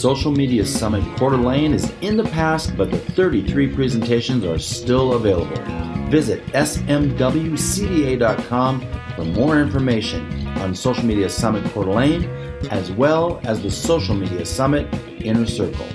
Social 0.00 0.32
Media 0.32 0.64
Summit 0.64 1.04
Coeur 1.18 1.32
d'Alene 1.32 1.74
is 1.74 1.92
in 2.00 2.16
the 2.16 2.24
past, 2.24 2.74
but 2.74 2.90
the 2.90 2.96
33 2.96 3.74
presentations 3.74 4.46
are 4.46 4.58
still 4.58 5.12
available. 5.12 5.62
Visit 6.08 6.42
smwcda.com 6.54 7.60
for 9.14 9.24
more 9.26 9.60
information 9.60 10.48
on 10.60 10.74
Social 10.74 11.04
Media 11.04 11.28
Summit 11.28 11.62
Coeur 11.74 11.84
d'Alene, 11.84 12.24
as 12.70 12.90
well 12.90 13.42
as 13.44 13.60
the 13.62 13.70
Social 13.70 14.14
Media 14.14 14.46
Summit 14.46 14.88
Inner 15.22 15.44
Circle. 15.44 15.86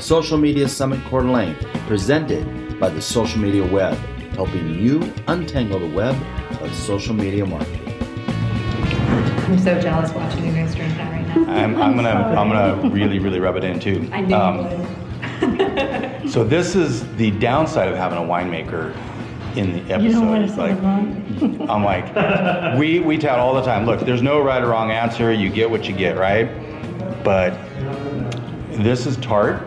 Social 0.00 0.36
Media 0.36 0.68
Summit 0.68 1.00
Coeur 1.04 1.22
d'Alene, 1.22 1.54
presented 1.86 2.80
by 2.80 2.88
the 2.88 3.00
Social 3.00 3.38
Media 3.38 3.64
Web, 3.72 3.96
helping 4.34 4.80
you 4.80 5.00
untangle 5.28 5.78
the 5.78 5.94
web 5.94 6.16
of 6.60 6.74
social 6.74 7.14
media 7.14 7.46
marketing. 7.46 7.80
I'm 9.46 9.58
so 9.60 9.80
jealous 9.80 10.10
watching 10.12 10.43
I'm, 11.48 11.80
I'm 11.80 11.94
gonna 11.94 12.10
I'm 12.38 12.48
gonna 12.48 12.88
really 12.90 13.18
really 13.18 13.40
rub 13.40 13.56
it 13.56 13.64
in 13.64 13.80
too. 13.80 14.08
I 14.12 14.20
knew 14.20 14.34
Um. 14.34 15.00
So 16.30 16.42
this 16.42 16.74
is 16.74 17.04
the 17.16 17.30
downside 17.32 17.88
of 17.88 17.96
having 17.96 18.18
a 18.18 18.22
winemaker 18.22 18.96
in 19.56 19.72
the 19.72 19.80
episode. 19.94 20.02
You 20.02 20.12
don't 20.12 20.28
want 20.28 20.48
to 20.48 20.56
like 20.56 20.82
wrong. 20.82 21.66
I'm 21.70 21.84
like 21.84 22.78
we 22.78 23.00
we 23.00 23.18
tout 23.18 23.38
all 23.38 23.54
the 23.54 23.62
time. 23.62 23.84
Look, 23.86 24.00
there's 24.00 24.22
no 24.22 24.40
right 24.40 24.62
or 24.62 24.68
wrong 24.68 24.90
answer. 24.90 25.32
You 25.32 25.50
get 25.50 25.70
what 25.70 25.86
you 25.86 25.94
get, 25.94 26.16
right? 26.16 26.46
But 27.22 27.52
this 28.82 29.06
is 29.06 29.16
tart, 29.18 29.62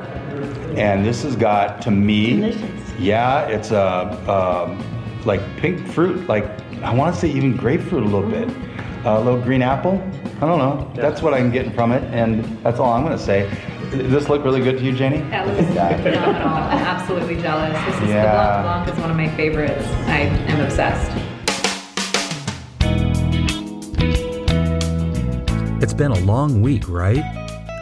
and 0.75 1.05
this 1.05 1.23
has 1.23 1.35
got 1.35 1.81
to 1.83 1.91
me. 1.91 2.37
Delicious. 2.37 2.99
Yeah, 2.99 3.45
it's 3.47 3.71
a 3.71 4.09
um, 4.29 4.83
like 5.25 5.41
pink 5.57 5.87
fruit. 5.87 6.27
Like 6.27 6.45
I 6.81 6.93
want 6.93 7.13
to 7.13 7.21
say 7.21 7.29
even 7.29 7.55
grapefruit 7.55 8.03
a 8.03 8.05
little 8.05 8.29
bit. 8.29 8.49
A 9.09 9.21
little 9.21 9.39
green 9.41 9.61
apple. 9.61 10.01
I 10.37 10.41
don't 10.41 10.59
know. 10.59 10.91
That's 10.93 11.21
what 11.21 11.33
I'm 11.33 11.49
getting 11.49 11.71
from 11.71 11.93
it, 11.93 12.03
and 12.13 12.43
that's 12.61 12.77
all 12.79 12.91
I'm 12.91 13.03
gonna 13.03 13.17
say. 13.17 13.49
Does 13.89 14.11
this 14.11 14.27
look 14.27 14.43
really 14.43 14.59
good 14.61 14.77
to 14.79 14.83
you, 14.83 14.91
Janie? 14.91 15.21
That 15.29 15.47
was 15.47 15.55
phenomenal. 16.03 16.47
I'm 16.49 16.77
absolutely 16.79 17.41
jealous. 17.41 17.71
This 17.85 18.03
is 18.03 18.09
Yeah. 18.09 18.57
the 18.57 18.63
Blanc 18.63 18.85
Blanc 18.85 18.89
is 18.89 18.99
one 19.01 19.09
of 19.11 19.15
my 19.17 19.29
favorites. 19.37 19.85
I 20.07 20.19
am 20.49 20.59
obsessed. 20.59 21.09
It's 25.81 25.93
been 25.93 26.11
a 26.11 26.19
long 26.19 26.61
week, 26.61 26.89
right? 26.89 27.23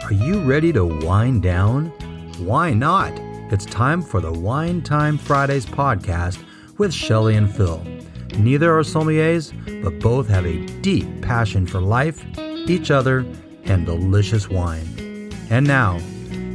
Are 0.04 0.12
you 0.12 0.38
ready 0.42 0.72
to 0.74 0.84
wind 0.84 1.42
down? 1.42 1.86
Why 2.38 2.72
not? 2.72 3.12
It's 3.50 3.64
time 3.66 4.00
for 4.00 4.20
the 4.20 4.32
Wine 4.32 4.80
Time 4.80 5.18
Fridays 5.18 5.66
podcast 5.66 6.44
with 6.78 6.94
Shelley 6.94 7.34
and 7.34 7.52
Phil. 7.52 7.82
Neither 8.38 8.70
are 8.78 8.82
sommeliers, 8.82 9.50
but 9.82 9.98
both 9.98 10.28
have 10.28 10.44
a 10.44 10.58
deep 10.82 11.22
passion 11.22 11.66
for 11.66 11.80
life, 11.80 12.22
each 12.38 12.90
other, 12.90 13.24
and 13.64 13.86
delicious 13.86 14.50
wine. 14.50 15.32
And 15.48 15.66
now, 15.66 15.98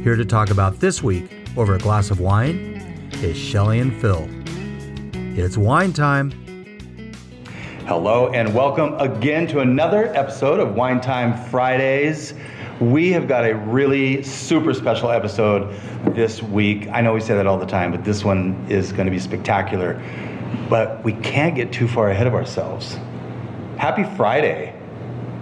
here 0.04 0.14
to 0.14 0.24
talk 0.24 0.50
about 0.50 0.78
this 0.78 1.02
week 1.02 1.48
over 1.56 1.74
a 1.74 1.78
glass 1.78 2.12
of 2.12 2.20
wine 2.20 2.56
is 3.14 3.36
Shelley 3.36 3.80
and 3.80 4.00
Phil. 4.00 4.28
It's 5.36 5.56
wine 5.56 5.92
time. 5.92 6.30
Hello 7.86 8.28
and 8.28 8.54
welcome 8.54 8.94
again 9.00 9.48
to 9.48 9.58
another 9.58 10.06
episode 10.14 10.60
of 10.60 10.76
Wine 10.76 11.00
Time 11.00 11.36
Fridays. 11.50 12.32
We 12.80 13.10
have 13.10 13.26
got 13.26 13.44
a 13.44 13.56
really 13.56 14.22
super 14.22 14.72
special 14.72 15.10
episode 15.10 15.74
this 16.14 16.44
week. 16.44 16.88
I 16.92 17.00
know 17.00 17.12
we 17.12 17.20
say 17.20 17.34
that 17.34 17.48
all 17.48 17.58
the 17.58 17.66
time, 17.66 17.90
but 17.90 18.04
this 18.04 18.24
one 18.24 18.64
is 18.68 18.92
going 18.92 19.06
to 19.06 19.10
be 19.10 19.18
spectacular. 19.18 20.00
But 20.72 21.04
we 21.04 21.12
can't 21.12 21.54
get 21.54 21.70
too 21.70 21.86
far 21.86 22.08
ahead 22.08 22.26
of 22.26 22.32
ourselves. 22.32 22.96
Happy 23.76 24.04
Friday. 24.16 24.74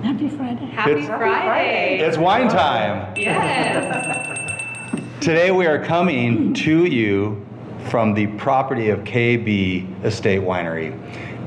Happy 0.02 0.28
Friday. 0.28 0.64
Happy 0.64 0.90
It's- 0.90 1.06
Friday. 1.06 2.00
It's 2.00 2.18
wine 2.18 2.48
time. 2.48 3.14
Yes. 3.16 4.90
Today 5.20 5.52
we 5.52 5.66
are 5.66 5.84
coming 5.84 6.52
to 6.54 6.84
you 6.84 7.46
from 7.90 8.12
the 8.14 8.26
property 8.38 8.90
of 8.90 9.04
Cave 9.04 9.44
B 9.44 9.86
Estate 10.02 10.40
Winery. 10.40 10.98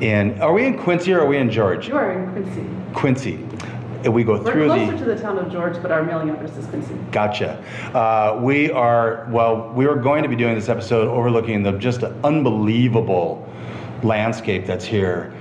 In 0.02 0.40
are 0.40 0.54
we 0.54 0.66
in 0.66 0.78
Quincy 0.78 1.12
or 1.12 1.20
are 1.20 1.28
we 1.28 1.36
in 1.36 1.52
George? 1.52 1.90
You 1.90 1.98
are 1.98 2.14
in 2.14 2.32
Quincy. 2.32 2.66
Quincy. 2.94 3.34
And 4.06 4.14
we 4.14 4.24
go 4.24 4.42
We're 4.42 4.54
through 4.54 4.68
closer 4.68 4.92
the 4.94 4.98
to 5.00 5.06
the 5.06 5.20
town 5.20 5.38
of 5.40 5.52
George, 5.52 5.82
but 5.82 5.92
our 5.92 6.04
mailing 6.04 6.30
address 6.30 6.56
is 6.56 6.66
Quincy. 6.68 6.94
Gotcha. 7.12 7.62
Uh, 7.94 8.40
we 8.42 8.72
are, 8.72 9.28
well, 9.30 9.74
we 9.76 9.88
are 9.88 9.96
going 9.96 10.24
to 10.24 10.30
be 10.30 10.38
doing 10.38 10.56
this 10.56 10.70
episode 10.70 11.10
overlooking 11.10 11.64
the 11.64 11.74
just 11.74 12.04
unbelievable 12.04 13.50
landscape 14.04 14.66
that's 14.66 14.86
here. 14.86 15.34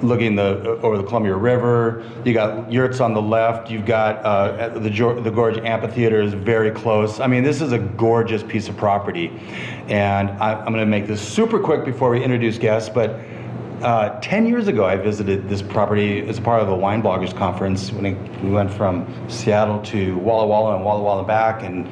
Looking 0.00 0.36
the 0.36 0.78
over 0.82 0.96
the 0.96 1.02
Columbia 1.02 1.34
River, 1.34 2.04
you 2.24 2.32
got 2.32 2.72
yurts 2.72 3.00
on 3.00 3.14
the 3.14 3.22
left. 3.22 3.68
You've 3.68 3.84
got 3.84 4.24
uh, 4.24 4.68
the 4.68 4.90
the 5.20 5.30
Gorge 5.30 5.58
Amphitheater 5.58 6.20
is 6.20 6.34
very 6.34 6.70
close. 6.70 7.18
I 7.18 7.26
mean, 7.26 7.42
this 7.42 7.60
is 7.60 7.72
a 7.72 7.80
gorgeous 7.80 8.44
piece 8.44 8.68
of 8.68 8.76
property, 8.76 9.32
and 9.88 10.30
I, 10.30 10.54
I'm 10.54 10.72
going 10.72 10.84
to 10.84 10.86
make 10.86 11.08
this 11.08 11.20
super 11.20 11.58
quick 11.58 11.84
before 11.84 12.10
we 12.10 12.22
introduce 12.22 12.58
guests. 12.58 12.88
But 12.88 13.18
uh, 13.82 14.18
10 14.20 14.46
years 14.46 14.66
ago, 14.66 14.84
I 14.84 14.96
visited 14.96 15.48
this 15.48 15.62
property 15.62 16.26
as 16.28 16.40
part 16.40 16.62
of 16.62 16.68
a 16.68 16.74
wine 16.74 17.02
bloggers 17.02 17.36
conference 17.36 17.92
when 17.92 18.06
it, 18.06 18.42
we 18.42 18.50
went 18.50 18.72
from 18.72 19.06
Seattle 19.28 19.80
to 19.82 20.16
Walla 20.18 20.46
Walla 20.46 20.74
and 20.76 20.84
Walla 20.84 21.02
Walla 21.02 21.24
back, 21.24 21.62
and 21.62 21.88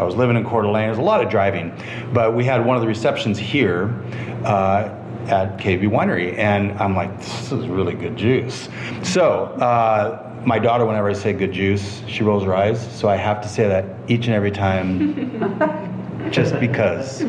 I 0.00 0.04
was 0.04 0.14
living 0.14 0.36
in 0.36 0.44
Coeur 0.44 0.62
d'Alene. 0.62 0.86
There's 0.86 0.98
a 0.98 1.02
lot 1.02 1.22
of 1.22 1.30
driving, 1.30 1.74
but 2.12 2.34
we 2.34 2.44
had 2.44 2.64
one 2.64 2.76
of 2.76 2.82
the 2.82 2.88
receptions 2.88 3.38
here 3.38 3.94
uh, 4.44 4.94
at 5.28 5.58
Cave 5.58 5.80
B 5.80 5.86
Winery, 5.86 6.36
and 6.38 6.72
I'm 6.78 6.94
like, 6.94 7.16
this 7.18 7.52
is 7.52 7.66
really 7.66 7.94
good 7.94 8.16
juice. 8.16 8.68
So, 9.02 9.44
uh, 9.60 10.22
my 10.44 10.58
daughter, 10.58 10.86
whenever 10.86 11.08
I 11.10 11.12
say 11.12 11.32
good 11.32 11.52
juice, 11.52 12.02
she 12.06 12.22
rolls 12.22 12.44
her 12.44 12.54
eyes, 12.54 12.80
so 12.96 13.08
I 13.08 13.16
have 13.16 13.40
to 13.42 13.48
say 13.48 13.66
that 13.68 13.84
each 14.08 14.26
and 14.26 14.34
every 14.34 14.52
time 14.52 16.30
just 16.30 16.58
because. 16.60 17.22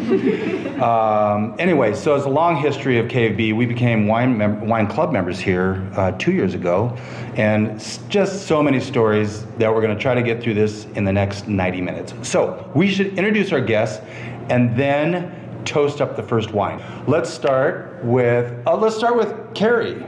Um, 0.81 1.55
anyway, 1.57 1.93
so 1.95 2.15
it's 2.15 2.25
a 2.25 2.29
long 2.29 2.55
history 2.57 2.99
of 2.99 3.09
Cave 3.09 3.35
B. 3.35 3.53
We 3.53 3.65
became 3.65 4.07
wine 4.07 4.37
mem- 4.37 4.67
wine 4.67 4.85
club 4.87 5.11
members 5.11 5.39
here 5.39 5.87
uh, 5.95 6.11
two 6.13 6.31
years 6.31 6.53
ago, 6.53 6.95
and 7.35 7.71
s- 7.71 7.99
just 8.09 8.45
so 8.47 8.61
many 8.61 8.79
stories 8.79 9.45
that 9.57 9.73
we're 9.73 9.81
going 9.81 9.95
to 9.95 10.01
try 10.01 10.13
to 10.13 10.21
get 10.21 10.41
through 10.43 10.53
this 10.53 10.85
in 10.95 11.03
the 11.03 11.13
next 11.13 11.47
90 11.47 11.81
minutes. 11.81 12.13
So 12.21 12.69
we 12.75 12.87
should 12.89 13.17
introduce 13.17 13.51
our 13.51 13.61
guests, 13.61 14.03
and 14.49 14.75
then 14.77 15.33
toast 15.67 16.01
up 16.01 16.15
the 16.15 16.23
first 16.23 16.51
wine. 16.51 16.81
Let's 17.07 17.29
start 17.29 18.03
with 18.03 18.65
uh, 18.65 18.75
let's 18.77 18.95
start 18.95 19.15
with 19.15 19.53
Carrie. 19.53 20.03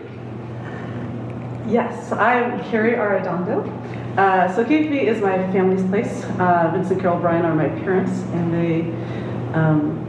Yes, 1.68 2.12
I'm 2.14 2.60
Carrie 2.72 2.94
Arredondo. 2.94 3.68
Uh, 4.18 4.54
so 4.56 4.66
Cave 4.66 4.90
B 4.90 5.02
is 5.02 5.22
my 5.22 5.38
family's 5.52 5.88
place. 5.90 6.24
Uh, 6.40 6.72
Vince 6.74 6.90
and 6.90 7.00
Carol 7.00 7.20
Bryan 7.20 7.46
are 7.46 7.54
my 7.54 7.70
parents, 7.70 8.12
and 8.34 8.52
they 8.52 8.82
um, 9.54 10.00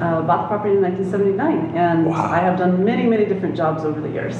uh, 0.00 0.22
bought 0.22 0.42
the 0.42 0.48
property 0.48 0.74
in 0.76 0.82
1979. 0.82 1.76
And 1.76 2.06
Wow. 2.06 2.30
I 2.30 2.38
have 2.38 2.56
done 2.56 2.84
many, 2.84 3.04
many 3.04 3.24
different 3.24 3.56
jobs 3.56 3.84
over 3.84 4.00
the 4.00 4.08
years. 4.10 4.36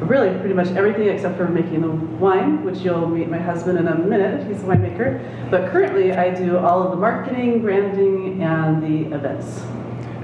Really, 0.00 0.30
pretty 0.38 0.54
much 0.54 0.68
everything 0.68 1.08
except 1.08 1.36
for 1.36 1.48
making 1.48 1.82
the 1.82 1.90
wine, 1.90 2.64
which 2.64 2.78
you'll 2.78 3.08
meet 3.08 3.28
my 3.28 3.38
husband 3.38 3.78
in 3.78 3.88
a 3.88 3.98
minute. 3.98 4.46
He's 4.46 4.62
a 4.62 4.66
winemaker. 4.66 5.50
But 5.50 5.70
currently, 5.70 6.12
I 6.12 6.32
do 6.34 6.56
all 6.56 6.82
of 6.84 6.90
the 6.90 6.96
marketing, 6.96 7.60
branding, 7.62 8.42
and 8.42 8.82
the 8.82 9.14
events. 9.14 9.60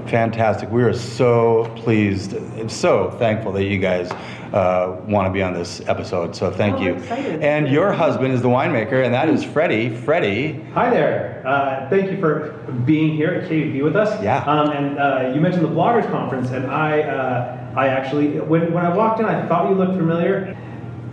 Fantastic. 0.07 0.69
We 0.69 0.83
are 0.83 0.93
so 0.93 1.71
pleased, 1.75 2.35
so 2.69 3.09
thankful 3.11 3.51
that 3.53 3.63
you 3.63 3.79
guys 3.79 4.11
uh, 4.53 5.01
want 5.07 5.27
to 5.27 5.33
be 5.33 5.41
on 5.41 5.53
this 5.53 5.81
episode. 5.87 6.35
So 6.35 6.51
thank 6.51 6.77
Oh, 6.77 6.81
you. 6.81 6.93
excited. 6.95 7.41
And 7.41 7.67
your 7.67 7.91
husband 7.91 8.31
is 8.33 8.41
the 8.41 8.47
winemaker, 8.47 9.03
and 9.03 9.13
that 9.13 9.29
is 9.29 9.43
Freddie. 9.43 9.89
Freddie. 9.89 10.61
Hi 10.73 10.91
there. 10.91 11.41
Uh, 11.45 11.89
thank 11.89 12.11
you 12.11 12.19
for 12.19 12.51
being 12.85 13.15
here 13.15 13.29
at 13.31 13.49
Cave 13.49 13.73
B 13.73 13.81
with 13.81 13.95
us. 13.95 14.21
Yeah. 14.23 14.43
Um, 14.45 14.69
and 14.71 14.99
uh, 14.99 15.31
you 15.33 15.41
mentioned 15.41 15.65
the 15.65 15.69
bloggers 15.69 16.09
conference, 16.11 16.51
and 16.51 16.67
I, 16.67 17.01
uh, 17.01 17.73
I 17.75 17.87
actually, 17.87 18.39
when, 18.39 18.71
when 18.73 18.85
I 18.85 18.95
walked 18.95 19.19
in, 19.19 19.25
I 19.25 19.47
thought 19.47 19.69
you 19.69 19.75
looked 19.75 19.95
familiar. 19.97 20.55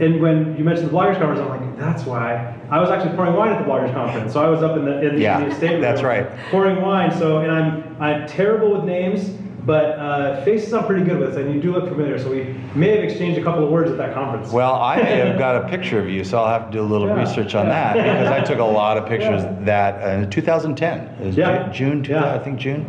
And 0.00 0.20
when 0.20 0.56
you 0.58 0.64
mentioned 0.64 0.88
the 0.88 0.92
bloggers 0.92 1.18
conference, 1.18 1.40
I'm 1.40 1.48
like, 1.48 1.61
that's 1.78 2.04
why. 2.04 2.54
I 2.70 2.80
was 2.80 2.90
actually 2.90 3.14
pouring 3.16 3.34
wine 3.34 3.52
at 3.52 3.58
the 3.64 3.70
bloggers 3.70 3.92
conference, 3.92 4.32
so 4.32 4.42
I 4.42 4.48
was 4.48 4.62
up 4.62 4.76
in 4.76 4.84
the 4.84 5.00
in 5.06 5.16
the, 5.16 5.20
Yeah, 5.22 5.38
in 5.40 5.48
the 5.48 5.54
estate 5.54 5.72
room 5.72 5.80
that's 5.80 6.02
right. 6.02 6.26
pouring 6.50 6.80
wine. 6.80 7.10
So, 7.18 7.38
and 7.38 7.50
I'm 7.52 7.96
I'm 8.00 8.26
terrible 8.26 8.72
with 8.74 8.84
names, 8.84 9.30
but 9.64 9.84
uh, 9.98 10.44
faces 10.44 10.72
I'm 10.72 10.86
pretty 10.86 11.04
good 11.04 11.18
with, 11.18 11.30
us 11.30 11.36
and 11.36 11.54
you 11.54 11.60
do 11.60 11.72
look 11.72 11.88
familiar. 11.88 12.18
So 12.18 12.30
we 12.30 12.54
may 12.74 12.88
have 12.96 13.04
exchanged 13.04 13.38
a 13.40 13.44
couple 13.44 13.64
of 13.64 13.70
words 13.70 13.90
at 13.90 13.96
that 13.98 14.12
conference. 14.14 14.52
Well, 14.52 14.74
I 14.74 14.96
may 14.96 15.16
have 15.18 15.38
got 15.38 15.64
a 15.64 15.68
picture 15.76 16.00
of 16.00 16.08
you, 16.08 16.24
so 16.24 16.38
I'll 16.38 16.48
have 16.48 16.66
to 16.70 16.72
do 16.72 16.80
a 16.80 16.82
little 16.82 17.06
Yeah, 17.08 17.20
research 17.20 17.54
on 17.54 17.66
yeah. 17.66 17.94
that 17.94 17.96
because 17.96 18.28
I 18.28 18.40
took 18.42 18.58
a 18.58 18.64
lot 18.64 18.96
of 18.96 19.06
pictures 19.06 19.42
Yeah. 19.42 19.56
that 19.64 20.02
uh, 20.02 20.22
in 20.22 20.30
2010. 20.30 20.98
It 21.20 21.34
Yeah. 21.34 21.68
Ju- 21.68 21.72
June, 21.72 22.02
two, 22.02 22.12
Yeah. 22.12 22.34
I 22.34 22.38
think 22.38 22.58
June. 22.58 22.86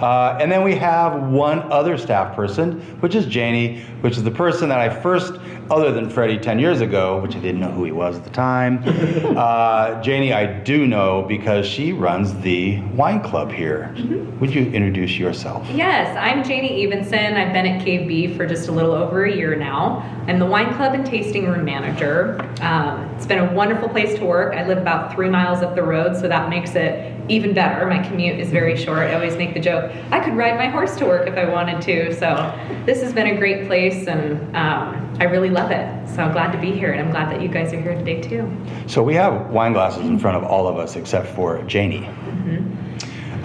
Uh, 0.00 0.38
and 0.40 0.50
then 0.50 0.62
we 0.64 0.74
have 0.76 1.22
one 1.30 1.60
other 1.72 1.96
staff 1.96 2.34
person, 2.34 2.80
which 3.00 3.14
is 3.14 3.26
Janie, 3.26 3.80
which 4.00 4.16
is 4.16 4.24
the 4.24 4.30
person 4.30 4.68
that 4.70 4.78
I 4.80 4.88
first, 4.88 5.34
other 5.70 5.90
than 5.90 6.08
Freddie 6.08 6.38
10 6.38 6.58
years 6.60 6.80
ago, 6.80 7.18
which 7.20 7.34
I 7.34 7.40
didn't 7.40 7.60
know 7.60 7.70
who 7.70 7.84
he 7.84 7.90
was 7.92 8.16
at 8.16 8.24
the 8.24 8.30
time. 8.30 8.82
uh, 9.36 10.00
Janie, 10.00 10.32
I 10.32 10.46
do 10.46 10.86
know 10.86 11.22
because 11.22 11.66
she 11.66 11.92
runs 11.92 12.34
the 12.40 12.80
wine 12.94 13.20
club 13.20 13.50
here. 13.50 13.92
Mm-hmm. 13.96 14.38
Would 14.40 14.54
you 14.54 14.66
introduce 14.66 15.18
yourself? 15.18 15.68
Yes, 15.74 16.15
I'm 16.16 16.42
Janie 16.42 16.82
Evenson. 16.82 17.34
I've 17.34 17.52
been 17.52 17.66
at 17.66 17.84
Cave 17.84 18.08
B 18.08 18.34
for 18.34 18.46
just 18.46 18.68
a 18.68 18.72
little 18.72 18.92
over 18.92 19.26
a 19.26 19.34
year 19.34 19.54
now. 19.54 19.98
I'm 20.26 20.38
the 20.38 20.46
wine 20.46 20.74
club 20.74 20.94
and 20.94 21.04
tasting 21.04 21.44
room 21.46 21.64
manager. 21.64 22.40
Um, 22.62 23.02
it's 23.16 23.26
been 23.26 23.38
a 23.38 23.52
wonderful 23.52 23.88
place 23.88 24.18
to 24.18 24.24
work. 24.24 24.54
I 24.54 24.66
live 24.66 24.78
about 24.78 25.14
three 25.14 25.28
miles 25.28 25.62
up 25.62 25.74
the 25.74 25.82
road, 25.82 26.16
so 26.16 26.26
that 26.26 26.48
makes 26.48 26.74
it 26.74 27.14
even 27.28 27.52
better. 27.52 27.84
My 27.86 28.02
commute 28.06 28.40
is 28.40 28.50
very 28.50 28.76
short. 28.76 28.98
I 28.98 29.14
always 29.14 29.36
make 29.36 29.52
the 29.52 29.60
joke 29.60 29.92
I 30.10 30.20
could 30.20 30.36
ride 30.36 30.56
my 30.56 30.68
horse 30.68 30.96
to 30.96 31.04
work 31.04 31.28
if 31.28 31.36
I 31.36 31.44
wanted 31.44 31.82
to. 31.82 32.14
So 32.14 32.58
this 32.86 33.02
has 33.02 33.12
been 33.12 33.26
a 33.26 33.36
great 33.36 33.66
place, 33.66 34.06
and 34.06 34.40
um, 34.56 35.16
I 35.20 35.24
really 35.24 35.50
love 35.50 35.70
it. 35.70 36.08
So 36.08 36.22
I'm 36.22 36.32
glad 36.32 36.50
to 36.52 36.58
be 36.58 36.72
here, 36.72 36.92
and 36.92 37.00
I'm 37.00 37.10
glad 37.10 37.30
that 37.30 37.42
you 37.42 37.48
guys 37.48 37.74
are 37.74 37.80
here 37.80 37.94
today 37.94 38.22
too. 38.22 38.50
So 38.86 39.02
we 39.02 39.14
have 39.14 39.50
wine 39.50 39.74
glasses 39.74 40.06
in 40.06 40.18
front 40.18 40.38
of 40.38 40.44
all 40.44 40.66
of 40.66 40.78
us 40.78 40.96
except 40.96 41.26
for 41.28 41.62
Janie. 41.64 42.08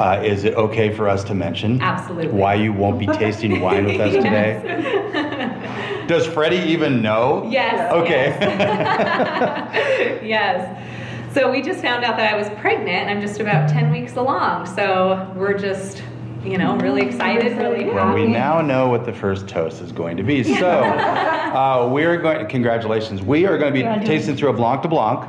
Uh, 0.01 0.19
is 0.23 0.45
it 0.45 0.55
okay 0.55 0.91
for 0.91 1.07
us 1.07 1.23
to 1.23 1.35
mention 1.35 1.79
Absolutely. 1.79 2.31
why 2.31 2.55
you 2.55 2.73
won't 2.73 2.97
be 2.97 3.05
tasting 3.05 3.61
wine 3.65 3.85
with 3.85 4.01
us 4.01 4.15
today? 4.15 6.05
Does 6.07 6.25
Freddie 6.25 6.71
even 6.71 7.03
know? 7.03 7.47
Yes. 7.47 7.93
Okay. 7.93 8.35
Yes. 8.39 10.23
yes. 10.23 11.33
So 11.35 11.51
we 11.51 11.61
just 11.61 11.83
found 11.83 12.03
out 12.03 12.17
that 12.17 12.33
I 12.33 12.35
was 12.35 12.49
pregnant. 12.59 12.89
And 12.89 13.11
I'm 13.11 13.21
just 13.21 13.39
about 13.39 13.69
10 13.69 13.91
weeks 13.91 14.15
along. 14.15 14.65
So 14.65 15.31
we're 15.35 15.55
just, 15.55 16.01
you 16.43 16.57
know, 16.57 16.75
really 16.77 17.01
excited, 17.01 17.57
really 17.57 17.83
happy. 17.83 17.95
Well, 17.95 18.13
we 18.13 18.25
now 18.25 18.61
know 18.61 18.89
what 18.89 19.05
the 19.05 19.13
first 19.13 19.47
toast 19.47 19.81
is 19.81 19.91
going 19.91 20.17
to 20.17 20.23
be. 20.23 20.43
So, 20.61 20.69
uh, 20.69 21.89
we're 21.91 22.17
going. 22.17 22.47
Congratulations. 22.47 23.21
We 23.21 23.45
are 23.45 23.57
going 23.57 23.73
to 23.73 23.99
be 23.99 24.05
tasting 24.05 24.35
through 24.35 24.49
a 24.49 24.53
Blanc 24.53 24.81
de 24.83 24.87
Blanc, 24.87 25.27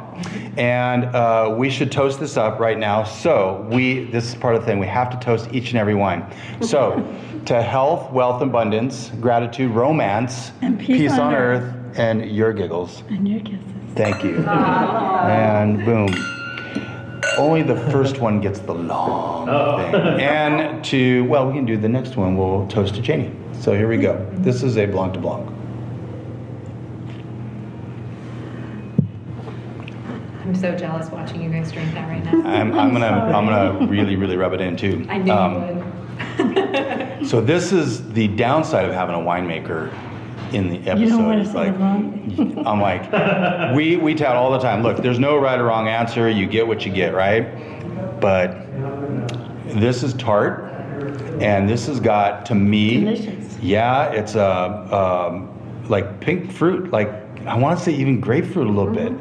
and 0.58 1.04
uh, 1.04 1.54
we 1.56 1.70
should 1.70 1.90
toast 1.90 2.20
this 2.20 2.36
up 2.36 2.58
right 2.60 2.78
now. 2.78 3.04
So, 3.04 3.66
we. 3.70 4.04
This 4.04 4.28
is 4.28 4.34
part 4.34 4.54
of 4.54 4.62
the 4.62 4.66
thing. 4.66 4.78
We 4.78 4.86
have 4.86 5.10
to 5.10 5.18
toast 5.18 5.48
each 5.52 5.70
and 5.70 5.78
every 5.78 5.94
wine. 5.94 6.24
So, 6.60 6.96
to 7.46 7.62
health, 7.62 8.12
wealth, 8.12 8.42
abundance, 8.42 9.10
gratitude, 9.20 9.70
romance, 9.72 10.52
And 10.60 10.78
peace 10.78 11.12
on 11.12 11.34
earth, 11.34 11.74
and 11.98 12.30
your 12.30 12.52
giggles. 12.52 13.02
And 13.08 13.26
your 13.26 13.40
kisses. 13.40 13.60
Thank 13.94 14.24
you. 14.24 14.36
And 14.46 15.84
boom. 15.84 16.31
Only 17.38 17.62
the 17.62 17.76
first 17.90 18.18
one 18.18 18.40
gets 18.40 18.58
the 18.60 18.74
long 18.74 19.46
thing. 19.46 19.94
And 20.20 20.84
to, 20.86 21.24
well, 21.24 21.46
we 21.46 21.54
can 21.54 21.64
do 21.64 21.76
the 21.76 21.88
next 21.88 22.16
one. 22.16 22.36
We'll 22.36 22.66
toast 22.68 22.94
to 22.96 23.00
Janie. 23.02 23.32
So 23.60 23.72
here 23.74 23.88
we 23.88 23.96
go. 23.96 24.26
This 24.32 24.62
is 24.62 24.76
a 24.76 24.86
Blanc 24.86 25.14
de 25.14 25.18
Blanc. 25.20 25.48
I'm 30.44 30.54
so 30.54 30.74
jealous 30.76 31.08
watching 31.10 31.42
you 31.42 31.48
guys 31.50 31.70
drink 31.72 31.94
that 31.94 32.08
right 32.08 32.24
now. 32.24 32.42
I'm, 32.44 32.72
I'm 32.78 32.92
gonna, 32.92 33.06
I'm 33.06 33.46
gonna 33.46 33.86
really, 33.86 34.16
really 34.16 34.36
rub 34.36 34.52
it 34.52 34.60
in 34.60 34.76
too. 34.76 35.06
I 35.08 35.18
knew 35.18 35.32
Um, 35.32 35.54
you 35.54 36.44
would. 36.44 37.28
So 37.28 37.40
this 37.40 37.72
is 37.72 38.12
the 38.12 38.28
downside 38.28 38.84
of 38.84 38.92
having 38.92 39.14
a 39.14 39.18
winemaker 39.18 39.92
in 40.52 40.68
the 40.70 40.78
episode. 40.78 41.00
You 41.00 41.08
don't 41.08 41.26
want 41.26 41.38
to 41.38 41.42
It's 41.42 41.52
say 41.52 41.70
like, 41.70 41.78
wrong. 41.78 42.64
I'm 42.66 42.80
like, 42.80 43.74
we 43.74 43.96
we 43.96 44.14
tout 44.14 44.36
all 44.36 44.50
the 44.52 44.58
time. 44.58 44.82
Look, 44.82 44.98
there's 44.98 45.18
no 45.18 45.36
right 45.38 45.58
or 45.58 45.64
wrong 45.64 45.88
answer. 45.88 46.28
You 46.28 46.46
get 46.46 46.66
what 46.66 46.84
you 46.86 46.92
get, 46.92 47.14
right? 47.14 48.20
But 48.20 48.66
this 49.66 50.02
is 50.02 50.14
tart, 50.14 50.64
and 51.40 51.68
this 51.68 51.86
has 51.86 52.00
got 52.00 52.46
to 52.46 52.54
me. 52.54 53.00
Delicious. 53.00 53.58
Yeah, 53.60 54.10
it's 54.10 54.34
a 54.34 55.28
um, 55.28 55.88
like 55.88 56.20
pink 56.20 56.52
fruit. 56.52 56.90
Like 56.90 57.10
I 57.46 57.56
want 57.56 57.78
to 57.78 57.84
say 57.84 57.92
even 57.92 58.20
grapefruit 58.20 58.66
a 58.66 58.70
little 58.70 58.92
bit, 58.92 59.12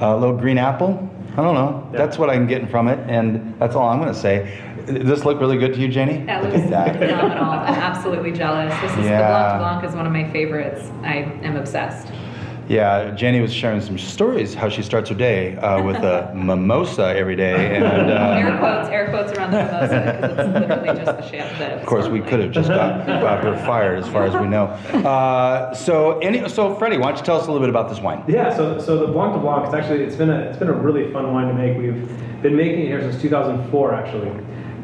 a 0.00 0.16
little 0.16 0.36
green 0.36 0.58
apple. 0.58 1.10
I 1.32 1.38
don't 1.38 1.54
know. 1.54 1.88
That's 1.92 2.16
what 2.16 2.30
I'm 2.30 2.46
getting 2.46 2.68
from 2.68 2.86
it, 2.86 2.98
and 3.10 3.58
that's 3.58 3.74
all 3.74 3.88
I'm 3.88 3.98
going 4.00 4.12
to 4.12 4.18
say. 4.18 4.63
Does 4.86 5.08
this 5.08 5.24
look 5.24 5.40
really 5.40 5.58
good 5.58 5.74
to 5.74 5.80
you, 5.80 5.88
Jenny? 5.88 6.24
That 6.24 6.42
looks 6.42 6.56
at 6.56 6.70
that. 6.70 6.98
phenomenal. 6.98 7.44
I'm 7.44 7.74
absolutely 7.74 8.32
jealous. 8.32 8.72
This 8.80 8.90
is 8.90 8.96
the 8.96 9.02
Blanc 9.02 9.52
de 9.52 9.58
Blanc 9.58 9.84
is 9.84 9.94
one 9.94 10.06
of 10.06 10.12
my 10.12 10.30
favorites. 10.30 10.90
I 11.02 11.16
am 11.42 11.56
obsessed. 11.56 12.08
Yeah, 12.66 13.10
Jenny 13.10 13.42
was 13.42 13.52
sharing 13.52 13.82
some 13.82 13.98
stories 13.98 14.54
how 14.54 14.70
she 14.70 14.82
starts 14.82 15.10
her 15.10 15.14
day 15.14 15.56
uh, 15.56 15.82
with 15.82 15.96
a 15.96 16.32
mimosa 16.34 17.14
every 17.14 17.36
day, 17.36 17.76
and 17.76 17.84
air 17.84 18.52
uh, 18.54 18.58
quotes, 18.58 18.88
air 18.88 19.10
quotes 19.10 19.32
around 19.32 19.50
the 19.50 19.58
mimosa 19.58 20.18
because 20.18 20.38
it's 20.38 20.58
literally 20.58 21.04
just 21.04 21.18
the 21.18 21.28
shit. 21.30 21.58
That 21.58 21.78
of 21.80 21.86
course 21.86 22.08
we 22.08 22.20
could 22.22 22.40
have 22.40 22.52
just 22.52 22.70
got, 22.70 23.06
got 23.06 23.44
her 23.44 23.54
fired, 23.66 23.98
as 23.98 24.08
far 24.08 24.24
as 24.24 24.34
we 24.34 24.46
know. 24.48 24.66
Uh, 25.14 25.74
so, 25.74 26.18
any, 26.20 26.48
so 26.48 26.74
Freddie, 26.76 26.96
why 26.96 27.08
don't 27.08 27.18
you 27.18 27.24
tell 27.24 27.36
us 27.36 27.46
a 27.46 27.46
little 27.46 27.60
bit 27.60 27.68
about 27.68 27.90
this 27.90 28.00
wine? 28.00 28.24
Yeah, 28.26 28.56
so 28.56 28.80
so 28.80 28.98
the 29.06 29.12
Blanc 29.12 29.34
de 29.34 29.40
Blanc, 29.40 29.66
it's 29.66 29.74
actually 29.74 30.02
it's 30.02 30.16
been 30.16 30.30
a 30.30 30.38
it's 30.40 30.58
been 30.58 30.68
a 30.68 30.72
really 30.72 31.12
fun 31.12 31.32
wine 31.32 31.48
to 31.48 31.54
make. 31.54 31.76
We've 31.76 32.08
been 32.42 32.56
making 32.56 32.80
it 32.80 32.86
here 32.86 33.00
since 33.02 33.20
2004 33.20 33.94
actually, 33.94 34.30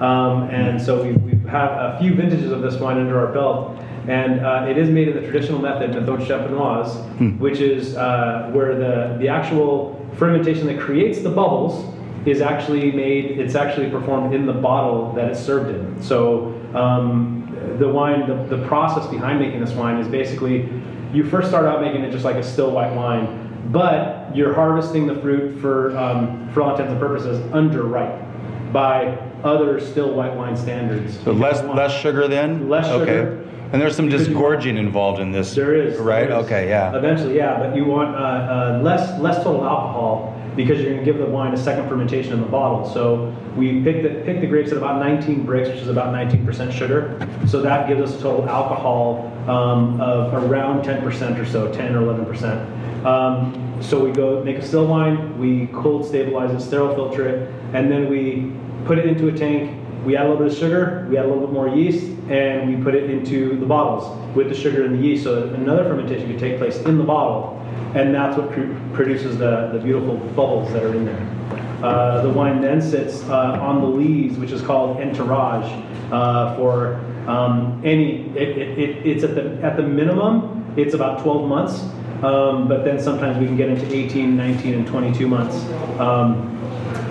um, 0.01 0.45
and 0.51 0.81
so 0.81 1.03
we 1.03 1.13
we 1.13 1.49
have 1.49 1.71
a 1.71 1.99
few 2.01 2.15
vintages 2.15 2.51
of 2.51 2.63
this 2.63 2.77
wine 2.77 2.99
under 2.99 3.19
our 3.19 3.33
belt, 3.33 3.79
and 4.09 4.41
uh, 4.41 4.67
it 4.69 4.79
is 4.79 4.89
made 4.89 5.09
in 5.09 5.15
the 5.15 5.23
traditional 5.23 5.61
method, 5.61 5.91
méthode 5.91 6.27
champenoise, 6.27 7.39
which 7.39 7.61
is 7.61 7.97
uh, 7.97 8.51
where 8.53 8.77
the 8.77 9.17
the 9.19 9.29
actual 9.29 9.97
fermentation 10.17 10.67
that 10.67 10.81
creates 10.81 11.21
the 11.21 11.31
bubbles 11.31 11.95
is 12.27 12.41
actually 12.41 12.93
made. 12.93 13.39
It's 13.39 13.55
actually 13.55 13.91
performed 13.91 14.35
in 14.35 14.47
the 14.47 14.53
bottle 14.53 15.13
that 15.15 15.31
it's 15.31 15.41
served 15.41 15.75
in. 15.75 16.03
So. 16.03 16.57
Um, 16.75 17.39
the 17.79 17.89
wine, 17.89 18.27
the, 18.27 18.57
the 18.57 18.67
process 18.67 19.07
behind 19.11 19.39
making 19.39 19.61
this 19.61 19.73
wine 19.73 19.99
is 19.99 20.09
basically 20.09 20.69
you 21.13 21.25
first 21.25 21.49
start 21.49 21.67
out 21.67 21.81
making 21.81 22.03
it 22.03 22.11
just 22.11 22.25
like 22.25 22.37
a 22.37 22.43
still 22.43 22.71
white 22.71 22.95
wine, 22.95 23.69
but 23.73 24.35
you're 24.35 24.55
harvesting 24.55 25.07
the 25.07 25.15
fruit 25.17 25.61
for, 25.61 25.97
um, 25.97 26.49
for 26.53 26.63
all 26.63 26.71
intents 26.71 26.91
and 26.93 27.01
purposes, 27.01 27.39
underripe 27.53 28.73
by 28.73 29.30
other 29.45 29.81
still 29.81 30.13
white 30.15 30.35
wine 30.35 30.57
standards. 30.57 31.19
So 31.21 31.33
less 31.33 31.63
less 31.63 31.93
sugar 31.93 32.29
then? 32.29 32.69
Less 32.69 32.87
sugar. 32.87 33.03
Okay. 33.03 33.47
And 33.73 33.81
there's 33.81 33.95
some 33.95 34.09
disgorging 34.09 34.77
involved 34.77 35.21
in 35.21 35.31
this. 35.31 35.55
There 35.55 35.75
is. 35.75 35.99
Right? 35.99 36.29
there 36.29 36.41
is. 36.41 36.47
Okay, 36.47 36.69
yeah. 36.69 36.97
Eventually, 36.97 37.37
yeah, 37.37 37.59
but 37.59 37.77
you 37.77 37.85
want 37.85 38.17
uh, 38.17 38.19
uh, 38.19 38.81
less 38.83 39.19
less 39.21 39.37
total 39.45 39.65
alcohol 39.65 40.37
because 40.57 40.81
you're 40.81 40.93
going 40.93 40.99
to 40.99 41.05
give 41.05 41.19
the 41.19 41.27
wine 41.27 41.55
a 41.55 41.57
second 41.57 41.89
fermentation 41.89 42.33
in 42.33 42.41
the 42.41 42.47
bottle. 42.47 42.89
So 42.93 43.35
we 43.57 43.83
pick 43.83 44.03
the 44.03 44.23
pick 44.25 44.41
the 44.41 44.47
grapes 44.47 44.73
at 44.73 44.79
about 44.79 44.99
19 44.99 45.47
Brix, 45.47 45.69
which 45.69 45.83
is 45.83 45.89
about 45.89 46.13
19% 46.13 46.73
sugar. 46.73 47.29
So 47.47 47.61
that 47.63 47.89
gives 47.89 48.01
us 48.01 48.19
a 48.19 48.23
total 48.23 48.49
alcohol 48.49 49.33
um, 49.49 50.01
of 50.01 50.35
around 50.35 50.85
10% 50.85 51.39
or 51.39 51.47
so, 51.47 51.73
10 51.73 51.95
or 51.95 52.01
11%. 52.01 53.05
Um, 53.05 53.79
so 53.81 54.05
we 54.05 54.13
go 54.13 54.45
make 54.45 54.59
a 54.59 54.67
still 54.67 54.87
wine, 54.87 55.39
we 55.39 55.69
cold 55.69 56.07
stabilize 56.07 56.51
it, 56.51 56.61
sterile 56.65 56.95
filter 56.95 57.27
it, 57.29 57.55
and 57.73 57.91
then 57.91 58.11
we 58.11 58.53
put 58.85 58.99
it 58.99 59.07
into 59.07 59.29
a 59.29 59.33
tank. 59.33 59.77
We 60.05 60.17
add 60.17 60.27
a 60.27 60.29
little 60.31 60.45
bit 60.45 60.53
of 60.53 60.59
sugar, 60.59 61.07
we 61.11 61.19
add 61.19 61.27
a 61.27 61.29
little 61.29 61.47
bit 61.47 61.53
more 61.53 61.69
yeast, 61.69 62.05
and 62.31 62.75
we 62.75 62.83
put 62.83 62.95
it 62.95 63.11
into 63.11 63.59
the 63.59 63.67
bottles 63.67 64.17
with 64.35 64.49
the 64.49 64.55
sugar 64.55 64.85
and 64.85 64.99
the 64.99 65.07
yeast 65.07 65.25
so 65.25 65.45
another 65.55 65.85
fermentation 65.85 66.29
can 66.29 66.39
take 66.39 66.59
place 66.59 66.79
in 66.79 66.97
the 66.97 67.05
bottle. 67.05 67.57
And 67.95 68.15
that's 68.15 68.37
what 68.39 68.51
pr- 68.53 68.95
produces 68.95 69.37
the, 69.37 69.71
the 69.73 69.79
beautiful 69.79 70.17
bubbles 70.17 70.73
that 70.73 70.85
are 70.85 70.95
in 70.95 71.05
there. 71.05 71.41
Uh, 71.83 72.23
the 72.23 72.31
wine 72.31 72.61
then 72.61 72.81
sits 72.81 73.23
uh, 73.25 73.59
on 73.61 73.81
the 73.81 73.87
lees, 73.87 74.39
which 74.39 74.53
is 74.53 74.63
called 74.63 75.01
en 75.01 75.15
tirage, 75.15 75.71
uh, 76.13 76.55
for 76.57 76.97
um, 77.27 77.81
any, 77.85 78.29
it, 78.37 78.57
it, 78.57 78.79
it, 78.79 79.07
it's 79.07 79.25
at 79.25 79.35
the, 79.35 79.61
at 79.63 79.77
the 79.77 79.83
minimum, 79.83 80.73
it's 80.77 80.95
about 80.95 81.23
12 81.23 81.49
months, 81.49 81.83
um, 82.23 82.69
but 82.69 82.85
then 82.85 83.01
sometimes 83.01 83.39
we 83.39 83.47
can 83.47 83.57
get 83.57 83.69
into 83.69 83.93
18, 83.95 84.37
19, 84.37 84.75
and 84.75 84.87
22 84.87 85.27
months. 85.27 85.57
Um, 85.99 86.60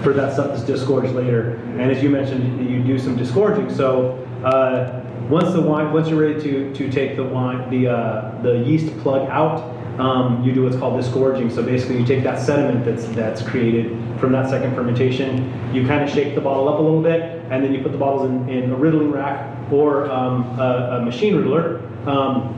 for 0.03 0.13
that 0.13 0.33
stuff 0.33 0.47
that's 0.47 0.63
disgorged 0.63 1.13
later. 1.13 1.55
And 1.77 1.91
as 1.91 2.01
you 2.01 2.09
mentioned, 2.09 2.69
you 2.69 2.83
do 2.83 2.97
some 2.99 3.15
disgorging. 3.17 3.73
So 3.73 4.25
uh, 4.43 5.05
once 5.29 5.51
the 5.53 5.61
wine, 5.61 5.91
once 5.93 6.09
you're 6.09 6.19
ready 6.19 6.41
to 6.41 6.73
to 6.73 6.91
take 6.91 7.15
the 7.15 7.23
wine, 7.23 7.69
the 7.69 7.89
uh, 7.89 8.41
the 8.41 8.59
yeast 8.59 8.97
plug 8.99 9.29
out, 9.29 9.59
um, 9.99 10.43
you 10.43 10.53
do 10.53 10.63
what's 10.63 10.77
called 10.77 10.99
disgorging. 10.99 11.49
So 11.49 11.61
basically, 11.63 11.99
you 11.99 12.05
take 12.05 12.23
that 12.23 12.39
sediment 12.39 12.85
that's 12.85 13.05
that's 13.07 13.41
created 13.41 13.97
from 14.19 14.31
that 14.33 14.49
second 14.49 14.75
fermentation, 14.75 15.73
you 15.73 15.87
kind 15.87 16.03
of 16.03 16.09
shake 16.09 16.35
the 16.35 16.41
bottle 16.41 16.67
up 16.67 16.79
a 16.79 16.81
little 16.81 17.01
bit, 17.01 17.21
and 17.49 17.63
then 17.63 17.73
you 17.73 17.81
put 17.81 17.91
the 17.91 17.97
bottles 17.97 18.29
in, 18.29 18.49
in 18.49 18.71
a 18.71 18.75
riddling 18.75 19.11
rack 19.11 19.55
or 19.71 20.09
um, 20.11 20.43
a, 20.59 20.99
a 20.99 21.05
machine 21.05 21.35
riddler. 21.35 21.79
Um, 22.07 22.55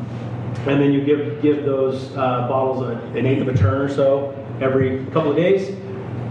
and 0.67 0.79
then 0.79 0.91
you 0.91 1.03
give 1.03 1.41
give 1.41 1.65
those 1.65 2.11
uh, 2.11 2.47
bottles 2.47 2.81
a, 2.81 2.91
an 3.17 3.25
eighth 3.25 3.41
of 3.41 3.47
a 3.47 3.57
turn 3.57 3.81
or 3.81 3.89
so 3.89 4.35
every 4.61 5.05
couple 5.07 5.31
of 5.31 5.37
days. 5.37 5.75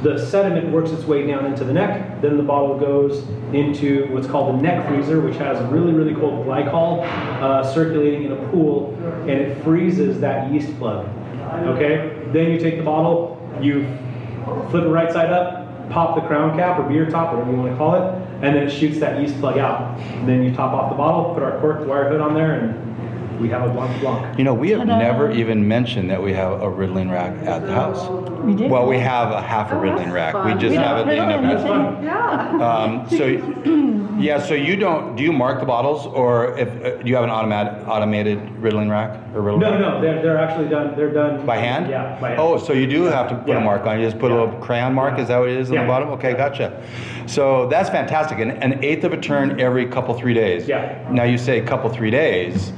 The 0.02 0.18
sediment 0.26 0.70
works 0.72 0.90
its 0.90 1.04
way 1.04 1.26
down 1.26 1.44
into 1.44 1.64
the 1.64 1.72
neck. 1.72 2.22
Then 2.22 2.36
the 2.36 2.42
bottle 2.42 2.78
goes 2.78 3.26
into 3.52 4.06
what's 4.12 4.26
called 4.26 4.58
the 4.58 4.62
neck 4.62 4.88
freezer, 4.88 5.20
which 5.20 5.36
has 5.36 5.60
really 5.70 5.92
really 5.92 6.14
cold 6.14 6.46
glycol 6.46 7.02
uh, 7.42 7.62
circulating 7.74 8.24
in 8.24 8.32
a 8.32 8.50
pool, 8.50 8.94
and 9.22 9.30
it 9.30 9.62
freezes 9.62 10.20
that 10.20 10.50
yeast 10.50 10.76
plug. 10.78 11.06
Okay. 11.66 12.16
Then 12.32 12.52
you 12.52 12.58
take 12.58 12.78
the 12.78 12.82
bottle, 12.84 13.38
you 13.60 13.84
flip 14.70 14.84
it 14.84 14.88
right 14.88 15.12
side 15.12 15.30
up, 15.30 15.90
pop 15.90 16.14
the 16.14 16.22
crown 16.22 16.56
cap 16.56 16.78
or 16.78 16.88
beer 16.88 17.10
top, 17.10 17.34
whatever 17.34 17.50
you 17.50 17.56
want 17.58 17.70
to 17.70 17.76
call 17.76 17.94
it, 17.94 18.14
and 18.42 18.56
then 18.56 18.68
it 18.68 18.70
shoots 18.70 18.98
that 19.00 19.20
yeast 19.20 19.38
plug 19.40 19.58
out. 19.58 19.98
And 19.98 20.28
then 20.28 20.42
you 20.42 20.54
top 20.54 20.72
off 20.72 20.90
the 20.90 20.96
bottle, 20.96 21.34
put 21.34 21.42
our 21.42 21.60
cork 21.60 21.86
wire 21.86 22.08
hood 22.08 22.20
on 22.20 22.34
there, 22.34 22.54
and 22.54 22.89
we 23.40 23.48
have 23.48 23.68
a 23.68 23.72
Blanc 23.72 24.00
Blanc. 24.00 24.38
You 24.38 24.44
know, 24.44 24.54
we 24.54 24.70
have 24.70 24.80
Ta-da. 24.80 24.98
never 24.98 25.30
even 25.32 25.66
mentioned 25.66 26.10
that 26.10 26.22
we 26.22 26.32
have 26.34 26.60
a 26.60 26.68
riddling 26.68 27.10
rack 27.10 27.34
at 27.46 27.64
the 27.66 27.72
house. 27.72 28.08
We 28.42 28.54
did. 28.54 28.70
Well, 28.70 28.86
we 28.86 28.98
have 28.98 29.32
a 29.32 29.40
half 29.40 29.72
a 29.72 29.76
Oh, 29.76 29.80
riddling 29.80 30.10
that's 30.10 30.34
rack. 30.34 30.44
We 30.44 30.52
just 30.52 30.64
We 30.64 30.74
don't 30.76 30.84
have 30.84 31.08
it 31.08 31.12
in 31.12 31.26
riddle 31.48 31.72
a. 31.72 31.86
anything. 31.88 32.04
Yeah. 32.04 32.20
Um, 32.60 33.08
so, 33.08 34.16
yeah, 34.20 34.40
so 34.40 34.54
you 34.54 34.76
don't, 34.76 35.16
do 35.16 35.22
you 35.22 35.32
mark 35.32 35.60
the 35.60 35.66
bottles 35.66 36.06
or 36.06 36.56
if, 36.58 36.68
uh, 36.84 36.96
do 37.02 37.08
you 37.08 37.14
have 37.14 37.24
an 37.24 37.30
automatic, 37.30 37.86
automated 37.88 38.38
riddling 38.58 38.88
rack 38.90 39.18
or 39.34 39.40
riddle? 39.40 39.58
No, 39.60 39.70
rack? 39.70 39.80
no, 39.80 40.00
they're, 40.00 40.22
they're 40.22 40.38
actually 40.38 40.68
done, 40.68 40.94
they're 40.96 41.12
done. 41.12 41.44
By 41.46 41.56
hand? 41.56 41.88
Yeah, 41.90 42.18
by 42.20 42.30
hand. 42.30 42.40
Oh, 42.40 42.58
so 42.58 42.72
you 42.74 42.86
do 42.86 43.04
have 43.04 43.28
to 43.30 43.36
put 43.36 43.56
a 43.56 43.60
mark 43.60 43.86
on, 43.86 43.98
you 44.00 44.06
just 44.06 44.18
put 44.18 44.30
a 44.30 44.34
little 44.34 44.58
crayon 44.60 44.92
mark, 44.94 45.18
is 45.18 45.28
that 45.28 45.38
what 45.38 45.48
it 45.48 45.56
is 45.56 45.70
on 45.70 45.78
the 45.78 45.84
bottom? 45.86 46.08
Okay, 46.10 46.34
gotcha. 46.34 46.82
So 47.26 47.68
that's 47.68 47.88
fantastic, 47.88 48.38
an, 48.38 48.50
an 48.50 48.82
eighth 48.84 49.04
of 49.04 49.12
a 49.12 49.20
turn 49.20 49.60
every 49.60 49.86
couple, 49.86 50.14
three 50.18 50.34
days. 50.34 50.66
Yeah. 50.68 51.06
Now 51.10 51.24
you 51.24 51.38
say 51.38 51.60
couple, 51.60 51.88
three 51.90 52.10
days, 52.10 52.72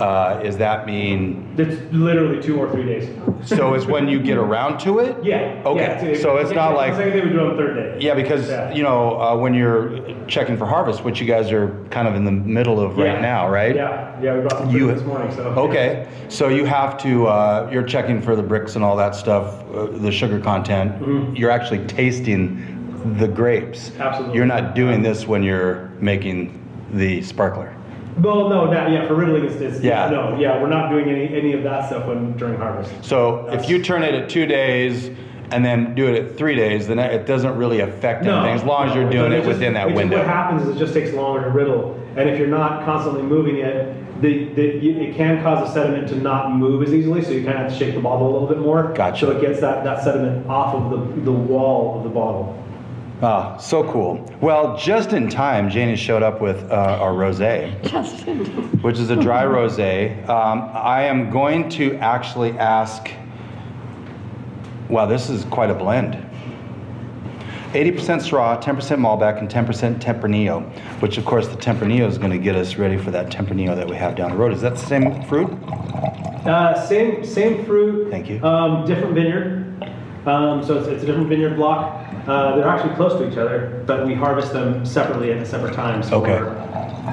uh, 0.00 0.42
does 0.42 0.56
that 0.58 0.86
mean, 0.86 1.54
It's 1.58 1.80
literally 1.92 2.42
two 2.42 2.58
or 2.58 2.70
three 2.70 2.84
days. 2.84 3.08
so 3.44 3.74
is 3.74 3.86
when 3.86 4.08
you 4.08 4.20
get 4.20 4.38
around 4.38 4.78
to 4.80 4.98
it? 5.00 5.16
Yeah. 5.24 5.62
Okay, 5.64 6.12
yeah, 6.12 6.18
so 6.20 6.36
it's 6.36 6.50
not 6.52 6.74
like- 6.74 6.94
Second 6.94 7.12
day 7.12 7.20
we 7.22 7.30
do 7.30 7.38
it 7.40 7.42
on 7.42 7.56
the 7.56 7.62
third 7.62 7.74
day. 7.74 7.96
Yeah, 8.04 8.14
because, 8.14 8.48
Yeah. 8.48 8.72
you 8.74 8.82
know, 8.82 9.20
uh, 9.20 9.36
when 9.36 9.54
you're 9.54 10.00
checking 10.26 10.56
for 10.56 10.66
harvest, 10.66 11.04
which 11.04 11.20
you 11.20 11.26
guys 11.26 11.52
are 11.52 11.74
kind 11.90 12.08
of 12.08 12.14
in 12.14 12.24
the 12.24 12.32
middle 12.32 12.80
of 12.80 12.96
right 12.98 13.20
now, 13.20 13.48
right? 13.48 13.74
Yeah, 13.74 14.10
yeah, 14.22 14.34
we 14.34 14.40
brought 14.40 14.58
some 14.58 14.70
You- 14.70 14.92
this 14.92 15.04
morning, 15.04 15.30
so. 15.32 15.42
Okay, 15.56 16.06
so 16.28 16.48
you 16.48 16.64
have 16.64 16.98
to, 16.98 17.26
uh, 17.26 17.68
you're 17.72 17.82
checking 17.84 18.20
for 18.20 18.34
the 18.36 18.42
Brix 18.42 18.74
and 18.76 18.84
all 18.84 18.96
that 18.96 19.14
stuff, 19.14 19.62
uh, 19.74 19.86
the 19.98 20.10
sugar 20.12 20.38
content. 20.38 20.92
You're 21.36 21.50
actually 21.50 21.80
tasting 21.86 22.58
the 23.18 23.28
grapes. 23.28 23.92
Absolutely. 24.00 24.36
You're 24.36 24.46
not 24.46 24.74
doing 24.74 25.02
this 25.02 25.28
when 25.28 25.42
you're 25.44 25.90
making 26.00 26.58
the 26.92 27.22
sparkler. 27.22 27.72
Well, 28.18 28.48
no, 28.48 28.70
not, 28.70 28.90
yeah, 28.90 29.06
for 29.06 29.14
riddling 29.14 29.44
it's, 29.44 29.56
it's, 29.56 29.80
Yeah. 29.82 30.08
no, 30.08 30.38
yeah, 30.38 30.60
we're 30.60 30.68
not 30.68 30.90
doing 30.90 31.08
any, 31.10 31.34
any 31.36 31.52
of 31.52 31.62
that 31.64 31.86
stuff 31.86 32.06
when, 32.06 32.36
during 32.36 32.56
harvest. 32.56 32.92
So 33.04 33.46
if 33.50 33.68
you 33.68 33.82
turn 33.82 34.02
it 34.02 34.14
at 34.14 34.30
two 34.30 34.46
days 34.46 35.10
and 35.50 35.64
then 35.64 35.94
do 35.94 36.06
it 36.08 36.14
at 36.24 36.36
three 36.38 36.54
days, 36.54 36.86
then 36.88 36.98
it 36.98 37.26
doesn't 37.26 37.56
really 37.56 37.80
affect 37.80 38.24
No, 38.24 38.38
anything, 38.38 38.54
as 38.54 38.64
long 38.64 38.88
as 38.88 38.94
you're 38.94 39.10
doing 39.10 39.32
it 39.32 39.36
it 39.36 39.38
just- 39.38 39.48
within 39.48 39.74
that 39.74 39.92
window. 39.92 40.16
What 40.18 40.26
happens 40.26 40.62
is 40.66 40.74
it 40.76 40.78
just 40.78 40.94
takes 40.94 41.12
longer 41.12 41.44
to 41.44 41.50
riddle, 41.50 42.00
and 42.16 42.28
if 42.28 42.38
you're 42.38 42.48
not 42.48 42.84
constantly 42.86 43.22
moving 43.22 43.56
it, 43.58 43.94
the, 44.22 44.46
the, 44.54 44.62
you- 44.78 44.98
it 44.98 45.14
can 45.14 45.42
cause 45.42 45.68
the 45.68 45.74
sediment 45.74 46.08
to 46.08 46.16
not 46.16 46.52
move 46.56 46.82
as 46.82 46.94
easily, 46.94 47.22
so 47.22 47.32
you 47.32 47.44
kind 47.44 47.58
of 47.58 47.64
have 47.64 47.72
to 47.72 47.78
shake 47.78 47.94
the 47.94 48.00
bottle 48.00 48.30
a 48.30 48.32
little 48.32 48.48
bit 48.48 48.58
more. 48.58 48.94
Gotcha. 48.94 49.26
So 49.26 49.30
it 49.32 49.42
gets 49.42 49.60
that, 49.60 49.84
that 49.84 50.02
sediment 50.02 50.48
off 50.48 50.74
of 50.74 50.90
the, 50.90 51.20
the 51.20 51.32
wall 51.32 51.98
of 51.98 52.02
the 52.02 52.08
bottle. 52.10 52.60
Ah, 53.22 53.56
so 53.56 53.90
cool. 53.90 54.30
Well, 54.42 54.76
just 54.76 55.12
in 55.12 55.30
time, 55.30 55.70
Janie 55.70 55.96
showed 55.96 56.22
up 56.22 56.42
with 56.42 56.70
uh, 56.70 56.98
our 57.00 57.12
rosé. 57.12 57.72
Which 58.82 58.98
is 58.98 59.08
a 59.08 59.16
dry 59.16 59.44
rosé. 59.44 60.28
Um, 60.28 60.70
I 60.74 61.04
am 61.04 61.30
going 61.30 61.70
to 61.70 61.96
actually 61.96 62.52
ask. 62.58 63.10
Wow, 64.90 65.06
this 65.06 65.30
is 65.30 65.44
quite 65.46 65.70
a 65.70 65.74
blend. 65.74 66.22
80% 67.72 67.96
Syrah, 68.20 68.62
10% 68.62 68.76
Malbec, 68.98 69.38
and 69.38 69.50
10% 69.50 69.98
Tempranillo, 69.98 70.62
which 71.02 71.18
of 71.18 71.24
course 71.24 71.48
the 71.48 71.56
Tempranillo 71.56 72.06
is 72.06 72.16
going 72.16 72.30
to 72.30 72.38
get 72.38 72.54
us 72.54 72.76
ready 72.76 72.96
for 72.96 73.10
that 73.10 73.28
Tempranillo 73.28 73.74
that 73.74 73.88
we 73.88 73.96
have 73.96 74.14
down 74.14 74.30
the 74.30 74.36
road. 74.36 74.52
Is 74.52 74.60
that 74.60 74.76
the 74.76 74.86
same 74.86 75.22
fruit? 75.24 75.50
Uh, 76.46 76.86
same, 76.86 77.24
same 77.24 77.64
fruit. 77.64 78.10
Thank 78.10 78.30
you. 78.30 78.42
Um, 78.42 78.86
different 78.86 79.14
vineyard. 79.14 79.64
Um, 80.26 80.64
so 80.64 80.78
it's, 80.78 80.86
it's 80.86 81.02
a 81.02 81.06
different 81.06 81.28
vineyard 81.28 81.56
block. 81.56 82.05
Uh, 82.26 82.56
they're 82.56 82.66
actually 82.68 82.94
close 82.96 83.12
to 83.18 83.30
each 83.30 83.36
other, 83.38 83.82
but 83.86 84.06
we 84.06 84.14
harvest 84.14 84.52
them 84.52 84.84
separately 84.84 85.32
at 85.32 85.38
a 85.38 85.46
separate 85.46 85.74
times. 85.74 86.08
So 86.08 86.24
Okay. 86.24 86.38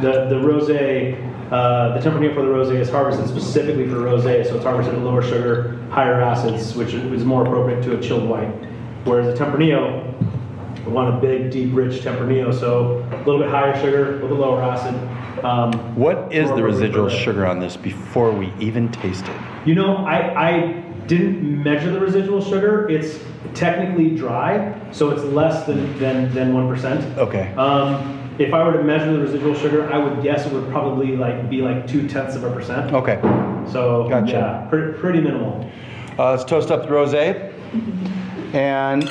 The 0.01 0.25
the 0.27 0.35
rosé, 0.35 1.15
uh, 1.51 1.95
the 1.95 1.99
Tempranillo 2.09 2.33
for 2.33 2.41
the 2.41 2.47
rosé 2.47 2.79
is 2.79 2.89
harvested 2.89 3.27
specifically 3.27 3.87
for 3.87 3.97
rosé, 3.97 4.43
so 4.45 4.55
it's 4.55 4.63
harvested 4.65 4.95
at 4.95 5.01
lower 5.01 5.21
sugar, 5.21 5.77
higher 5.91 6.19
acids, 6.19 6.75
which 6.75 6.93
is 6.95 7.23
more 7.23 7.43
appropriate 7.45 7.83
to 7.83 7.95
a 7.97 8.01
chilled 8.01 8.27
white. 8.27 8.49
Whereas 9.05 9.27
the 9.37 9.45
Tempranillo, 9.45 10.03
we 10.85 10.91
want 10.91 11.15
a 11.15 11.19
big, 11.21 11.51
deep, 11.51 11.69
rich 11.75 12.01
Tempranillo, 12.01 12.51
so 12.57 13.05
a 13.11 13.17
little 13.23 13.39
bit 13.39 13.49
higher 13.51 13.79
sugar, 13.79 14.09
a 14.09 14.21
little 14.23 14.29
bit 14.29 14.39
lower 14.39 14.63
acid. 14.63 14.95
Um, 15.45 15.71
What 15.95 16.31
is 16.33 16.49
the 16.49 16.63
residual 16.63 17.09
sugar 17.09 17.45
on 17.45 17.59
this 17.59 17.77
before 17.77 18.31
we 18.31 18.51
even 18.59 18.89
taste 18.91 19.25
it? 19.27 19.35
You 19.67 19.75
know, 19.75 19.97
I, 19.97 20.49
I 20.49 20.83
didn't 21.05 21.61
measure 21.63 21.91
the 21.91 21.99
residual 21.99 22.41
sugar. 22.41 22.89
It's 22.89 23.19
technically 23.55 24.09
dry, 24.11 24.73
so 24.91 25.09
it's 25.11 25.23
less 25.23 25.65
than 25.65 25.97
than 25.99 26.33
than 26.33 26.53
one 26.53 26.67
percent. 26.67 27.17
Okay. 27.17 27.53
Um, 27.53 28.19
if 28.39 28.53
I 28.53 28.63
were 28.63 28.73
to 28.73 28.83
measure 28.83 29.13
the 29.13 29.19
residual 29.19 29.53
sugar, 29.53 29.91
I 29.93 29.97
would 29.99 30.23
guess 30.23 30.45
it 30.47 30.53
would 30.53 30.69
probably 30.71 31.15
like 31.15 31.49
be 31.49 31.61
like 31.61 31.85
two 31.87 32.07
tenths 32.07 32.35
of 32.35 32.43
a 32.43 32.51
percent. 32.51 32.91
Okay. 32.93 33.19
So 33.71 34.09
Gotcha. 34.09 34.31
yeah, 34.31 34.67
pretty, 34.69 34.97
pretty 34.97 35.21
minimal. 35.21 35.69
Uh, 36.17 36.31
let's 36.31 36.43
toast 36.43 36.71
up 36.71 36.81
the 36.83 36.89
rosé. 36.89 37.51
And 38.53 39.09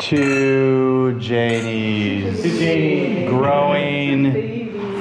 to 0.00 1.18
Janie's 1.20 2.42
To 2.42 2.48
Janie. 2.58 3.26
growing 3.28 4.32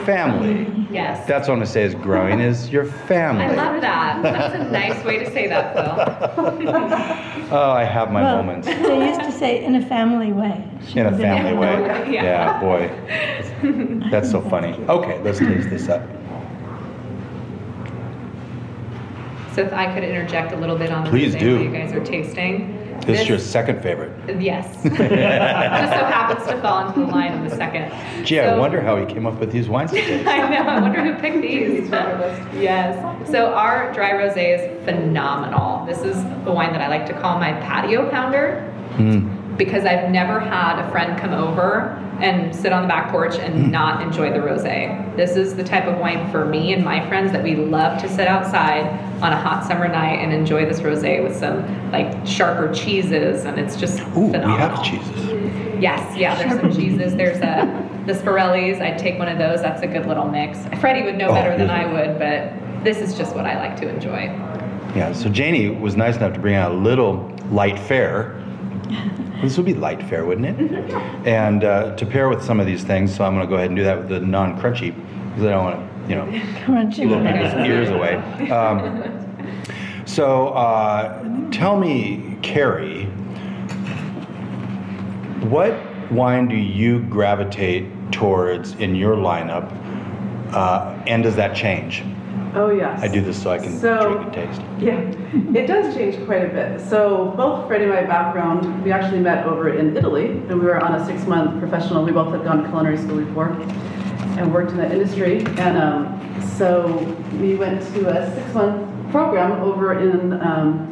family. 0.05 0.67
Yes. 0.91 1.25
That's 1.27 1.47
what 1.47 1.53
I'm 1.55 1.59
gonna 1.59 1.65
say 1.65 1.83
is 1.83 1.95
growing 1.95 2.39
is 2.39 2.69
your 2.69 2.85
family. 2.85 3.45
I 3.45 3.53
love 3.55 3.81
that. 3.81 4.21
That's 4.21 4.55
a 4.55 4.69
nice 4.71 5.03
way 5.03 5.17
to 5.19 5.31
say 5.31 5.47
that, 5.47 6.35
Phil. 6.35 6.53
Oh, 7.53 7.69
I 7.69 7.83
have 7.83 8.11
my 8.11 8.23
well, 8.23 8.37
moments 8.37 8.65
They 8.67 9.07
used 9.09 9.21
to 9.21 9.31
say 9.31 9.63
in 9.63 9.75
a 9.75 9.85
family 9.85 10.31
way. 10.33 10.67
in 10.95 11.05
a 11.05 11.15
family 11.15 11.53
way. 11.53 12.11
Yeah. 12.11 12.23
Yeah, 12.23 12.59
boy. 12.59 14.09
That's 14.09 14.31
so 14.31 14.41
funny. 14.41 14.73
Okay, 14.89 15.21
let's 15.21 15.37
taste 15.37 15.69
this 15.69 15.87
up. 15.87 16.01
So 19.53 19.61
if 19.61 19.71
I 19.71 19.93
could 19.93 20.03
interject 20.03 20.51
a 20.51 20.55
little 20.55 20.75
bit 20.75 20.91
on 20.91 21.03
the 21.03 21.11
Please 21.11 21.35
rosé 21.35 21.39
do. 21.39 21.55
while 21.57 21.63
you 21.65 21.71
guys 21.71 21.93
are 21.93 22.03
tasting. 22.03 22.82
This 23.05 23.21
is 23.21 23.29
your 23.29 23.39
second 23.39 23.81
favorite. 23.81 24.11
Yes. 24.41 24.65
Just 24.83 24.95
so 24.97 25.01
happens 26.05 26.47
to 26.47 26.61
fall 26.61 26.87
into 26.87 27.01
the 27.01 27.05
line 27.07 27.33
of 27.43 27.49
the 27.49 27.55
second. 27.55 27.91
Gee, 28.25 28.39
I 28.39 28.57
wonder 28.57 28.81
how 28.81 28.97
he 28.97 29.05
came 29.05 29.25
up 29.25 29.39
with 29.39 29.51
these 29.51 29.67
wines 29.69 29.91
to 29.91 29.97
taste. 29.97 30.27
I 30.27 30.49
know. 30.49 30.63
I 30.69 30.79
wonder 30.81 31.03
who 31.03 31.19
picked 31.19 31.41
these. 31.41 31.89
yes. 32.59 33.29
So 33.29 33.53
our 33.53 33.91
dry 33.93 34.11
rosé 34.11 34.57
is 34.59 34.85
phenomenal. 34.85 35.85
This 35.85 35.99
is 35.99 36.23
the 36.45 36.51
wine 36.51 36.71
that 36.73 36.81
I 36.81 36.87
like 36.87 37.05
to 37.07 37.13
call 37.19 37.39
my 37.39 37.53
patio 37.53 38.09
pounder 38.09 38.69
Mm. 38.93 39.57
because 39.57 39.85
I've 39.85 40.11
never 40.11 40.39
had 40.39 40.77
a 40.79 40.91
friend 40.91 41.19
come 41.19 41.33
over 41.33 41.97
and 42.21 42.55
sit 42.55 42.71
on 42.71 42.83
the 42.83 42.87
back 42.87 43.11
porch 43.11 43.35
and 43.35 43.65
hmm. 43.65 43.71
not 43.71 44.01
enjoy 44.01 44.31
the 44.31 44.39
rosé. 44.39 45.15
This 45.15 45.35
is 45.35 45.55
the 45.55 45.63
type 45.63 45.85
of 45.85 45.99
wine 45.99 46.29
for 46.31 46.45
me 46.45 46.73
and 46.73 46.83
my 46.83 47.05
friends 47.07 47.31
that 47.31 47.43
we 47.43 47.55
love 47.55 48.01
to 48.01 48.09
sit 48.09 48.27
outside 48.27 48.85
on 49.21 49.31
a 49.31 49.37
hot 49.37 49.65
summer 49.65 49.87
night 49.87 50.19
and 50.19 50.33
enjoy 50.33 50.65
this 50.65 50.79
rosé 50.79 51.23
with 51.23 51.35
some 51.35 51.91
like 51.91 52.25
sharper 52.25 52.73
cheeses 52.73 53.45
and 53.45 53.59
it's 53.59 53.75
just 53.75 53.99
Ooh, 54.15 54.27
we 54.27 54.37
have 54.37 54.83
cheeses. 54.83 55.81
Yes, 55.81 56.17
yeah, 56.17 56.35
there's 56.35 56.59
some 56.61 56.71
cheeses. 56.71 57.15
There's 57.15 57.39
a, 57.39 58.03
the 58.05 58.13
Spirellis. 58.13 58.81
I'd 58.81 58.97
take 58.97 59.19
one 59.19 59.27
of 59.27 59.37
those. 59.37 59.61
That's 59.61 59.81
a 59.81 59.87
good 59.87 60.05
little 60.05 60.29
mix. 60.29 60.59
Freddie 60.79 61.03
would 61.03 61.17
know 61.17 61.29
Oh, 61.29 61.33
better 61.33 61.57
than. 61.57 61.69
I 61.69 61.85
would, 61.91 62.19
but 62.19 62.83
this 62.83 62.99
is 62.99 63.17
just 63.17 63.35
what 63.35 63.45
I 63.45 63.57
like 63.57 63.79
to 63.81 63.89
enjoy. 63.89 64.23
Yeah, 64.95 65.11
so 65.13 65.27
Janie 65.29 65.69
was 65.69 65.95
nice 65.95 66.17
enough 66.17 66.33
to 66.33 66.39
bring 66.39 66.55
out 66.55 66.71
a 66.71 66.75
little 66.75 67.35
light 67.49 67.79
fare. 67.79 68.42
This 69.41 69.57
would 69.57 69.65
be 69.65 69.73
light 69.73 70.01
fare, 70.09 70.25
wouldn't 70.25 70.59
it? 70.59 70.93
And 71.25 71.63
uh, 71.63 71.95
to 71.95 72.05
pair 72.05 72.29
with 72.29 72.43
some 72.43 72.59
of 72.59 72.65
these 72.65 72.83
things, 72.83 73.13
so 73.13 73.25
I'm 73.25 73.35
going 73.35 73.45
to 73.45 73.49
go 73.49 73.55
ahead 73.55 73.69
and 73.69 73.77
do 73.77 73.83
that 73.83 73.97
with 73.97 74.09
the 74.09 74.19
non-crunchy 74.19 74.95
because 75.29 75.43
I 75.43 75.49
don't 75.49 75.63
want 75.63 75.75
to, 75.79 76.09
you 76.09 76.15
know, 76.15 76.25
Crunchy. 76.65 77.07
blow 77.07 77.21
people's 77.21 77.67
ears 77.67 77.89
away. 77.89 78.15
Um, 78.49 80.05
so 80.05 80.49
uh, 80.49 81.49
tell 81.49 81.77
me, 81.77 82.37
Carrie, 82.41 83.05
what 85.49 85.73
wine 86.11 86.47
do 86.47 86.55
you 86.55 86.99
gravitate 87.03 87.89
towards 88.11 88.73
in 88.75 88.95
your 88.95 89.15
lineup, 89.15 89.71
uh, 90.53 91.03
and 91.07 91.23
does 91.23 91.35
that 91.35 91.55
change? 91.55 92.03
Oh, 92.55 92.69
yes. 92.71 93.01
I 93.01 93.07
do 93.07 93.21
this 93.21 93.41
so 93.41 93.51
I 93.51 93.57
can 93.57 93.71
So- 93.79 94.13
drink 94.13 94.23
and 94.25 94.33
taste. 94.33 94.61
Yeah, 94.79 94.99
it 95.59 95.65
does 95.67 95.95
change 95.95 96.23
quite 96.25 96.45
a 96.45 96.49
bit. 96.49 96.81
So 96.81 97.33
both 97.35 97.67
Freddie 97.67 97.85
and 97.85 97.93
my 97.93 98.03
background, 98.03 98.83
we 98.83 98.91
actually 98.91 99.19
met 99.21 99.45
over 99.45 99.69
in 99.69 99.97
Italy, 99.97 100.27
and 100.49 100.59
we 100.59 100.65
were 100.65 100.79
on 100.79 100.93
a 100.95 101.05
six-month 101.05 101.59
professional. 101.59 102.03
We 102.03 102.11
both 102.11 102.31
had 102.31 102.43
gone 102.43 102.61
to 102.63 102.69
culinary 102.69 102.97
school 102.97 103.17
before 103.17 103.49
and 104.37 104.53
worked 104.53 104.71
in 104.71 104.77
that 104.77 104.91
industry. 104.91 105.45
And 105.57 105.77
um, 105.77 106.41
so 106.57 107.15
we 107.39 107.55
went 107.55 107.81
to 107.95 108.09
a 108.09 108.35
six-month 108.35 109.11
program 109.11 109.51
over 109.61 109.99
in 109.99 110.33
um, 110.41 110.89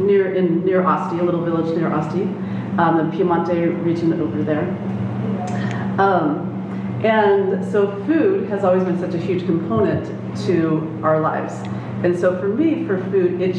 near 0.00 0.34
in 0.34 0.64
near 0.64 0.82
Asti, 0.82 1.18
a 1.18 1.22
little 1.22 1.44
village 1.44 1.74
near 1.76 1.88
Asti, 1.92 2.22
um, 2.78 2.96
the 3.10 3.16
Piemonte 3.16 3.84
region 3.84 4.20
over 4.20 4.42
there. 4.42 4.68
Um, 5.98 6.51
and 7.04 7.64
so 7.70 7.90
food 8.06 8.48
has 8.48 8.64
always 8.64 8.84
been 8.84 8.98
such 8.98 9.14
a 9.14 9.18
huge 9.18 9.44
component 9.44 10.06
to 10.46 11.00
our 11.02 11.20
lives. 11.20 11.54
And 12.04 12.18
so 12.18 12.38
for 12.40 12.48
me, 12.48 12.84
for 12.86 12.98
food, 13.10 13.40
it, 13.40 13.56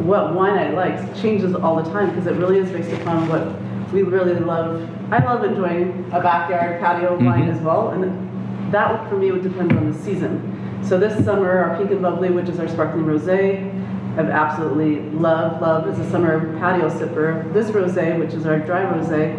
what 0.00 0.34
wine 0.34 0.58
I 0.58 0.70
like 0.70 1.14
changes 1.16 1.54
all 1.54 1.76
the 1.82 1.90
time 1.90 2.10
because 2.10 2.26
it 2.26 2.34
really 2.34 2.58
is 2.58 2.70
based 2.70 2.92
upon 3.00 3.28
what 3.28 3.92
we 3.92 4.02
really 4.02 4.34
love. 4.34 4.86
I 5.12 5.24
love 5.24 5.44
enjoying 5.44 6.06
a 6.12 6.20
backyard 6.20 6.80
patio 6.80 7.14
wine 7.16 7.44
Mhm. 7.46 7.54
as 7.54 7.60
well. 7.60 7.90
And 7.90 8.72
that 8.72 9.08
for 9.08 9.16
me 9.16 9.30
would 9.30 9.42
depend 9.42 9.72
on 9.72 9.90
the 9.92 9.98
season. 9.98 10.40
So 10.82 10.98
this 10.98 11.24
summer, 11.24 11.50
our 11.50 11.76
Pink 11.76 11.90
and 11.90 12.02
Bubbly, 12.02 12.30
which 12.30 12.48
is 12.48 12.58
our 12.60 12.68
sparkling 12.68 13.04
rosé, 13.06 13.70
I've 14.18 14.30
absolutely 14.30 15.00
loved, 15.10 15.60
love 15.60 15.86
is 15.88 15.98
a 15.98 16.10
summer 16.10 16.56
patio 16.58 16.88
sipper. 16.88 17.52
This 17.52 17.70
rosé, 17.70 18.18
which 18.18 18.32
is 18.34 18.46
our 18.46 18.58
dry 18.58 18.82
rosé, 18.82 19.34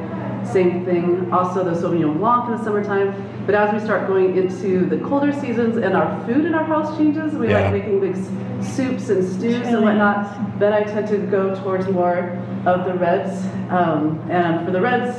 same 0.45 0.85
thing. 0.85 1.27
Also 1.31 1.63
the 1.63 1.71
Sauvignon 1.71 2.17
Blanc 2.17 2.49
in 2.49 2.57
the 2.57 2.63
summertime. 2.63 3.13
But 3.47 3.55
as 3.55 3.73
we 3.73 3.79
start 3.79 4.07
going 4.07 4.35
into 4.35 4.85
the 4.85 4.97
colder 4.97 5.31
seasons 5.31 5.77
and 5.77 5.95
our 5.95 6.21
food 6.27 6.43
in 6.45 6.53
our 6.53 6.65
house 6.65 6.97
changes, 6.97 7.33
we 7.33 7.47
Yeah. 7.47 7.61
like 7.61 7.71
making 7.71 8.01
big 8.01 8.15
soups 8.61 9.09
and 9.09 9.23
stews 9.23 9.65
and 9.67 9.83
whatnot. 9.85 10.59
Then 10.59 10.73
I 10.73 10.83
tend 10.83 11.07
to 11.07 11.17
go 11.17 11.55
towards 11.55 11.87
more 11.89 12.37
of 12.65 12.83
the 12.85 12.93
reds. 12.95 13.41
Um, 13.69 14.19
and 14.29 14.65
for 14.65 14.71
the 14.71 14.81
reds, 14.81 15.17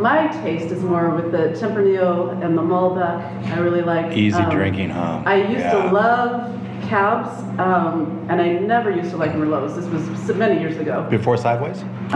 my 0.00 0.26
taste 0.42 0.72
is 0.72 0.82
more 0.82 1.10
with 1.10 1.30
the 1.30 1.50
Tempranillo 1.60 2.42
and 2.42 2.58
the 2.58 2.62
Malbec. 2.62 3.22
I 3.54 3.58
really 3.60 3.82
like. 3.82 4.16
Easy 4.16 4.42
um, 4.42 4.50
drinking, 4.50 4.90
huh? 4.90 5.22
I 5.24 5.36
used 5.36 5.60
Yeah. 5.60 5.82
to 5.82 5.92
love 5.92 6.52
cabs, 6.88 7.30
um, 7.60 8.18
and 8.28 8.40
I 8.42 8.54
never 8.54 8.90
used 8.90 9.10
to 9.12 9.16
like 9.16 9.32
Merlots. 9.34 9.76
This 9.76 9.86
was 9.86 10.36
many 10.36 10.58
years 10.58 10.76
ago. 10.78 11.06
Before 11.08 11.36
Sideways? 11.36 11.84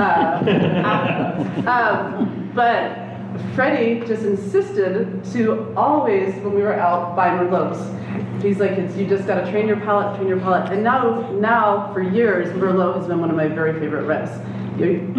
Um, 1.66 2.50
but 2.54 3.03
Freddie 3.54 4.06
just 4.06 4.22
insisted 4.22 5.24
to 5.32 5.72
always, 5.76 6.34
when 6.36 6.54
we 6.54 6.62
were 6.62 6.74
out, 6.74 7.16
buy 7.16 7.28
Merlots. 7.30 8.42
He's 8.42 8.58
like, 8.58 8.72
it's, 8.72 8.96
you 8.96 9.06
just 9.06 9.26
gotta 9.26 9.50
train 9.50 9.66
your 9.66 9.78
palate, 9.80 10.16
train 10.16 10.28
your 10.28 10.38
palate. 10.40 10.72
And 10.72 10.84
now, 10.84 11.30
now 11.32 11.92
for 11.92 12.02
years, 12.02 12.48
Merlot 12.56 12.96
has 12.96 13.06
been 13.06 13.20
one 13.20 13.30
of 13.30 13.36
my 13.36 13.48
very 13.48 13.72
favorite 13.80 14.04
reds. 14.04 14.30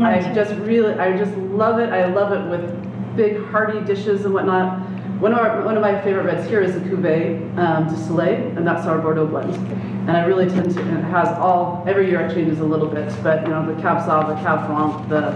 I 0.04 0.34
just 0.34 0.54
really, 0.62 0.94
I 0.94 1.18
just 1.18 1.36
love 1.38 1.80
it. 1.80 1.90
I 1.90 2.08
love 2.14 2.34
it 2.34 2.50
with 2.50 3.16
big 3.16 3.42
hearty 3.46 3.80
dishes 3.86 4.26
and 4.26 4.34
whatnot. 4.34 4.85
One 5.26 5.34
of 5.34 5.40
our, 5.40 5.66
one 5.66 5.76
of 5.76 5.82
my 5.82 6.00
favorite 6.04 6.26
reds 6.26 6.48
here 6.48 6.62
is 6.62 6.76
the 6.76 6.82
Cuvée 6.82 7.58
um, 7.58 7.88
du 7.88 7.96
Soleil, 7.96 8.56
and 8.56 8.68
that's 8.68 8.86
our 8.86 9.00
Bordeaux 9.00 9.26
blend. 9.26 9.56
And 10.08 10.12
I 10.12 10.24
really 10.24 10.48
tend 10.48 10.72
to, 10.76 10.80
it 10.80 11.04
has 11.06 11.28
all, 11.40 11.84
every 11.88 12.12
year 12.12 12.22
it 12.22 12.36
changes 12.36 12.60
a 12.60 12.64
little 12.64 12.88
bit, 12.88 13.12
but 13.24 13.42
you 13.42 13.48
know, 13.48 13.66
the 13.66 13.82
Cab 13.82 14.08
Sauv, 14.08 14.28
the 14.28 14.36
Cab 14.44 14.68
Franc, 14.68 15.10
the 15.10 15.32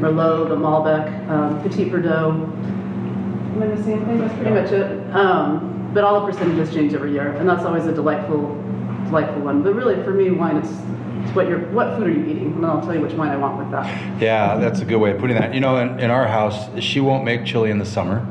Merlot, 0.00 0.48
the 0.48 0.56
Malbec, 0.56 1.28
um, 1.28 1.62
Petit 1.62 1.90
Verdot. 1.90 2.32
Am 2.32 3.62
I 3.62 3.66
missing 3.66 3.92
anything? 3.92 4.18
That's 4.20 4.34
pretty 4.36 4.50
much 4.50 4.72
it. 4.72 5.14
Um, 5.14 5.90
but 5.92 6.04
all 6.04 6.24
the 6.24 6.32
percentages 6.32 6.72
change 6.72 6.94
every 6.94 7.12
year, 7.12 7.32
and 7.32 7.46
that's 7.46 7.66
always 7.66 7.84
a 7.84 7.92
delightful, 7.92 8.58
delightful 9.04 9.42
one. 9.42 9.62
But 9.62 9.74
really, 9.74 10.02
for 10.04 10.12
me, 10.12 10.30
wine, 10.30 10.56
it's 10.56 11.34
what 11.34 11.48
you're, 11.48 11.70
what 11.72 11.98
food 11.98 12.06
are 12.06 12.10
you 12.10 12.24
eating? 12.24 12.54
And 12.54 12.64
I'll 12.64 12.80
tell 12.80 12.94
you 12.94 13.02
which 13.02 13.12
wine 13.12 13.30
I 13.30 13.36
want 13.36 13.58
with 13.58 13.70
that. 13.72 14.22
Yeah, 14.22 14.56
that's 14.56 14.80
a 14.80 14.86
good 14.86 14.96
way 14.96 15.10
of 15.10 15.18
putting 15.18 15.36
that. 15.36 15.52
You 15.52 15.60
know, 15.60 15.76
in, 15.76 16.00
in 16.00 16.10
our 16.10 16.26
house, 16.26 16.66
she 16.82 17.00
won't 17.00 17.24
make 17.24 17.44
chili 17.44 17.70
in 17.70 17.76
the 17.76 17.84
summer, 17.84 18.26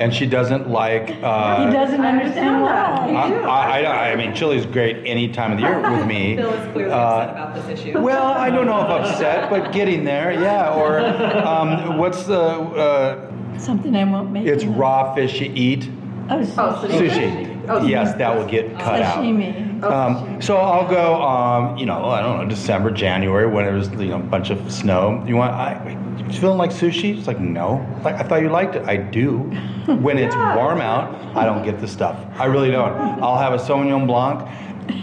and 0.00 0.12
she 0.14 0.26
doesn't 0.26 0.68
like. 0.68 1.10
Uh, 1.22 1.66
He 1.66 1.72
doesn't 1.72 2.00
understand 2.00 2.22
understand 2.22 2.62
why. 2.62 3.48
I, 3.48 3.82
I, 3.82 4.12
I 4.12 4.16
mean, 4.16 4.34
chili 4.34 4.56
is 4.56 4.66
great 4.66 4.96
any 5.06 5.28
time 5.28 5.52
of 5.52 5.58
the 5.58 5.64
year 5.64 5.80
with 5.90 6.06
me. 6.06 6.36
Phil 6.40 6.52
is 6.52 6.72
clearly 6.72 6.92
Uh, 6.92 6.96
upset 6.98 7.30
about 7.30 7.54
this 7.54 7.80
issue. 7.80 8.00
Well, 8.00 8.24
I 8.24 8.50
don't 8.50 8.66
know 8.66 8.80
if 8.82 8.88
upset, 8.90 9.50
but 9.50 9.72
getting 9.72 10.04
there, 10.04 10.32
yeah. 10.32 10.74
Or 10.74 11.00
um, 11.46 11.98
what's 11.98 12.24
the? 12.24 12.38
Uh, 12.40 13.58
Something 13.58 13.94
I 13.94 14.04
won't 14.04 14.30
make. 14.32 14.46
it's 14.46 14.64
raw 14.64 15.14
fish 15.14 15.40
you 15.40 15.52
eat. 15.54 15.88
Oh, 16.30 16.40
Oh, 16.40 16.42
sushi. 16.88 17.10
Sushi. 17.10 17.51
Oh, 17.68 17.84
Yes, 17.86 18.14
that 18.18 18.36
will 18.36 18.46
get 18.46 18.78
cut 18.78 19.02
out. 19.02 19.18
Sashimi. 19.18 19.82
Um, 19.82 20.40
so 20.40 20.56
I'll 20.56 20.88
go, 20.88 21.20
um, 21.22 21.76
you 21.76 21.86
know, 21.86 22.04
I 22.06 22.20
don't 22.22 22.38
know, 22.38 22.48
December, 22.48 22.90
January, 22.90 23.46
when 23.46 23.64
there's 23.64 23.88
you 23.90 24.08
know 24.10 24.16
a 24.16 24.22
bunch 24.22 24.50
of 24.50 24.70
snow. 24.72 25.22
You 25.26 25.36
want, 25.36 25.52
I, 25.52 25.98
you 26.18 26.38
feeling 26.40 26.58
like 26.58 26.70
sushi? 26.70 27.16
It's 27.18 27.26
like 27.26 27.40
no. 27.40 27.84
Like 28.04 28.14
I 28.16 28.22
thought 28.22 28.42
you 28.42 28.48
liked 28.48 28.74
it. 28.76 28.84
I 28.86 28.96
do. 28.96 29.38
When 29.82 30.16
it's 30.16 30.34
warm 30.36 30.80
out, 30.80 31.12
I 31.36 31.44
don't 31.44 31.64
get 31.64 31.80
the 31.80 31.88
stuff. 31.88 32.16
I 32.36 32.44
really 32.44 32.70
don't. 32.70 32.92
I'll 33.20 33.36
have 33.36 33.52
a 33.52 33.56
Sauvignon 33.56 34.06
Blanc, 34.06 34.38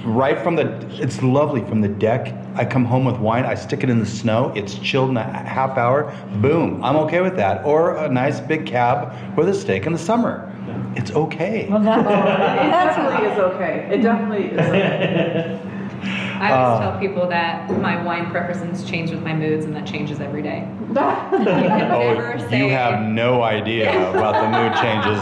right 0.03 0.39
from 0.39 0.55
the. 0.55 0.85
It's 1.01 1.21
lovely 1.21 1.61
from 1.61 1.81
the 1.81 1.87
deck. 1.87 2.33
I 2.55 2.65
come 2.65 2.85
home 2.85 3.05
with 3.05 3.17
wine. 3.17 3.45
I 3.45 3.55
stick 3.55 3.83
it 3.83 3.89
in 3.89 3.99
the 3.99 4.05
snow. 4.05 4.51
It's 4.55 4.75
chilled 4.79 5.09
in 5.09 5.17
a 5.17 5.23
half 5.23 5.77
hour. 5.77 6.13
Boom. 6.41 6.83
I'm 6.83 6.95
okay 6.97 7.21
with 7.21 7.35
that. 7.37 7.65
Or 7.65 7.95
a 7.95 8.09
nice 8.09 8.39
big 8.39 8.65
cab 8.65 9.37
with 9.37 9.49
a 9.49 9.53
steak 9.53 9.85
in 9.85 9.93
the 9.93 9.99
summer. 9.99 10.45
It's 10.95 11.11
okay. 11.11 11.67
Well, 11.69 11.81
that, 11.81 11.99
It 12.65 12.69
definitely 12.71 13.27
is 13.29 13.39
okay. 13.39 13.89
It 13.91 14.01
definitely 14.01 14.45
is 14.47 14.59
okay. 14.59 15.61
I 16.39 16.51
Uh, 16.51 16.55
always 16.55 16.79
tell 16.89 16.99
people 16.99 17.27
that 17.27 17.69
my 17.81 18.01
wine 18.03 18.29
preferences 18.31 18.89
change 18.89 19.11
with 19.11 19.21
my 19.23 19.33
moods, 19.33 19.65
and 19.65 19.75
that 19.75 19.85
changes 19.85 20.19
every 20.21 20.41
day. 20.41 20.67
You 20.89 20.95
Oh, 20.97 22.47
say 22.49 22.57
you 22.65 22.69
have 22.69 23.01
no 23.07 23.43
idea 23.57 23.91
about 24.11 24.35
the 24.41 24.47
mood 24.57 24.73
changes. 24.81 25.19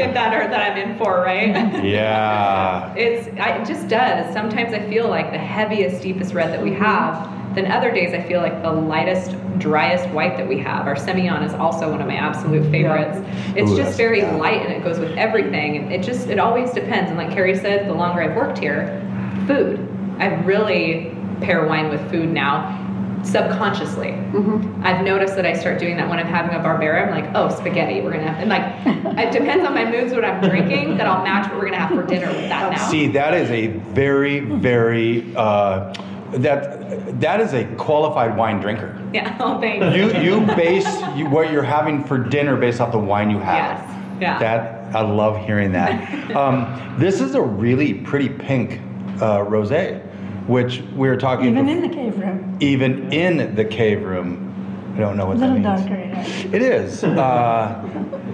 if 0.00 0.14
that 0.14 0.34
or 0.34 0.48
that 0.48 0.60
I'm 0.72 0.76
in 0.78 0.98
for, 0.98 1.20
right? 1.20 1.82
Yeah. 1.84 2.92
It's 2.94 3.28
I, 3.40 3.58
it 3.58 3.66
just 3.66 3.88
does. 3.88 4.32
Sometimes 4.32 4.72
I 4.72 4.80
feel 4.88 5.08
like 5.08 5.30
the 5.30 5.38
heaviest, 5.38 6.02
deepest 6.02 6.32
red 6.34 6.52
that 6.52 6.62
we 6.62 6.72
have. 6.74 7.28
Then 7.54 7.70
other 7.70 7.90
days 7.92 8.12
I 8.14 8.20
feel 8.22 8.40
like 8.40 8.62
the 8.62 8.72
lightest, 8.72 9.36
driest 9.58 10.08
white 10.10 10.36
that 10.38 10.48
we 10.48 10.58
have. 10.58 10.86
Our 10.88 10.96
Semillon 10.96 11.44
is 11.44 11.54
also 11.54 11.88
one 11.90 12.00
of 12.00 12.08
my 12.08 12.16
absolute 12.16 12.68
favorites. 12.70 13.18
It's 13.54 13.70
Ooh, 13.70 13.76
just 13.76 13.96
very 13.96 14.20
yeah. 14.20 14.34
light 14.36 14.62
and 14.66 14.72
it 14.72 14.82
goes 14.82 14.98
with 14.98 15.12
everything. 15.16 15.76
And 15.76 15.92
it 15.92 16.02
just 16.02 16.28
it 16.28 16.38
always 16.40 16.72
depends. 16.72 17.10
And 17.10 17.18
like 17.18 17.30
Carrie 17.30 17.56
said, 17.56 17.88
the 17.88 17.94
longer 17.94 18.22
I've 18.22 18.34
worked 18.34 18.58
here, 18.58 19.00
food. 19.46 19.88
I 20.18 20.26
really 20.44 21.16
pair 21.40 21.66
wine 21.66 21.88
with 21.88 22.10
food 22.10 22.28
now. 22.28 22.80
Subconsciously, 23.22 24.12
I've 24.82 25.02
noticed 25.02 25.34
that 25.36 25.46
I 25.46 25.54
start 25.54 25.78
doing 25.78 25.96
that 25.96 26.10
when 26.10 26.18
I'm 26.18 26.26
having 26.26 26.54
a 26.54 26.62
Barbera. 26.62 27.06
I'm 27.06 27.10
like, 27.10 27.30
oh, 27.34 27.48
spaghetti. 27.48 28.02
We're 28.02 28.12
gonna 28.12 28.30
have, 28.30 28.38
and 28.38 28.50
like, 28.50 29.18
it 29.18 29.32
depends 29.32 29.66
on 29.66 29.72
my 29.72 29.90
moods 29.90 30.12
what 30.12 30.26
I'm 30.26 30.46
drinking. 30.46 30.98
That 30.98 31.06
I'll 31.06 31.24
match 31.24 31.50
what 31.50 31.58
we're 31.58 31.70
gonna 31.70 31.78
have 31.78 31.88
for 31.88 32.06
dinner 32.06 32.26
with 32.26 32.48
that 32.50 32.70
now. 32.72 32.88
See, 32.88 33.08
that 33.08 33.32
is 33.32 33.50
a 33.50 33.68
very, 33.68 34.40
very 34.40 35.34
uh, 35.36 35.94
that 36.32 37.18
that 37.20 37.40
is 37.40 37.54
a 37.54 37.64
qualified 37.76 38.36
wine 38.36 38.60
drinker. 38.60 39.00
Yeah. 39.12 39.34
Oh, 39.40 39.60
thanks. 39.60 39.96
You 39.96 40.12
you 40.20 40.46
base 40.54 40.86
you, 41.16 41.26
what 41.26 41.50
you're 41.50 41.62
having 41.62 42.04
for 42.04 42.18
dinner 42.18 42.56
based 42.56 42.80
off 42.80 42.92
the 42.92 42.98
wine 42.98 43.30
you 43.30 43.38
have. 43.38 43.78
Yes. 43.78 44.20
Yeah. 44.20 44.38
That 44.38 44.94
I 44.94 45.00
love 45.00 45.44
hearing 45.44 45.72
that. 45.72 46.30
um, 46.36 46.96
this 46.98 47.20
is 47.20 47.34
a 47.34 47.42
really 47.42 47.94
pretty 47.94 48.28
pink 48.28 48.80
uh, 49.20 49.38
rosé, 49.44 50.00
which 50.46 50.82
we 50.96 51.08
were 51.08 51.16
talking. 51.16 51.46
even 51.56 51.66
bef- 51.66 51.70
in 51.70 51.82
the 51.82 51.88
cave 51.94 52.18
room. 52.18 52.56
even 52.60 53.12
in 53.12 53.54
the 53.54 53.64
cave 53.64 54.02
room. 54.02 54.40
I 54.96 54.98
don't 55.00 55.16
know 55.16 55.24
A 55.24 55.26
what 55.28 55.38
that 55.40 55.50
little 55.50 55.60
means. 55.60 55.80
darker. 55.88 56.00
yeah. 56.00 56.26
It 56.52 56.62
is. 56.62 57.04
Uh, 57.24 57.74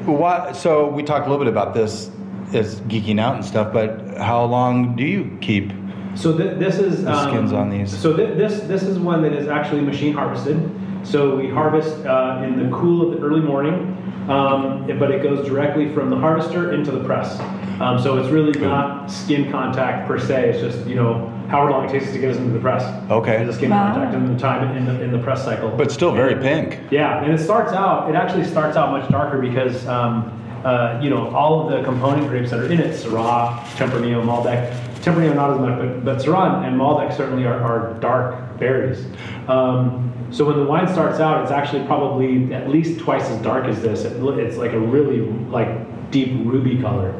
what, 0.06 0.56
so 0.56 0.88
we 0.88 1.02
talked 1.02 1.26
a 1.26 1.30
little 1.30 1.44
bit 1.44 1.50
about 1.52 1.74
this 1.74 2.10
as 2.54 2.80
geeking 2.82 3.20
out 3.20 3.34
and 3.36 3.44
stuff, 3.44 3.72
but 3.72 4.16
how 4.16 4.44
long 4.44 4.96
do 4.96 5.04
you 5.04 5.36
keep? 5.40 5.72
So 6.14 6.36
th- 6.36 6.58
this 6.58 6.78
is 6.78 7.04
The 7.04 7.28
skins 7.28 7.52
um, 7.52 7.58
on 7.60 7.70
these. 7.70 7.96
So 7.96 8.16
th- 8.16 8.36
this 8.36 8.60
this 8.62 8.82
is 8.82 8.98
one 8.98 9.22
that 9.22 9.32
is 9.32 9.46
actually 9.48 9.82
machine 9.82 10.12
harvested. 10.14 10.58
So 11.04 11.36
we 11.36 11.48
harvest 11.48 12.04
uh, 12.04 12.42
in 12.44 12.58
the 12.58 12.74
cool 12.76 13.06
of 13.12 13.12
the 13.20 13.24
early 13.24 13.40
morning, 13.40 13.96
um, 14.30 14.86
but 14.98 15.10
it 15.10 15.22
goes 15.22 15.46
directly 15.46 15.92
from 15.92 16.08
the 16.10 16.16
harvester 16.16 16.72
into 16.72 16.90
the 16.90 17.02
press. 17.04 17.38
Um, 17.80 17.98
so 17.98 18.18
it's 18.18 18.28
really 18.28 18.58
not 18.60 19.10
skin 19.10 19.50
contact 19.50 20.06
per 20.06 20.18
se. 20.18 20.50
It's 20.50 20.60
just 20.60 20.86
you 20.86 20.94
know 20.94 21.26
however 21.48 21.72
long 21.72 21.84
it 21.86 21.90
takes 21.90 22.12
to 22.12 22.18
get 22.18 22.30
us 22.30 22.36
into 22.36 22.52
the 22.52 22.60
press. 22.60 22.84
Okay. 23.10 23.38
It's 23.38 23.48
the 23.48 23.54
skin 23.54 23.70
Wow. 23.70 23.92
contact 23.92 24.14
and 24.14 24.28
the 24.28 24.38
time 24.38 24.76
in 24.76 24.84
the 24.86 25.02
in 25.02 25.10
the 25.10 25.18
press 25.18 25.44
cycle. 25.44 25.70
But 25.70 25.90
still 25.90 26.12
very 26.12 26.36
pink. 26.40 26.78
Yeah, 26.90 27.22
and 27.22 27.32
it 27.32 27.38
starts 27.38 27.72
out. 27.72 28.08
It 28.08 28.14
actually 28.14 28.44
starts 28.44 28.76
out 28.76 28.90
much 28.92 29.10
darker 29.10 29.38
because 29.40 29.86
um, 29.88 30.30
uh, 30.64 31.00
you 31.02 31.10
know 31.10 31.34
all 31.34 31.62
of 31.66 31.72
the 31.72 31.82
component 31.82 32.28
grapes 32.28 32.50
that 32.50 32.60
are 32.60 32.70
in 32.70 32.78
it, 32.80 32.94
Syrah, 32.94 33.58
Tempranillo, 33.76 34.22
Malbec. 34.22 34.70
Tempranillo 35.00 35.34
not 35.34 35.50
as 35.52 35.58
much, 35.58 35.78
but, 35.78 36.04
but 36.04 36.18
Syrah 36.18 36.62
and 36.66 36.78
Malbec 36.78 37.16
certainly 37.16 37.46
are, 37.46 37.58
are 37.58 37.94
dark 38.00 38.58
berries. 38.58 39.06
Um, 39.48 40.09
so 40.30 40.44
when 40.44 40.56
the 40.56 40.64
wine 40.64 40.86
starts 40.88 41.20
out, 41.20 41.42
it's 41.42 41.50
actually 41.50 41.84
probably 41.86 42.52
at 42.54 42.68
least 42.68 43.00
twice 43.00 43.24
as 43.24 43.40
dark 43.42 43.64
as 43.66 43.82
this. 43.82 44.04
It, 44.04 44.22
it's 44.38 44.56
like 44.56 44.72
a 44.72 44.78
really 44.78 45.20
like 45.50 46.10
deep 46.10 46.28
ruby 46.46 46.80
color, 46.80 47.10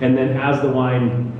and 0.00 0.16
then 0.16 0.36
as 0.36 0.60
the 0.62 0.68
wine 0.68 1.32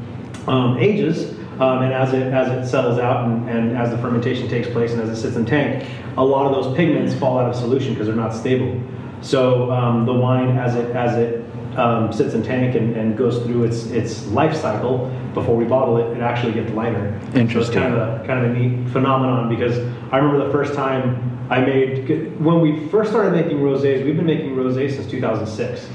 um, 0.47 0.79
ages 0.79 1.39
um, 1.61 1.83
and 1.83 1.93
as 1.93 2.13
it 2.13 2.33
as 2.33 2.49
it 2.49 2.69
settles 2.69 2.99
out 2.99 3.29
and, 3.29 3.49
and 3.49 3.77
as 3.77 3.91
the 3.91 3.99
fermentation 3.99 4.49
takes 4.49 4.69
place 4.69 4.93
and 4.93 5.01
as 5.01 5.11
it 5.11 5.21
sits 5.21 5.37
in 5.37 5.47
tank, 5.47 5.89
a 6.17 6.25
lot 6.25 6.47
of 6.47 6.53
those 6.53 6.77
pigments 6.77 7.15
fall 7.15 7.39
out 7.39 7.49
of 7.49 7.55
solution 7.55 7.93
because 7.93 8.07
they're 8.07 8.17
not 8.17 8.35
stable. 8.35 8.81
So 9.21 9.71
um, 9.71 10.05
the 10.05 10.13
wine 10.13 10.59
as 10.59 10.75
it 10.75 10.95
as 10.97 11.17
it 11.17 11.42
um, 11.77 12.13
sits 12.13 12.35
in 12.35 12.43
tank 12.43 12.75
and, 12.75 12.97
and 12.97 13.17
goes 13.17 13.39
through 13.45 13.65
its 13.65 13.87
its 13.87 14.27
life 14.29 14.55
cycle 14.55 15.11
before 15.35 15.57
we 15.57 15.65
bottle 15.65 15.97
it, 15.99 16.17
it 16.17 16.21
actually 16.23 16.53
gets 16.53 16.71
lighter. 16.73 17.19
So 17.33 17.39
Interesting. 17.39 17.59
it's 17.61 17.71
kind 17.83 17.95
of 17.95 18.21
a 18.23 18.27
kind 18.27 18.45
of 18.45 18.51
a 18.51 18.59
neat 18.59 18.89
phenomenon 18.91 19.49
because 19.49 19.79
I 20.13 20.19
remember 20.19 20.45
the 20.47 20.53
first 20.53 20.75
time 20.75 21.31
I 21.51 21.61
made 21.61 22.39
when 22.41 22.61
we 22.61 22.87
first 22.89 23.11
started 23.11 23.33
making 23.33 23.59
rosés. 23.59 24.05
We've 24.05 24.17
been 24.17 24.27
making 24.27 24.55
rosés 24.57 24.93
since 24.97 25.11
2006. 25.11 25.89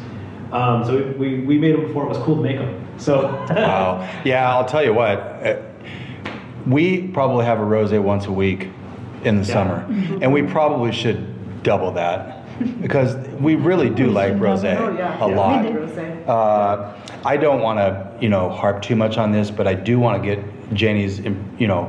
Um, 0.52 0.86
so 0.86 0.96
we, 0.98 1.36
we, 1.36 1.40
we 1.42 1.58
made 1.58 1.74
them 1.76 1.82
before 1.88 2.06
it 2.06 2.10
was 2.10 2.18
cool 2.20 2.38
to 2.38 2.42
make 2.42 2.58
them. 2.58 2.84
So 2.98 3.24
Wow. 3.50 4.08
Yeah, 4.24 4.50
I'll 4.50 4.66
tell 4.66 4.84
you 4.84 4.94
what. 4.94 5.20
uh, 5.20 5.62
We 6.66 7.08
probably 7.10 7.46
have 7.46 7.60
a 7.60 7.64
rosé 7.64 8.02
once 8.02 8.26
a 8.26 8.32
week 8.32 8.70
in 9.24 9.42
the 9.42 9.48
Yeah. 9.48 9.54
summer, 9.54 9.86
and 10.22 10.32
we 10.34 10.42
probably 10.44 10.92
should 10.92 11.64
double 11.64 11.92
that 11.94 12.37
because 12.82 13.16
we 13.40 13.56
really 13.56 13.90
do 13.90 14.08
like 14.08 14.34
rosé 14.34 14.76
Oh, 14.78 14.96
yeah. 14.98 15.24
a 15.24 15.30
Yeah, 15.30 15.36
lot. 15.36 15.64
we 15.66 15.72
do. 15.72 15.84
Uh, 16.28 16.94
I 17.26 17.38
don't 17.38 17.62
want 17.62 17.80
to, 17.80 18.14
you 18.22 18.30
know, 18.30 18.50
harp 18.50 18.82
too 18.82 18.96
much 18.96 19.18
on 19.18 19.32
this, 19.32 19.50
but 19.52 19.68
I 19.68 19.74
do 19.74 20.00
want 20.00 20.22
to 20.22 20.36
get 20.36 20.74
Janie's, 20.74 21.20
you 21.20 21.68
know, 21.68 21.86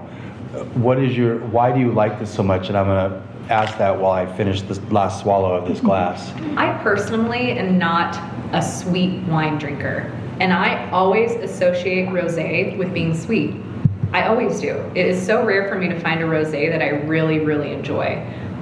what 0.75 0.99
is 0.99 1.17
your, 1.17 1.39
why 1.47 1.73
do 1.73 1.81
you 1.81 1.93
like 1.93 2.19
this 2.19 2.33
so 2.33 2.43
much? 2.43 2.69
And 2.69 2.77
I'm 2.77 2.87
going 2.87 3.11
to 3.11 3.53
ask 3.53 3.77
that 3.79 3.99
while 3.99 4.13
I 4.13 4.27
finish 4.37 4.63
this 4.63 4.81
last 4.91 5.23
swallow 5.23 5.55
of 5.55 5.67
this 5.69 5.81
glass. 5.81 6.33
I 6.57 6.73
personally 6.83 7.53
am 7.53 7.79
not 7.79 8.17
a 8.53 8.63
sweet 8.63 9.23
wine 9.25 9.59
drinker, 9.59 10.13
and 10.41 10.53
I 10.53 10.89
always 10.91 11.33
associate 11.33 12.09
rosé 12.11 12.77
with 12.77 12.93
being 12.95 13.17
sweet. 13.17 13.57
I 14.13 14.27
always 14.29 14.61
do. 14.61 14.75
It 14.95 15.07
is 15.07 15.25
so 15.25 15.45
rare 15.45 15.69
for 15.69 15.75
me 15.77 15.89
to 15.89 15.99
find 16.01 16.21
a 16.23 16.25
rosé 16.27 16.71
that 16.71 16.81
I 16.83 16.89
really, 16.91 17.41
really 17.41 17.73
enjoy. 17.73 18.17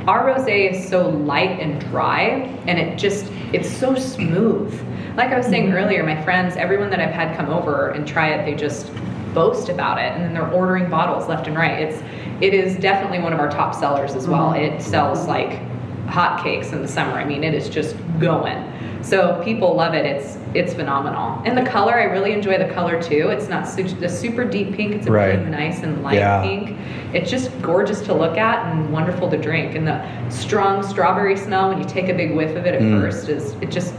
Our 0.07 0.27
rosé 0.27 0.71
is 0.71 0.88
so 0.88 1.09
light 1.09 1.59
and 1.59 1.81
dry, 1.81 2.29
and 2.69 2.79
it 2.79 2.97
just, 2.97 3.27
it's 3.53 3.69
so 3.69 3.97
smooth. 3.97 4.73
Like 5.16 5.31
I 5.33 5.37
was 5.37 5.47
saying 5.47 5.66
mm-hmm. 5.66 5.77
earlier, 5.77 6.05
my 6.05 6.23
friends, 6.23 6.57
everyone 6.57 6.90
that 6.90 7.01
I've 7.01 7.12
had 7.12 7.37
come 7.37 7.49
over 7.49 7.88
and 7.88 8.07
try 8.07 8.29
it, 8.29 8.45
they 8.45 8.55
just 8.55 8.92
boast 9.35 9.69
about 9.69 9.99
it, 9.99 10.12
and 10.12 10.23
then 10.23 10.33
they're 10.33 10.53
ordering 10.53 10.88
bottles 10.88 11.29
left 11.29 11.49
and 11.49 11.57
right. 11.57 11.83
It's, 11.83 12.03
it 12.40 12.55
is 12.55 12.77
definitely 12.77 13.19
one 13.19 13.33
of 13.33 13.40
our 13.40 13.51
top 13.51 13.75
sellers 13.75 14.14
as 14.14 14.29
well. 14.29 14.53
Mm-hmm. 14.53 14.77
It 14.77 14.83
sells 14.83 15.27
like 15.27 15.61
hotcakes 16.07 16.73
in 16.73 16.83
the 16.83 16.88
summer. 16.88 17.14
I 17.14 17.25
mean, 17.25 17.42
it 17.42 17.53
is 17.53 17.69
just 17.69 17.97
going. 18.21 18.73
So 19.07 19.40
people 19.45 19.73
love 19.77 19.95
it. 19.95 20.05
It's 20.05 20.37
it's 20.53 20.75
phenomenal. 20.75 21.40
And 21.45 21.57
the 21.57 21.62
color, 21.71 21.95
I 21.95 22.05
really 22.05 22.33
enjoy 22.33 22.59
the 22.59 22.73
color 22.75 23.01
too. 23.01 23.29
It's 23.29 23.47
not 23.49 23.69
su- 23.69 23.85
the 23.85 24.09
super 24.09 24.45
deep 24.45 24.73
pink. 24.75 24.95
It's 24.97 25.07
a 25.07 25.12
Right. 25.12 25.38
really 25.38 25.49
nice 25.51 25.83
and 25.85 26.03
light 26.03 26.16
Yeah. 26.16 26.42
pink. 26.42 26.77
It's 27.12 27.31
just 27.31 27.51
gorgeous 27.62 28.01
to 28.03 28.14
look 28.14 28.37
at 28.37 28.66
and 28.66 28.90
wonderful 28.90 29.31
to 29.31 29.37
drink. 29.37 29.77
And 29.77 29.87
the 29.87 30.01
strong 30.29 30.83
strawberry 30.83 31.37
smell 31.37 31.69
when 31.69 31.79
you 31.79 31.85
take 31.85 32.09
a 32.09 32.14
big 32.14 32.35
whiff 32.35 32.57
of 32.57 32.66
it 32.66 32.75
at 32.75 32.81
Mm. 32.81 33.01
first 33.01 33.29
is 33.29 33.55
it 33.61 33.71
just 33.71 33.95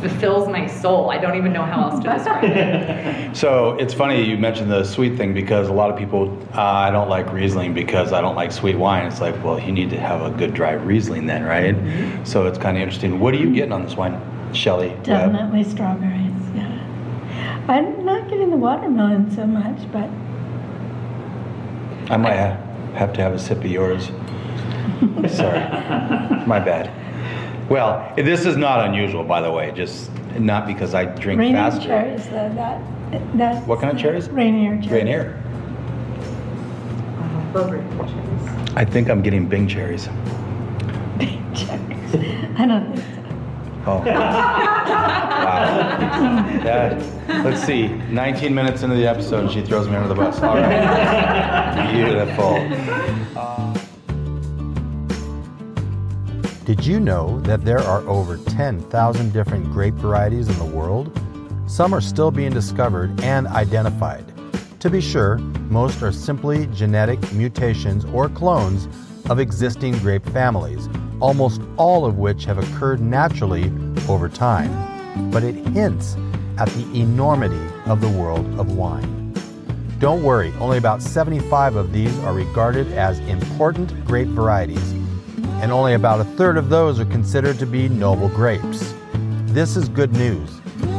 fulfills 0.00 0.48
my 0.48 0.66
soul. 0.66 1.10
I 1.10 1.18
don't 1.18 1.36
even 1.36 1.52
know 1.52 1.62
how 1.62 1.82
else 1.88 1.98
to 2.00 2.10
describe 2.12 2.44
it. 2.44 3.08
So 3.34 3.76
it's 3.80 3.94
funny 3.94 4.22
you 4.22 4.36
mentioned 4.36 4.70
the 4.70 4.84
sweet 4.84 5.16
thing 5.16 5.32
because 5.32 5.68
a 5.68 5.72
lot 5.72 5.90
of 5.90 5.96
people, 5.96 6.36
uh, 6.54 6.60
I 6.60 6.90
don't 6.90 7.08
like 7.08 7.32
Riesling 7.32 7.72
because 7.72 8.12
I 8.12 8.20
don't 8.20 8.36
like 8.36 8.52
sweet 8.52 8.76
wine. 8.76 9.06
It's 9.06 9.20
like, 9.20 9.34
well, 9.42 9.58
you 9.58 9.72
need 9.72 9.90
to 9.90 9.98
have 9.98 10.20
a 10.22 10.30
good 10.30 10.52
dry 10.54 10.72
Riesling 10.72 11.26
then, 11.26 11.42
right? 11.44 11.74
So 12.24 12.46
it's 12.46 12.58
kind 12.58 12.76
of 12.76 12.82
interesting. 12.82 13.18
What 13.18 13.32
are 13.34 13.38
you 13.38 13.50
getting 13.54 13.72
on 13.72 13.82
this 13.84 13.96
wine, 13.96 14.20
Shelley? 14.54 14.88
Webb? 14.90 15.04
Definitely 15.04 15.64
strawberries, 15.64 16.32
yeah. 16.54 17.64
I'm 17.68 18.04
not 18.04 18.28
getting 18.28 18.50
the 18.50 18.56
watermelon 18.56 19.30
so 19.34 19.46
much, 19.46 19.78
but 19.92 20.08
I 22.12 22.16
might 22.16 22.36
ha- 22.36 22.58
have 22.94 23.12
to 23.14 23.20
have 23.22 23.32
a 23.32 23.38
sip 23.38 23.58
of 23.58 23.66
yours. 23.66 24.06
Sorry, 25.28 25.60
my 26.46 26.60
bad. 26.60 26.90
Well, 27.70 28.12
this 28.16 28.44
is 28.44 28.56
not 28.56 28.86
unusual, 28.88 29.24
by 29.24 29.40
the 29.40 29.50
way. 29.50 29.72
Just 29.72 30.10
not 30.38 30.66
because 30.66 30.94
I 30.94 31.04
drink 31.06 31.38
Rainier 31.40 31.56
faster. 31.56 31.84
cherries, 31.86 32.24
though, 32.28 32.52
that, 32.54 32.80
that. 33.38 33.66
What 33.66 33.80
kind 33.80 33.92
of 33.96 33.98
cherries? 34.02 34.28
Rainier 34.28 34.76
cherries. 34.76 34.90
Rainier. 34.90 35.42
Uh, 37.18 37.58
Love 37.58 37.70
rainbow 37.70 38.04
cherries. 38.06 38.72
I 38.76 38.84
think 38.84 39.08
I'm 39.08 39.22
getting 39.22 39.46
Bing 39.46 39.66
cherries. 39.68 40.08
Bing 41.18 41.42
cherries. 41.54 42.14
I 42.58 42.66
don't 42.66 42.92
think 42.94 42.98
so. 42.98 43.11
Oh. 43.84 43.98
wow. 44.06 45.72
That, 46.62 47.02
let's 47.44 47.64
see. 47.64 47.88
19 47.88 48.54
minutes 48.54 48.82
into 48.82 48.94
the 48.94 49.06
episode, 49.06 49.44
and 49.44 49.50
she 49.50 49.62
throws 49.62 49.88
me 49.88 49.96
under 49.96 50.08
the 50.08 50.14
bus. 50.14 50.40
All 50.40 50.56
right. 50.56 51.92
Beautiful. 51.92 52.54
Did 56.64 56.86
you 56.86 57.00
know 57.00 57.40
that 57.40 57.64
there 57.64 57.80
are 57.80 58.06
over 58.08 58.36
10,000 58.36 59.32
different 59.32 59.70
grape 59.72 59.94
varieties 59.94 60.48
in 60.48 60.56
the 60.58 60.64
world? 60.64 61.20
Some 61.66 61.92
are 61.92 62.00
still 62.00 62.30
being 62.30 62.52
discovered 62.52 63.20
and 63.22 63.48
identified. 63.48 64.24
To 64.78 64.88
be 64.88 65.00
sure, 65.00 65.38
most 65.70 66.02
are 66.02 66.12
simply 66.12 66.66
genetic 66.68 67.32
mutations 67.32 68.04
or 68.06 68.28
clones 68.28 68.88
of 69.28 69.40
existing 69.40 69.98
grape 69.98 70.24
families, 70.26 70.88
almost 71.22 71.62
all 71.76 72.04
of 72.04 72.18
which 72.18 72.44
have 72.44 72.58
occurred 72.58 73.00
naturally 73.00 73.72
over 74.08 74.28
time. 74.28 75.30
But 75.30 75.44
it 75.44 75.54
hints 75.68 76.16
at 76.58 76.68
the 76.70 77.00
enormity 77.00 77.64
of 77.86 78.00
the 78.00 78.08
world 78.08 78.44
of 78.58 78.76
wine. 78.76 79.32
Don't 80.00 80.24
worry, 80.24 80.52
only 80.58 80.78
about 80.78 81.00
75 81.00 81.76
of 81.76 81.92
these 81.92 82.18
are 82.24 82.34
regarded 82.34 82.90
as 82.92 83.20
important 83.20 84.04
grape 84.04 84.26
varieties, 84.28 84.92
and 85.62 85.70
only 85.70 85.94
about 85.94 86.20
a 86.20 86.24
third 86.24 86.56
of 86.56 86.68
those 86.68 86.98
are 86.98 87.04
considered 87.04 87.56
to 87.60 87.66
be 87.66 87.88
noble 87.88 88.28
grapes. 88.28 88.92
This 89.46 89.76
is 89.76 89.88
good 89.88 90.12
news 90.14 90.50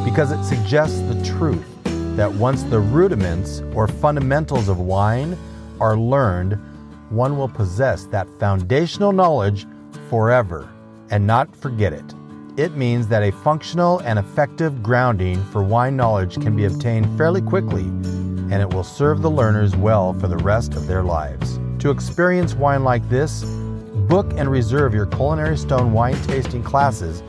because 0.05 0.31
it 0.31 0.41
suggests 0.45 0.99
the 1.01 1.21
truth 1.38 1.65
that 2.15 2.31
once 2.31 2.63
the 2.63 2.79
rudiments 2.79 3.62
or 3.75 3.89
fundamentals 3.89 4.69
of 4.69 4.79
wine 4.79 5.38
are 5.81 5.97
learned, 5.97 6.53
one 7.09 7.38
will 7.38 7.49
possess 7.49 8.05
that 8.05 8.27
foundational 8.39 9.12
knowledge 9.12 9.67
forever 10.13 10.69
and 11.10 11.26
not 11.26 11.56
forget 11.56 11.91
it. 11.91 12.06
It 12.56 12.78
means 12.78 13.08
that 13.08 13.23
a 13.23 13.32
functional 13.32 13.97
and 14.02 14.19
effective 14.19 14.84
grounding 14.84 15.43
for 15.45 15.63
wine 15.63 15.95
knowledge 15.95 16.36
can 16.39 16.56
be 16.56 16.65
obtained 16.65 17.17
fairly 17.17 17.41
quickly, 17.41 17.82
and 17.82 18.62
it 18.62 18.71
will 18.71 18.84
serve 18.84 19.23
the 19.23 19.32
learners 19.32 19.76
well 19.76 20.13
for 20.13 20.28
the 20.28 20.38
rest 20.38 20.76
of 20.76 20.86
their 20.86 21.02
lives. 21.02 21.60
To 21.80 21.89
experience 21.89 22.54
wine 22.54 22.84
like 22.84 23.10
this, 23.10 23.43
book 24.08 24.32
and 24.38 24.52
reserve 24.52 24.93
your 24.93 25.08
Culinary 25.08 25.58
Stone 25.58 25.93
wine 25.93 26.21
tasting 26.28 26.62
classes, 26.62 27.21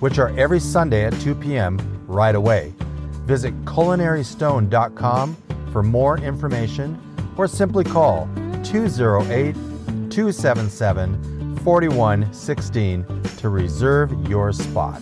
which 0.00 0.18
are 0.18 0.36
every 0.36 0.58
Sunday 0.58 1.04
at 1.04 1.12
2 1.20 1.36
p.m. 1.36 1.78
right 2.08 2.34
away. 2.34 2.74
Visit 3.24 3.54
culinarystone.com 3.66 5.36
for 5.70 5.84
more 5.84 6.18
information 6.18 7.00
or 7.36 7.46
simply 7.46 7.84
call 7.84 8.28
208 8.64 9.54
277 10.10 11.31
4116 11.62 13.04
to 13.38 13.48
reserve 13.48 14.12
your 14.28 14.52
spot. 14.52 15.00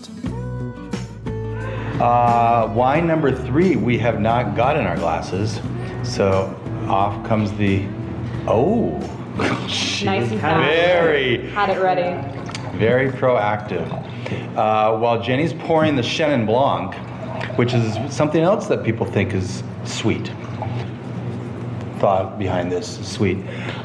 Uh, 2.01 2.73
wine 2.75 3.07
number 3.07 3.35
three, 3.35 3.77
we 3.77 3.99
have 3.99 4.21
not 4.21 4.57
got 4.57 4.77
in 4.77 4.87
our 4.87 4.97
glasses. 4.97 5.61
So 6.03 6.55
off 6.89 7.27
comes 7.27 7.53
the. 7.53 7.87
Oh, 8.47 8.99
she 9.69 10.05
Nice 10.07 10.31
and 10.31 10.41
fast. 10.41 10.67
very, 10.71 11.47
Had 11.51 11.71
it 11.71 11.81
ready. 11.81 12.79
very 12.79 13.11
proactive. 13.11 13.89
Uh, 14.57 14.97
while 14.99 15.23
Jenny's 15.23 15.53
pouring 15.53 15.97
the 15.97 16.03
Chenin 16.03 16.47
Blanc, 16.47 16.95
which 17.59 17.75
is 17.75 17.97
something 18.15 18.43
else 18.43 18.67
that 18.69 18.85
people 18.85 19.07
think 19.07 19.33
is 19.35 19.63
sweet. 19.85 20.31
Thought 22.01 22.39
behind 22.39 22.73
this 22.73 22.99
is 22.99 23.07
sweet. 23.07 23.37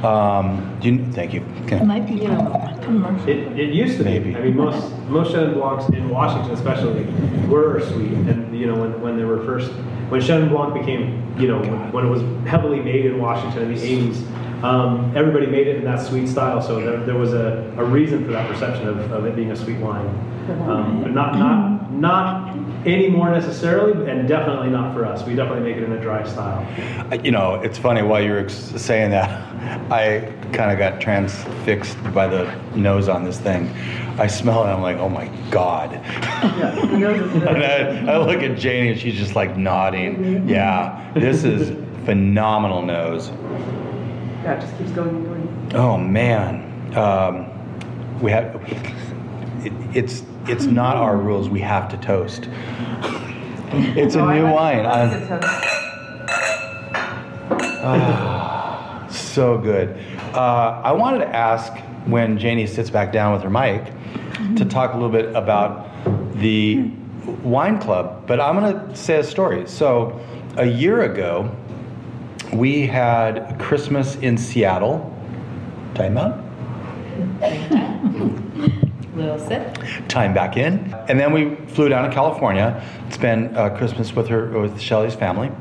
Um, 0.01 0.77
do 0.79 0.89
you, 0.89 1.05
thank 1.11 1.33
you. 1.33 1.43
Okay. 1.65 1.75
It 1.75 1.83
might 1.83 2.07
be 2.07 2.25
a 2.25 2.29
little 2.29 2.79
commercial. 2.81 3.27
It, 3.27 3.59
it 3.59 3.73
used 3.73 3.97
to 3.97 4.05
Maybe. 4.05 4.29
be. 4.31 4.37
I 4.37 4.41
mean, 4.41 4.55
most 4.55 4.89
most 5.09 5.33
Chenin 5.33 5.53
Blancs 5.53 5.89
in 5.89 6.09
Washington, 6.09 6.51
especially, 6.51 7.03
were 7.49 7.81
sweet. 7.91 8.13
And 8.13 8.57
you 8.57 8.67
know, 8.67 8.79
when, 8.79 9.01
when 9.01 9.17
they 9.17 9.25
were 9.25 9.43
first, 9.43 9.69
when 10.07 10.21
Chenin 10.21 10.47
Blanc 10.47 10.73
became, 10.73 11.37
you 11.37 11.49
know, 11.49 11.59
when, 11.59 11.91
when 11.91 12.05
it 12.05 12.09
was 12.09 12.21
heavily 12.47 12.79
made 12.79 13.05
in 13.05 13.19
Washington 13.19 13.63
in 13.63 13.75
the 13.75 13.81
'80s, 13.81 14.63
um, 14.63 15.11
everybody 15.13 15.47
made 15.47 15.67
it 15.67 15.75
in 15.75 15.83
that 15.83 15.99
sweet 15.99 16.27
style. 16.27 16.61
So 16.61 16.79
there, 16.79 17.05
there 17.05 17.17
was 17.17 17.33
a, 17.33 17.69
a 17.77 17.83
reason 17.83 18.23
for 18.23 18.31
that 18.31 18.49
perception 18.49 18.87
of, 18.87 19.11
of 19.11 19.25
it 19.25 19.35
being 19.35 19.51
a 19.51 19.57
sweet 19.57 19.79
wine. 19.79 20.07
Um, 20.69 21.01
but 21.01 21.11
not 21.11 21.37
not 21.37 21.74
not 21.99 22.55
anymore 22.85 23.31
necessarily, 23.31 24.09
and 24.09 24.27
definitely 24.27 24.69
not 24.69 24.93
for 24.93 25.05
us. 25.05 25.25
We 25.25 25.35
definitely 25.35 25.63
make 25.63 25.77
it 25.77 25.83
in 25.83 25.91
a 25.93 26.01
dry 26.01 26.27
style. 26.27 26.65
You 27.23 27.31
know, 27.31 27.55
it's 27.55 27.77
funny 27.77 28.01
while 28.01 28.21
you 28.21 28.31
were 28.31 28.49
saying 28.49 29.11
that, 29.11 29.29
I 29.91 30.31
kind 30.53 30.71
of 30.71 30.77
got 30.77 31.01
transfixed 31.01 32.01
by 32.13 32.27
the 32.27 32.53
nose 32.75 33.07
on 33.07 33.23
this 33.23 33.39
thing. 33.39 33.69
I 34.17 34.27
smell 34.27 34.61
it 34.61 34.65
and 34.65 34.73
I'm 34.73 34.81
like, 34.81 34.97
oh 34.97 35.09
my 35.09 35.27
God. 35.51 35.91
Yeah, 35.91 36.79
And. 37.45 38.09
I, 38.09 38.13
I 38.13 38.17
look 38.17 38.41
at 38.41 38.57
Janie 38.57 38.91
and 38.91 38.99
she's 38.99 39.15
just 39.15 39.35
like 39.35 39.57
nodding. 39.57 40.47
Yeah, 40.47 41.11
this 41.15 41.43
is 41.43 41.75
phenomenal 42.05 42.81
nose. 42.81 43.29
Yeah, 44.43 44.53
it 44.53 44.61
just 44.61 44.77
keeps 44.77 44.91
going 44.91 45.09
and 45.09 45.25
going. 45.25 45.71
Oh 45.75 45.97
man, 45.97 46.95
um, 46.95 48.21
we 48.21 48.31
have. 48.31 48.55
It, 49.65 49.73
it's 49.93 50.23
it's 50.47 50.65
not 50.65 50.95
our 50.97 51.17
rules. 51.17 51.49
We 51.49 51.59
have 51.61 51.89
to 51.89 51.97
toast. 51.97 52.49
It's 53.71 54.15
a 54.15 54.21
new 54.21 54.45
wine. 54.45 54.85
I 54.85 55.05
like 55.05 55.11
I'm- 55.11 55.23
it 55.23 55.27
toast. 55.27 55.71
So 59.09 59.57
good. 59.57 59.97
Uh, 60.33 60.81
I 60.83 60.91
wanted 60.91 61.19
to 61.19 61.27
ask 61.35 61.73
when 62.05 62.37
Janie 62.37 62.67
sits 62.67 62.89
back 62.89 63.11
down 63.11 63.33
with 63.33 63.41
her 63.43 63.49
mic 63.49 63.91
to 64.57 64.65
talk 64.65 64.93
a 64.93 64.95
little 64.95 65.09
bit 65.11 65.35
about 65.35 65.87
the 66.39 66.89
wine 67.43 67.79
club, 67.79 68.25
but 68.27 68.39
I'm 68.39 68.59
going 68.59 68.89
to 68.89 68.95
say 68.95 69.17
a 69.19 69.23
story. 69.23 69.67
So, 69.67 70.19
a 70.57 70.65
year 70.65 71.01
ago, 71.03 71.49
we 72.53 72.85
had 72.87 73.57
Christmas 73.59 74.15
in 74.17 74.37
Seattle. 74.37 75.11
Time 75.95 76.17
out. 76.17 76.41
Time 80.07 80.33
back 80.33 80.57
in. 80.57 80.93
And 81.07 81.19
then 81.19 81.33
we 81.33 81.55
flew 81.73 81.89
down 81.89 82.07
to 82.07 82.13
California, 82.13 82.83
spent 83.09 83.55
uh, 83.55 83.75
Christmas 83.77 84.13
with 84.13 84.27
her, 84.27 84.59
with 84.59 84.79
Shelly's 84.79 85.15
family. 85.15 85.51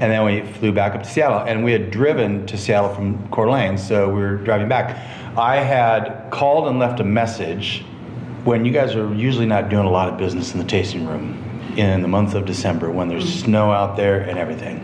And 0.00 0.10
then 0.10 0.24
we 0.24 0.42
flew 0.54 0.72
back 0.72 0.94
up 0.94 1.02
to 1.02 1.08
Seattle. 1.08 1.40
And 1.40 1.64
we 1.64 1.72
had 1.72 1.90
driven 1.90 2.46
to 2.46 2.58
Seattle 2.58 2.94
from 2.94 3.28
Coeur 3.28 3.46
d'Alene, 3.46 3.78
so 3.78 4.08
we 4.08 4.20
were 4.20 4.36
driving 4.36 4.68
back. 4.68 4.96
I 5.38 5.56
had 5.56 6.28
called 6.30 6.68
and 6.68 6.78
left 6.78 7.00
a 7.00 7.04
message 7.04 7.84
when 8.44 8.64
you 8.64 8.72
guys 8.72 8.94
are 8.94 9.12
usually 9.14 9.46
not 9.46 9.68
doing 9.68 9.86
a 9.86 9.90
lot 9.90 10.08
of 10.08 10.18
business 10.18 10.52
in 10.52 10.58
the 10.58 10.66
tasting 10.66 11.06
room 11.06 11.40
in 11.76 12.02
the 12.02 12.08
month 12.08 12.34
of 12.34 12.44
December 12.44 12.90
when 12.90 13.08
there's 13.08 13.42
snow 13.42 13.72
out 13.72 13.96
there 13.96 14.20
and 14.20 14.38
everything. 14.38 14.80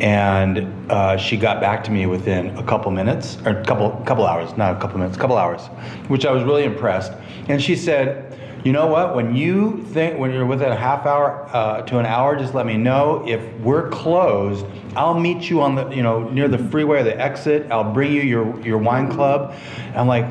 And 0.00 0.90
uh, 0.90 1.16
she 1.18 1.36
got 1.36 1.60
back 1.60 1.84
to 1.84 1.90
me 1.90 2.06
within 2.06 2.56
a 2.56 2.62
couple 2.62 2.90
minutes, 2.90 3.36
or 3.44 3.52
a 3.52 3.64
couple 3.64 3.90
couple 4.06 4.26
hours, 4.26 4.56
not 4.56 4.76
a 4.76 4.80
couple 4.80 4.98
minutes, 4.98 5.16
a 5.16 5.20
couple 5.20 5.36
hours, 5.36 5.66
which 6.08 6.24
I 6.24 6.32
was 6.32 6.42
really 6.42 6.64
impressed. 6.64 7.12
And 7.50 7.62
she 7.62 7.76
said, 7.76 8.38
"You 8.64 8.72
know 8.72 8.86
what? 8.86 9.14
When 9.14 9.34
you 9.34 9.82
think 9.92 10.18
when 10.18 10.32
you're 10.32 10.46
within 10.46 10.70
a 10.70 10.76
half 10.76 11.06
hour 11.06 11.48
uh, 11.52 11.82
to 11.82 11.98
an 11.98 12.06
hour, 12.06 12.36
just 12.36 12.54
let 12.54 12.66
me 12.66 12.76
know. 12.76 13.24
If 13.26 13.42
we're 13.60 13.88
closed, 13.90 14.64
I'll 14.96 15.18
meet 15.18 15.50
you 15.50 15.60
on 15.60 15.74
the 15.74 15.88
you 15.90 16.02
know 16.02 16.28
near 16.28 16.48
the 16.48 16.58
freeway 16.58 17.00
or 17.00 17.04
the 17.04 17.20
exit. 17.20 17.70
I'll 17.70 17.92
bring 17.92 18.12
you 18.12 18.22
your 18.22 18.60
your 18.60 18.78
wine 18.78 19.10
club." 19.10 19.54
I'm 19.94 20.06
like, 20.06 20.26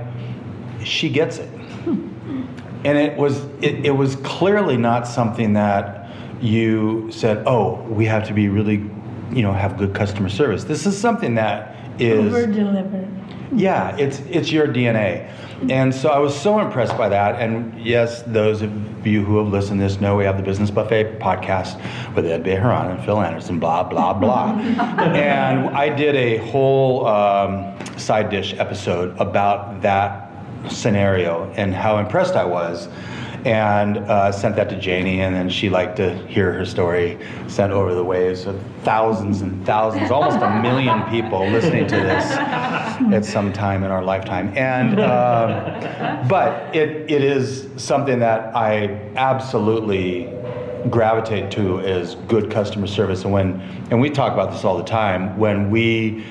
she 0.83 1.09
gets 1.09 1.37
it 1.37 1.49
and 2.85 2.97
it 2.97 3.17
was 3.17 3.43
it, 3.61 3.85
it 3.85 3.91
was 3.91 4.15
clearly 4.17 4.77
not 4.77 5.07
something 5.07 5.53
that 5.53 6.09
you 6.41 7.11
said 7.11 7.43
oh 7.45 7.81
we 7.89 8.05
have 8.05 8.25
to 8.27 8.33
be 8.33 8.47
really 8.47 8.77
you 9.31 9.41
know 9.41 9.51
have 9.51 9.77
good 9.77 9.93
customer 9.93 10.29
service 10.29 10.63
this 10.63 10.85
is 10.85 10.97
something 10.97 11.35
that 11.35 11.75
is 11.99 12.33
Over 12.33 12.49
is 12.49 12.55
deliver. 12.55 13.07
Yeah 13.51 13.95
it's 13.97 14.19
it's 14.29 14.51
your 14.51 14.67
dna 14.67 15.29
and 15.69 15.93
so 15.93 16.09
i 16.09 16.17
was 16.17 16.39
so 16.39 16.59
impressed 16.59 16.97
by 16.97 17.09
that 17.09 17.41
and 17.41 17.79
yes 17.83 18.21
those 18.27 18.61
of 18.61 18.71
you 19.05 19.23
who 19.25 19.37
have 19.37 19.47
listened 19.47 19.79
to 19.79 19.87
this 19.87 19.99
know 19.99 20.15
we 20.15 20.23
have 20.23 20.37
the 20.37 20.43
business 20.43 20.71
buffet 20.71 21.19
podcast 21.19 21.75
with 22.15 22.25
ed 22.25 22.43
Bejarana 22.43 22.95
and 22.95 23.03
phil 23.03 23.19
anderson 23.19 23.59
blah 23.59 23.83
blah 23.83 24.13
blah 24.13 24.51
and 24.59 25.69
i 25.75 25.89
did 25.89 26.15
a 26.15 26.37
whole 26.49 27.07
um, 27.07 27.75
side 27.97 28.29
dish 28.29 28.53
episode 28.57 29.17
about 29.19 29.81
that 29.81 30.29
scenario 30.67 31.51
and 31.55 31.73
how 31.73 31.97
impressed 31.97 32.35
I 32.35 32.45
was. 32.45 32.87
And 33.45 33.97
uh, 33.97 34.31
sent 34.31 34.55
that 34.57 34.69
to 34.69 34.79
Janie, 34.79 35.21
and 35.21 35.33
then 35.33 35.49
she 35.49 35.69
liked 35.69 35.97
to 35.97 36.15
hear 36.27 36.51
her 36.53 36.65
story 36.65 37.17
sent 37.47 37.71
over 37.71 37.93
the 37.93 38.03
waves 38.03 38.45
of 38.45 38.61
thousands 38.83 39.41
and 39.41 39.65
thousands, 39.65 40.11
almost 40.11 40.37
a 40.37 40.61
million 40.61 41.03
people 41.09 41.47
listening 41.47 41.87
to 41.87 41.95
this 41.95 42.25
at 42.31 43.23
some 43.23 43.53
time 43.53 43.83
in 43.83 43.91
our 43.91 44.03
lifetime. 44.03 44.55
And 44.57 44.99
um, 44.99 46.27
but 46.27 46.75
it, 46.75 47.09
it 47.09 47.23
is 47.23 47.69
something 47.77 48.19
that 48.19 48.55
I 48.55 48.99
absolutely 49.15 50.33
gravitate 50.89 51.51
to 51.51 51.79
is 51.79 52.15
good 52.27 52.51
customer 52.51 52.87
service. 52.87 53.23
And 53.23 53.33
when 53.33 53.61
and 53.91 53.99
we 53.99 54.09
talk 54.09 54.33
about 54.33 54.51
this 54.51 54.63
all 54.63 54.77
the 54.77 54.83
time 54.83 55.37
when 55.37 55.69
we 55.69 56.23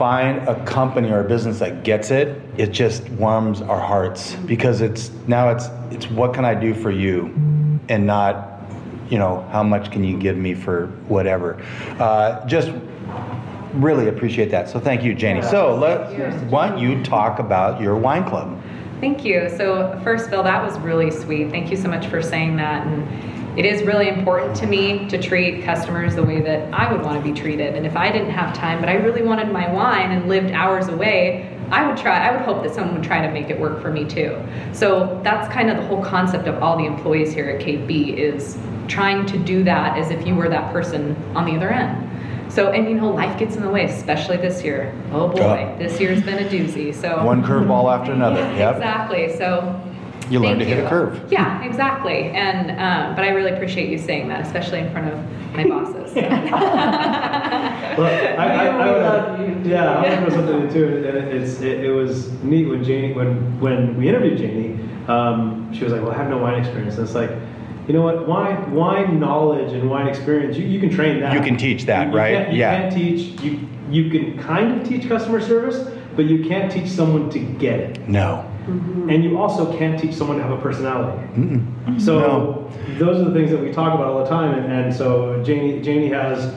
find 0.00 0.48
a 0.48 0.64
company 0.64 1.10
or 1.10 1.20
a 1.20 1.28
business 1.28 1.58
that 1.58 1.84
gets 1.84 2.10
it, 2.10 2.40
it 2.56 2.68
just 2.68 3.06
warms 3.10 3.60
our 3.60 3.78
hearts 3.78 4.34
because 4.46 4.80
it's 4.80 5.10
now 5.26 5.50
it's 5.50 5.66
it's 5.90 6.10
what 6.10 6.32
can 6.32 6.42
I 6.42 6.54
do 6.54 6.72
for 6.72 6.90
you, 6.90 7.26
and 7.90 8.06
not, 8.06 8.62
you 9.10 9.18
know, 9.18 9.46
how 9.52 9.62
much 9.62 9.90
can 9.92 10.02
you 10.02 10.16
give 10.16 10.38
me 10.38 10.54
for 10.54 10.86
whatever. 11.06 11.62
Uh, 11.98 12.46
just 12.46 12.72
really 13.74 14.08
appreciate 14.08 14.50
that. 14.52 14.70
So 14.70 14.80
thank 14.80 15.02
you, 15.02 15.12
Janie. 15.12 15.42
So 15.42 15.76
let 15.76 16.48
why 16.48 16.70
don't 16.70 16.78
you 16.78 17.04
talk 17.04 17.38
about 17.38 17.78
your 17.78 17.94
wine 17.94 18.24
club? 18.24 18.58
Thank 19.00 19.22
you. 19.22 19.50
So, 19.50 20.00
first, 20.02 20.30
Bill, 20.30 20.42
that 20.42 20.62
was 20.62 20.78
really 20.78 21.10
sweet. 21.10 21.50
Thank 21.50 21.70
you 21.70 21.76
so 21.76 21.88
much 21.88 22.06
for 22.06 22.22
saying 22.22 22.56
that. 22.56 22.86
And 22.86 23.39
it 23.56 23.64
is 23.64 23.82
really 23.82 24.08
important 24.08 24.56
to 24.56 24.66
me 24.66 25.08
to 25.08 25.20
treat 25.20 25.64
customers 25.64 26.14
the 26.14 26.22
way 26.22 26.40
that 26.40 26.72
I 26.72 26.92
would 26.92 27.02
want 27.02 27.22
to 27.22 27.32
be 27.32 27.38
treated. 27.38 27.74
And 27.74 27.84
if 27.84 27.96
I 27.96 28.10
didn't 28.10 28.30
have 28.30 28.54
time, 28.54 28.80
but 28.80 28.88
I 28.88 28.94
really 28.94 29.22
wanted 29.22 29.52
my 29.52 29.70
wine 29.72 30.12
and 30.12 30.28
lived 30.28 30.52
hours 30.52 30.88
away, 30.88 31.56
I 31.70 31.86
would 31.86 31.96
try, 31.96 32.28
I 32.28 32.32
would 32.32 32.42
hope 32.42 32.62
that 32.62 32.74
someone 32.74 32.94
would 32.96 33.04
try 33.04 33.24
to 33.24 33.32
make 33.32 33.50
it 33.50 33.58
work 33.58 33.80
for 33.82 33.92
me 33.92 34.04
too. 34.04 34.40
So, 34.72 35.20
that's 35.22 35.52
kind 35.52 35.70
of 35.70 35.76
the 35.76 35.84
whole 35.86 36.02
concept 36.02 36.46
of 36.48 36.62
all 36.62 36.76
the 36.76 36.84
employees 36.84 37.32
here 37.32 37.48
at 37.50 37.60
Cave 37.60 37.86
B 37.86 38.10
is 38.12 38.58
trying 38.88 39.24
to 39.26 39.38
do 39.38 39.62
that 39.64 39.96
as 39.96 40.10
if 40.10 40.26
you 40.26 40.34
were 40.34 40.48
that 40.48 40.72
person 40.72 41.16
on 41.36 41.44
the 41.44 41.54
other 41.56 41.70
end. 41.70 42.06
So, 42.52 42.72
and 42.72 42.88
you 42.88 42.94
know, 42.96 43.10
life 43.10 43.38
gets 43.38 43.54
in 43.54 43.62
the 43.62 43.68
way, 43.70 43.84
especially 43.84 44.36
this 44.36 44.64
year. 44.64 44.92
Oh 45.12 45.28
boy, 45.28 45.72
this 45.78 46.00
year's 46.00 46.20
been 46.22 46.44
a 46.44 46.48
doozy. 46.48 46.92
So, 46.92 47.24
One 47.24 47.44
curveball 47.44 47.96
after 47.96 48.12
another. 48.12 48.40
yeah, 48.40 48.56
Yep. 48.58 48.76
Exactly. 48.76 49.36
So 49.36 49.80
You 50.30 50.38
learn 50.38 50.58
thank 50.58 50.68
to 50.68 50.74
hit 50.76 50.84
a 50.84 50.88
curve. 50.88 51.30
Yeah, 51.30 51.62
exactly. 51.64 52.30
And 52.30 52.70
um, 52.72 53.14
but 53.16 53.24
I 53.24 53.30
really 53.30 53.50
appreciate 53.50 53.90
you 53.90 53.98
saying 53.98 54.28
that, 54.28 54.40
especially 54.46 54.78
in 54.78 54.90
front 54.92 55.08
of 55.12 55.18
my 55.54 55.64
bosses. 55.68 56.14
Well, 57.98 58.40
I, 58.40 58.44
I, 58.44 58.66
I 58.66 58.86
We 58.86 58.92
would, 58.92 59.02
love 59.02 59.40
you. 59.40 59.70
Yeah, 59.70 59.90
I 59.90 60.00
want 60.00 60.14
to 60.14 60.20
know 60.20 60.46
something 60.46 60.72
too. 60.72 60.86
And 60.86 61.04
it, 61.18 61.34
it's 61.34 61.60
it, 61.60 61.84
it 61.84 61.90
was 61.90 62.30
neat 62.42 62.66
when 62.66 62.84
Janie 62.84 63.12
when 63.12 63.58
when 63.60 63.96
we 63.96 64.08
interviewed 64.08 64.38
Janie. 64.38 64.78
Um, 65.08 65.70
she 65.74 65.82
was 65.84 65.92
like, 65.92 66.02
"Well, 66.02 66.12
I 66.12 66.16
have 66.16 66.30
no 66.30 66.38
wine 66.38 66.58
experience." 66.60 66.96
And 66.96 67.04
it's 67.04 67.14
like, 67.16 67.30
you 67.88 67.92
know 67.92 68.02
what? 68.02 68.28
Wine 68.28 68.72
wine 68.72 69.18
knowledge 69.18 69.72
and 69.72 69.90
wine 69.90 70.06
experience 70.06 70.56
you, 70.56 70.66
you 70.66 70.78
can 70.78 70.88
train 70.90 71.20
that. 71.20 71.32
You 71.34 71.40
can 71.40 71.56
teach 71.56 71.84
that, 71.86 72.06
You- 72.06 72.12
you 72.12 72.18
right? 72.18 72.34
Can't, 72.36 72.52
you 72.52 72.58
Yeah. 72.60 72.80
can't 72.80 72.94
teach 72.94 73.40
you 73.42 73.68
you 73.90 74.08
can 74.08 74.38
kind 74.38 74.80
of 74.80 74.88
teach 74.88 75.08
customer 75.08 75.40
service, 75.40 75.90
but 76.14 76.26
you 76.26 76.44
can't 76.48 76.70
teach 76.70 76.88
someone 76.88 77.28
to 77.30 77.40
get 77.40 77.80
it. 77.80 78.08
No. 78.08 78.49
Mm-hmm. 78.66 79.10
And 79.10 79.24
you 79.24 79.38
also 79.38 79.76
can't 79.78 79.98
teach 79.98 80.14
someone 80.14 80.36
to 80.36 80.42
have 80.42 80.52
a 80.52 80.60
personality. 80.60 81.18
Mm-mm. 81.34 82.00
So 82.00 82.18
No. 82.20 82.70
those 82.98 83.20
are 83.20 83.24
the 83.24 83.32
things 83.34 83.50
that 83.50 83.60
we 83.60 83.72
talk 83.72 83.94
about 83.94 84.06
all 84.06 84.22
the 84.22 84.28
time, 84.28 84.54
and, 84.58 84.72
and 84.72 84.94
so 84.94 85.42
Janie 85.42 85.80
Janie 85.80 86.08
has 86.08 86.52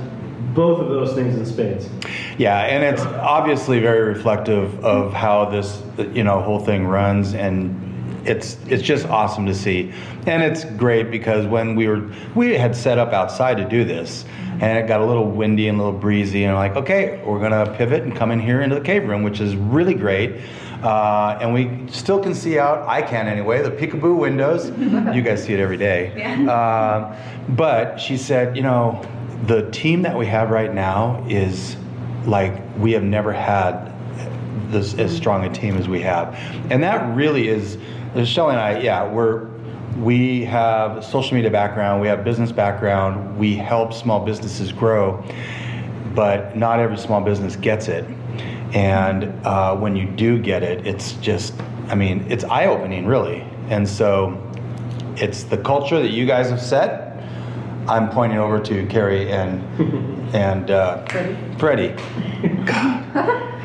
both 0.54 0.80
of 0.80 0.90
those 0.90 1.14
things 1.14 1.36
in 1.36 1.46
spades. 1.46 1.90
Yeah, 2.38 2.60
and 2.66 2.84
it's 2.84 3.02
obviously 3.04 3.80
very 3.80 4.02
reflective 4.02 4.84
of 4.86 5.14
how 5.14 5.46
this 5.46 5.82
you 6.14 6.24
know 6.24 6.42
whole 6.42 6.60
thing 6.60 6.86
runs, 6.86 7.34
and 7.34 7.80
it's 8.28 8.58
it's 8.68 8.84
just 8.84 9.08
awesome 9.08 9.46
to 9.48 9.56
see, 9.56 9.92
and 10.28 10.44
it's 10.44 10.66
great 10.66 11.10
because 11.10 11.46
when 11.48 11.76
we 11.76 11.88
were 11.88 12.10
we 12.36 12.54
had 12.56 12.76
set 12.76 12.98
up 12.98 13.14
outside 13.14 13.58
to 13.58 13.66
do 13.68 13.84
this, 13.84 14.26
and 14.62 14.78
it 14.78 14.88
got 14.88 15.02
a 15.02 15.06
little 15.06 15.30
windy 15.32 15.68
and 15.68 15.80
a 15.80 15.84
little 15.84 16.00
breezy, 16.00 16.44
and 16.44 16.56
I'm 16.56 16.58
like 16.58 16.76
okay, 16.84 17.22
we're 17.26 17.40
gonna 17.40 17.74
pivot 17.78 18.04
and 18.04 18.16
come 18.16 18.30
in 18.32 18.40
here 18.40 18.62
into 18.62 18.76
the 18.76 18.82
cave 18.82 19.08
room, 19.08 19.24
which 19.24 19.40
is 19.40 19.56
really 19.56 19.94
great. 19.96 20.36
Uh, 20.84 21.38
and 21.40 21.54
we 21.54 21.90
still 21.90 22.22
can 22.22 22.36
see 22.36 22.60
out. 22.60 22.88
I 22.88 23.02
can 23.02 23.28
anyway. 23.28 23.62
The 23.62 23.72
peekaboo 23.72 24.18
windows. 24.18 24.68
you 25.16 25.22
guys 25.22 25.44
see 25.44 25.54
it 25.54 25.60
every 25.60 25.78
day. 25.78 26.12
Um, 26.54 27.16
but 27.56 27.98
she 27.98 28.18
said, 28.18 28.56
you 28.56 28.64
know, 28.64 29.02
the 29.48 29.70
team 29.72 30.02
that 30.02 30.18
we 30.18 30.26
have 30.26 30.50
right 30.50 30.74
now 30.74 31.26
is 31.30 31.78
like 32.26 32.62
we 32.78 32.92
have 32.94 33.04
never 33.04 33.32
had 33.32 33.92
this 34.72 34.94
as 34.96 35.16
strong 35.16 35.46
a 35.46 35.54
team 35.54 35.76
as 35.78 35.88
we 35.88 36.02
have, 36.02 36.34
and 36.70 36.84
that 36.84 37.16
really 37.16 37.48
is. 37.48 37.78
Shelly 38.26 38.52
and 38.52 38.62
I, 38.62 38.80
yeah, 38.80 39.08
we're 39.10 39.48
we 39.98 40.44
have 40.46 41.04
social 41.04 41.36
media 41.36 41.52
background, 41.52 42.02
we 42.02 42.08
have 42.08 42.24
business 42.24 42.52
background, 42.52 43.38
we 43.38 43.56
help 43.56 43.94
small 43.94 44.20
businesses 44.20 44.72
grow, 44.72 45.24
but 46.16 46.56
not 46.56 46.80
every 46.80 46.98
small 46.98 47.22
business 47.22 47.56
gets 47.56 47.88
it. 47.88 48.06
And 48.74 49.26
uh, 49.46 49.76
when 49.76 49.96
you 49.96 50.08
do 50.08 50.40
get 50.40 50.64
it, 50.64 50.86
it's 50.88 51.14
just, 51.14 51.54
I 51.90 51.96
mean, 51.96 52.26
it's 52.30 52.44
eye 52.44 52.66
opening, 52.66 53.06
really. 53.06 53.42
And 53.70 53.88
so 53.88 54.40
it's 55.16 55.44
the 55.44 55.58
culture 55.58 56.00
that 56.02 56.10
you 56.12 56.26
guys 56.26 56.50
have 56.50 56.62
set. 56.62 57.12
I'm 57.88 58.10
pointing 58.10 58.40
over 58.40 58.60
to 58.62 58.86
Carrie 58.88 59.32
and 59.32 59.62
and 60.36 60.72
uh, 60.72 61.06
Freddie. 61.06 61.38
Freddie. 61.60 61.94
God. 62.66 63.04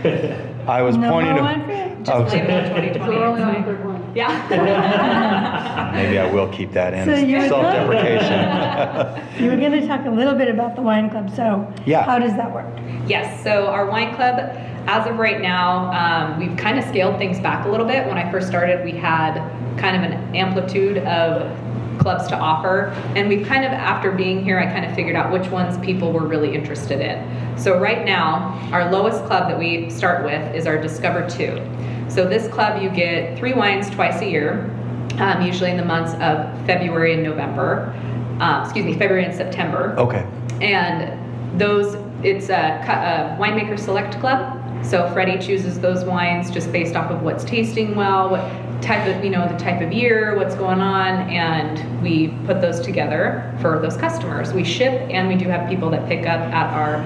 I 0.68 0.82
was 0.82 0.96
No 0.98 1.10
pointing 1.12 1.32
more 1.36 1.38
to. 1.38 1.58
wine 1.58 1.64
for 1.64 1.72
you? 1.72 2.12
I 2.14 2.18
was- 2.18 2.30
Blame 2.32 2.44
it 2.44 2.50
on 2.70 2.74
2020. 2.74 3.87
So 4.14 4.20
we're 4.20 4.22
only 4.22 4.30
on 4.30 4.32
the 4.32 4.38
it's 4.40 4.48
third 4.48 4.58
fine. 4.58 4.72
one. 4.72 5.56
Yeah. 5.76 5.90
maybe 5.94 6.18
I 6.18 6.30
will 6.32 6.48
keep 6.48 6.72
that 6.72 6.94
in. 6.94 7.04
So 7.04 7.14
you 7.14 7.48
Self-deprecation. 7.48 9.18
You 9.42 9.50
were 9.50 9.56
going 9.56 9.72
to 9.72 9.86
talk 9.86 10.04
a 10.06 10.10
little 10.10 10.34
bit 10.34 10.48
about 10.48 10.74
the 10.76 10.82
wine 10.82 11.10
club, 11.10 11.30
so 11.34 11.72
Yeah. 11.86 12.02
how 12.04 12.18
does 12.18 12.34
that 12.34 12.52
work? 12.52 12.66
Yes, 13.06 13.42
so 13.44 13.68
our 13.68 13.86
wine 13.86 14.14
club, 14.16 14.38
as 14.86 15.06
of 15.06 15.16
right 15.18 15.40
now, 15.40 15.90
um, 15.92 16.38
we've 16.40 16.56
kind 16.56 16.78
of 16.78 16.84
scaled 16.84 17.18
things 17.18 17.38
back 17.40 17.64
a 17.66 17.68
little 17.68 17.86
bit. 17.86 18.06
When 18.06 18.18
I 18.18 18.30
first 18.30 18.48
started, 18.48 18.84
we 18.84 18.92
had 18.92 19.34
kind 19.78 19.96
of 19.96 20.02
an 20.02 20.34
amplitude 20.34 20.98
of 20.98 21.52
clubs 21.98 22.26
to 22.28 22.36
offer, 22.36 22.86
and 23.16 23.28
we've 23.28 23.46
kind 23.46 23.64
of, 23.64 23.72
after 23.72 24.10
being 24.12 24.44
here, 24.44 24.58
I 24.58 24.66
kind 24.66 24.84
of 24.84 24.94
figured 24.94 25.16
out 25.16 25.32
which 25.32 25.48
ones 25.50 25.78
people 25.84 26.12
were 26.12 26.26
really 26.26 26.54
interested 26.54 27.00
in. 27.00 27.58
So 27.58 27.78
right 27.78 28.04
now, 28.04 28.58
our 28.72 28.90
lowest 28.90 29.24
club 29.24 29.48
that 29.48 29.58
we 29.58 29.90
start 29.90 30.24
with 30.24 30.54
is 30.54 30.66
our 30.66 30.80
Discover 30.80 31.28
2. 31.30 32.10
So 32.10 32.26
this 32.26 32.48
club, 32.48 32.82
you 32.82 32.88
get 32.90 33.38
three 33.38 33.52
wines 33.52 33.90
twice 33.90 34.20
a 34.22 34.28
year, 34.28 34.70
um, 35.18 35.42
usually 35.42 35.70
in 35.70 35.76
the 35.76 35.84
months 35.84 36.12
of 36.14 36.66
February 36.66 37.14
and 37.14 37.22
November. 37.22 37.92
Um, 38.40 38.62
excuse 38.62 38.84
me, 38.84 38.92
February 38.96 39.24
and 39.24 39.34
September 39.34 39.96
Okay. 39.98 40.24
and 40.60 41.60
those 41.60 41.96
it's 42.22 42.50
a, 42.50 42.54
a 42.54 43.36
winemaker 43.40 43.78
select 43.78 44.18
club 44.20 44.54
so 44.84 45.10
freddie 45.12 45.38
chooses 45.44 45.80
those 45.80 46.04
wines 46.04 46.50
just 46.50 46.70
based 46.70 46.94
off 46.94 47.10
of 47.10 47.22
what's 47.22 47.42
tasting 47.42 47.94
well 47.96 48.28
what 48.28 48.40
type 48.80 49.06
of 49.06 49.24
you 49.24 49.30
know 49.30 49.48
the 49.48 49.58
type 49.58 49.82
of 49.82 49.92
year 49.92 50.36
what's 50.36 50.54
going 50.54 50.80
on 50.80 51.28
and 51.30 52.02
we 52.02 52.28
put 52.46 52.60
those 52.60 52.80
together 52.80 53.56
for 53.60 53.78
those 53.80 53.96
customers. 53.96 54.52
We 54.52 54.64
ship 54.64 55.08
and 55.10 55.28
we 55.28 55.36
do 55.36 55.46
have 55.48 55.68
people 55.68 55.90
that 55.90 56.08
pick 56.08 56.26
up 56.26 56.40
at 56.40 56.72
our 56.72 57.02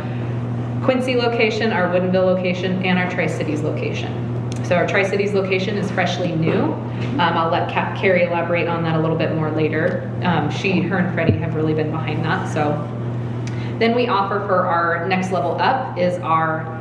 quincy 0.85 1.15
location 1.17 1.73
our 1.73 1.89
woodinville 1.89 2.25
location 2.25 2.85
and 2.85 2.99
our 2.99 3.11
tri-cities 3.11 3.63
location. 3.63 4.29
So 4.65 4.77
our 4.77 4.87
tri-cities 4.87 5.33
location 5.33 5.77
is 5.77 5.91
freshly 5.91 6.35
new. 6.35 6.63
Um, 6.63 7.21
i'll 7.21 7.51
let 7.51 7.69
carrie 7.69 8.25
elaborate 8.25 8.69
on 8.69 8.83
that 8.85 8.97
a 8.97 9.01
little 9.01 9.17
bit 9.17 9.35
more 9.35 9.51
later. 9.51 10.11
Um, 10.23 10.51
she 10.51 10.81
her 10.81 10.99
and 10.99 11.15
freddie 11.15 11.39
have 11.39 11.55
really 11.55 11.75
been 11.75 11.91
behind 11.91 12.25
that 12.25 12.53
so. 12.53 12.71
Then 13.79 13.97
we 13.97 14.07
offer 14.07 14.39
for 14.47 14.67
our 14.67 15.09
next 15.09 15.33
level 15.33 15.61
up 15.61 15.99
is 15.99 16.19
our 16.21 16.81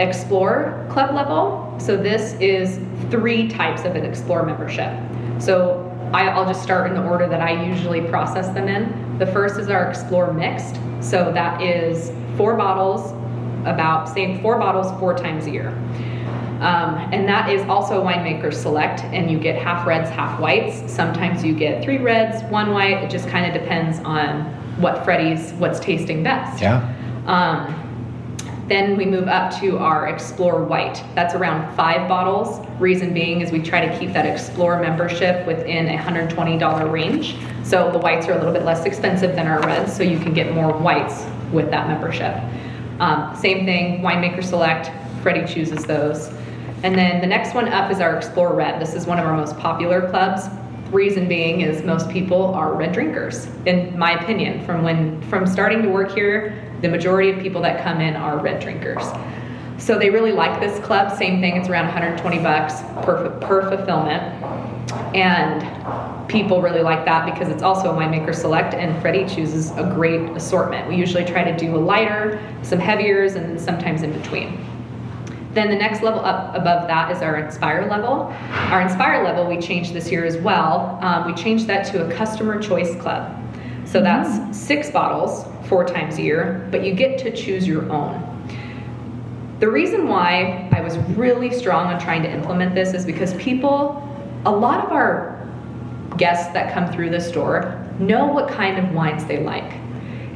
Explore 0.00 0.84
Club 0.90 1.14
level. 1.14 1.63
So 1.78 1.96
this 1.96 2.34
is 2.34 2.78
three 3.10 3.48
types 3.48 3.84
of 3.84 3.96
an 3.96 4.04
Explore 4.04 4.44
membership. 4.44 4.92
So 5.38 5.90
I, 6.12 6.28
I'll 6.28 6.46
just 6.46 6.62
start 6.62 6.90
in 6.90 6.94
the 6.94 7.04
order 7.04 7.28
that 7.28 7.40
I 7.40 7.64
usually 7.64 8.00
process 8.02 8.48
them 8.54 8.68
in. 8.68 9.18
The 9.18 9.26
first 9.26 9.58
is 9.58 9.68
our 9.68 9.88
Explore 9.88 10.32
Mixed. 10.32 10.76
So 11.00 11.32
that 11.32 11.60
is 11.60 12.12
four 12.36 12.54
bottles, 12.56 13.12
about 13.66 14.08
say 14.08 14.40
four 14.40 14.58
bottles 14.58 14.98
four 15.00 15.16
times 15.16 15.46
a 15.46 15.50
year. 15.50 15.68
Um, 16.60 16.96
and 17.12 17.28
that 17.28 17.50
is 17.50 17.62
also 17.68 18.02
winemaker 18.02 18.54
select, 18.54 19.00
and 19.04 19.30
you 19.30 19.38
get 19.38 19.60
half 19.60 19.86
reds, 19.86 20.08
half 20.08 20.40
whites. 20.40 20.90
Sometimes 20.90 21.44
you 21.44 21.54
get 21.54 21.82
three 21.84 21.98
reds, 21.98 22.42
one 22.44 22.70
white. 22.70 23.02
It 23.02 23.10
just 23.10 23.28
kind 23.28 23.44
of 23.44 23.60
depends 23.60 23.98
on 24.00 24.44
what 24.80 25.04
Freddie's, 25.04 25.52
what's 25.54 25.80
tasting 25.80 26.22
best. 26.22 26.62
Yeah. 26.62 26.94
Um, 27.26 27.83
then 28.66 28.96
we 28.96 29.04
move 29.04 29.28
up 29.28 29.52
to 29.60 29.78
our 29.78 30.08
Explore 30.08 30.64
White. 30.64 31.04
That's 31.14 31.34
around 31.34 31.74
five 31.76 32.08
bottles. 32.08 32.66
Reason 32.80 33.12
being 33.12 33.42
is 33.42 33.52
we 33.52 33.60
try 33.60 33.86
to 33.86 33.98
keep 33.98 34.12
that 34.14 34.24
Explore 34.24 34.80
membership 34.80 35.46
within 35.46 35.88
a 35.88 35.98
$120 35.98 36.90
range. 36.90 37.36
So 37.62 37.90
the 37.90 37.98
whites 37.98 38.26
are 38.26 38.32
a 38.32 38.38
little 38.38 38.52
bit 38.52 38.64
less 38.64 38.84
expensive 38.86 39.34
than 39.36 39.46
our 39.46 39.60
reds, 39.60 39.94
so 39.94 40.02
you 40.02 40.18
can 40.18 40.32
get 40.32 40.54
more 40.54 40.72
whites 40.72 41.26
with 41.52 41.70
that 41.70 41.88
membership. 41.88 42.34
Um, 43.00 43.36
same 43.36 43.66
thing, 43.66 44.00
winemaker 44.00 44.42
select, 44.42 44.90
Freddie 45.22 45.52
chooses 45.52 45.84
those. 45.84 46.28
And 46.82 46.94
then 46.96 47.20
the 47.20 47.26
next 47.26 47.54
one 47.54 47.68
up 47.68 47.90
is 47.90 48.00
our 48.00 48.16
Explore 48.16 48.54
Red. 48.54 48.80
This 48.80 48.94
is 48.94 49.06
one 49.06 49.18
of 49.18 49.26
our 49.26 49.36
most 49.36 49.58
popular 49.58 50.08
clubs. 50.10 50.48
Reason 50.90 51.26
being 51.26 51.62
is 51.62 51.82
most 51.82 52.08
people 52.08 52.54
are 52.54 52.74
red 52.74 52.92
drinkers, 52.92 53.46
in 53.66 53.98
my 53.98 54.12
opinion. 54.22 54.64
From 54.64 54.82
when 54.84 55.20
from 55.22 55.46
starting 55.46 55.82
to 55.82 55.88
work 55.88 56.14
here, 56.14 56.63
the 56.80 56.88
majority 56.88 57.30
of 57.30 57.40
people 57.40 57.62
that 57.62 57.82
come 57.82 58.00
in 58.00 58.16
are 58.16 58.38
red 58.38 58.60
drinkers. 58.60 59.04
So 59.78 59.98
they 59.98 60.10
really 60.10 60.32
like 60.32 60.60
this 60.60 60.78
club. 60.84 61.16
Same 61.16 61.40
thing, 61.40 61.56
it's 61.56 61.68
around 61.68 61.86
120 61.86 62.38
bucks 62.38 62.82
per, 63.04 63.30
per 63.40 63.68
fulfillment. 63.68 64.22
And 65.14 66.28
people 66.28 66.62
really 66.62 66.82
like 66.82 67.04
that 67.04 67.32
because 67.32 67.48
it's 67.48 67.62
also 67.62 67.92
a 67.92 67.94
winemaker 67.94 68.34
select 68.34 68.74
and 68.74 69.00
Freddie 69.02 69.26
chooses 69.26 69.72
a 69.72 69.90
great 69.94 70.30
assortment. 70.30 70.88
We 70.88 70.96
usually 70.96 71.24
try 71.24 71.44
to 71.44 71.56
do 71.56 71.76
a 71.76 71.78
lighter, 71.78 72.40
some 72.62 72.78
heaviers, 72.78 73.34
and 73.34 73.60
sometimes 73.60 74.02
in 74.02 74.12
between. 74.12 74.64
Then 75.52 75.68
the 75.68 75.76
next 75.76 76.02
level 76.02 76.20
up 76.20 76.54
above 76.54 76.88
that 76.88 77.12
is 77.12 77.22
our 77.22 77.36
Inspire 77.36 77.88
level. 77.88 78.34
Our 78.70 78.80
Inspire 78.80 79.22
level 79.22 79.46
we 79.46 79.60
changed 79.60 79.92
this 79.92 80.10
year 80.10 80.24
as 80.24 80.36
well. 80.36 80.98
Um, 81.00 81.26
we 81.26 81.34
changed 81.34 81.66
that 81.68 81.86
to 81.92 82.06
a 82.06 82.12
customer 82.12 82.60
choice 82.60 82.96
club. 82.96 83.40
So 83.84 84.00
that's 84.00 84.58
six 84.58 84.90
bottles 84.90 85.46
four 85.66 85.84
times 85.84 86.18
a 86.18 86.22
year, 86.22 86.66
but 86.70 86.84
you 86.84 86.94
get 86.94 87.18
to 87.18 87.34
choose 87.34 87.66
your 87.66 87.90
own. 87.90 88.30
The 89.60 89.68
reason 89.70 90.08
why 90.08 90.68
I 90.72 90.80
was 90.80 90.98
really 91.16 91.50
strong 91.50 91.86
on 91.92 92.00
trying 92.00 92.22
to 92.22 92.30
implement 92.30 92.74
this 92.74 92.92
is 92.92 93.04
because 93.06 93.34
people, 93.34 94.00
a 94.44 94.50
lot 94.50 94.84
of 94.84 94.92
our 94.92 95.48
guests 96.16 96.52
that 96.52 96.72
come 96.74 96.92
through 96.92 97.10
the 97.10 97.20
store 97.20 97.80
know 97.98 98.26
what 98.26 98.48
kind 98.48 98.78
of 98.78 98.92
wines 98.92 99.24
they 99.24 99.38
like. 99.42 99.72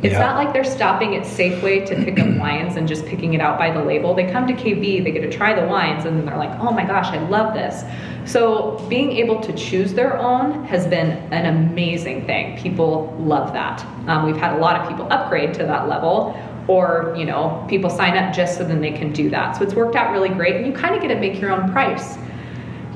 It's 0.03 0.13
Yeah. 0.13 0.21
not 0.21 0.37
like 0.37 0.53
they're 0.53 0.63
stopping 0.65 1.17
at 1.17 1.23
Safeway 1.25 1.85
to 1.87 1.95
pick 1.97 2.21
up 2.21 2.29
wines 2.39 2.77
and 2.77 2.87
just 2.87 3.05
picking 3.07 3.35
it 3.35 3.41
out 3.41 3.59
by 3.59 3.71
the 3.73 3.83
label. 3.83 4.15
They 4.15 4.31
come 4.31 4.47
to 4.47 4.53
Cave 4.55 4.81
B, 4.81 5.01
they 5.01 5.11
get 5.11 5.23
to 5.23 5.31
try 5.31 5.61
the 5.61 5.67
wines, 5.67 6.05
and 6.05 6.17
then 6.17 6.25
they're 6.25 6.37
like, 6.39 6.57
oh 6.61 6.71
my 6.71 6.85
gosh, 6.85 7.07
I 7.09 7.19
love 7.29 7.53
this. 7.55 7.83
So 8.29 8.77
being 8.91 9.13
able 9.13 9.41
to 9.41 9.55
choose 9.55 9.95
their 9.95 10.19
own 10.19 10.63
has 10.65 10.87
been 10.87 11.13
an 11.33 11.47
amazing 11.47 12.27
thing. 12.27 12.59
People 12.59 13.17
love 13.19 13.55
that. 13.55 13.83
Um, 14.07 14.27
we've 14.27 14.37
had 14.37 14.53
a 14.55 14.59
lot 14.59 14.79
of 14.79 14.87
people 14.87 15.11
upgrade 15.11 15.55
to 15.55 15.63
that 15.63 15.89
level, 15.89 16.39
or 16.69 17.15
you 17.17 17.25
know, 17.25 17.65
people 17.71 17.89
sign 17.89 18.19
up 18.19 18.35
just 18.35 18.59
so 18.59 18.65
then 18.65 18.83
they 18.83 18.91
can 18.91 19.15
do 19.15 19.31
that. 19.31 19.57
So 19.57 19.65
it's 19.65 19.73
worked 19.73 19.97
out 19.97 20.13
really 20.13 20.29
great, 20.29 20.57
and 20.57 20.67
you 20.67 20.75
kind 20.75 20.95
of 20.95 21.01
get 21.01 21.09
to 21.09 21.19
make 21.19 21.41
your 21.41 21.51
own 21.51 21.73
price. 21.73 22.19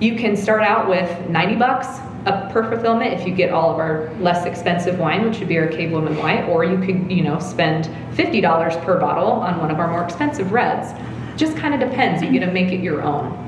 You 0.03 0.16
can 0.16 0.37
start 0.37 0.64
out 0.64 0.87
with 0.87 1.31
90 1.31 1.57
bucks 1.57 1.87
up 2.27 2.53
per 2.53 2.68
fulfillment 2.71 3.14
if 3.18 3.27
you 3.27 3.35
get 3.35 3.53
all 3.53 3.73
of 3.73 3.79
our 3.79 4.12
less 4.21 4.45
expensive 4.45 4.99
wine, 4.99 5.25
which 5.25 5.38
would 5.38 5.49
be 5.49 5.57
our 5.57 5.66
Cave 5.66 5.92
Woman 5.92 6.14
White, 6.18 6.47
or 6.47 6.62
you 6.62 6.77
could, 6.77 7.11
you 7.11 7.23
know, 7.23 7.38
spend 7.38 7.87
$50 8.16 8.85
per 8.85 9.01
bottle 9.01 9.31
on 9.31 9.59
one 9.59 9.71
of 9.71 9.79
our 9.79 9.88
more 9.88 10.05
expensive 10.05 10.53
reds. 10.53 10.92
Just 11.38 11.57
kind 11.57 11.73
of 11.73 11.81
depends. 11.81 12.23
You 12.23 12.31
get 12.31 12.40
to 12.40 12.53
make 12.53 12.71
it 12.71 12.83
your 12.83 13.01
own. 13.01 13.38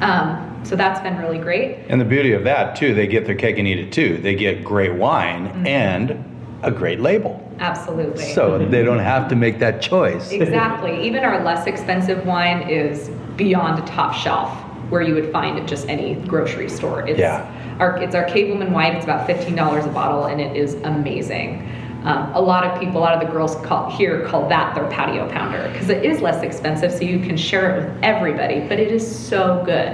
Um, 0.00 0.51
so 0.64 0.76
that's 0.76 1.00
been 1.00 1.18
really 1.18 1.38
great. 1.38 1.78
And 1.88 2.00
the 2.00 2.04
beauty 2.04 2.32
of 2.32 2.44
that 2.44 2.76
too, 2.76 2.94
they 2.94 3.06
get 3.06 3.26
their 3.26 3.34
cake 3.34 3.58
and 3.58 3.66
eat 3.68 3.78
it 3.78 3.92
too. 3.92 4.18
They 4.18 4.34
get 4.34 4.64
great 4.64 4.94
wine 4.94 5.48
Mm-hmm. 5.48 5.66
and 5.66 6.28
a 6.62 6.70
great 6.70 7.00
label. 7.00 7.40
Absolutely. 7.58 8.24
So 8.34 8.58
they 8.58 8.84
don't 8.84 9.00
have 9.00 9.28
to 9.30 9.34
make 9.36 9.58
that 9.58 9.82
choice. 9.82 10.30
Exactly. 10.30 11.04
Even 11.04 11.24
our 11.24 11.42
less 11.42 11.66
expensive 11.66 12.24
wine 12.24 12.68
is 12.68 13.08
beyond 13.36 13.82
a 13.82 13.86
top 13.86 14.14
shelf 14.14 14.48
where 14.88 15.02
you 15.02 15.14
would 15.14 15.32
find 15.32 15.58
at 15.58 15.66
just 15.66 15.88
any 15.88 16.14
grocery 16.14 16.68
store. 16.68 17.06
It's 17.08 17.18
Yeah. 17.18 17.50
Our, 17.80 17.96
it's 17.96 18.14
our 18.14 18.24
Cave 18.24 18.48
Woman 18.50 18.70
White. 18.72 18.94
It's 18.94 19.04
about 19.04 19.28
$15 19.28 19.84
a 19.84 19.88
bottle 19.92 20.26
and 20.26 20.40
it 20.40 20.56
is 20.56 20.74
amazing. 20.84 21.68
Um, 22.04 22.32
a 22.34 22.40
lot 22.40 22.64
of 22.64 22.80
people, 22.80 22.98
a 22.98 22.98
lot 22.98 23.14
of 23.14 23.20
the 23.20 23.32
girls 23.32 23.54
call, 23.56 23.88
here 23.90 24.26
call 24.26 24.48
that 24.48 24.74
their 24.74 24.88
patio 24.88 25.28
pounder 25.30 25.68
because 25.70 25.88
it 25.88 26.04
is 26.04 26.20
less 26.20 26.42
expensive, 26.42 26.90
so 26.90 27.02
you 27.02 27.20
can 27.20 27.36
share 27.36 27.70
it 27.70 27.84
with 27.84 28.02
everybody. 28.02 28.60
But 28.60 28.80
it 28.80 28.90
is 28.90 29.06
so 29.06 29.62
good. 29.64 29.88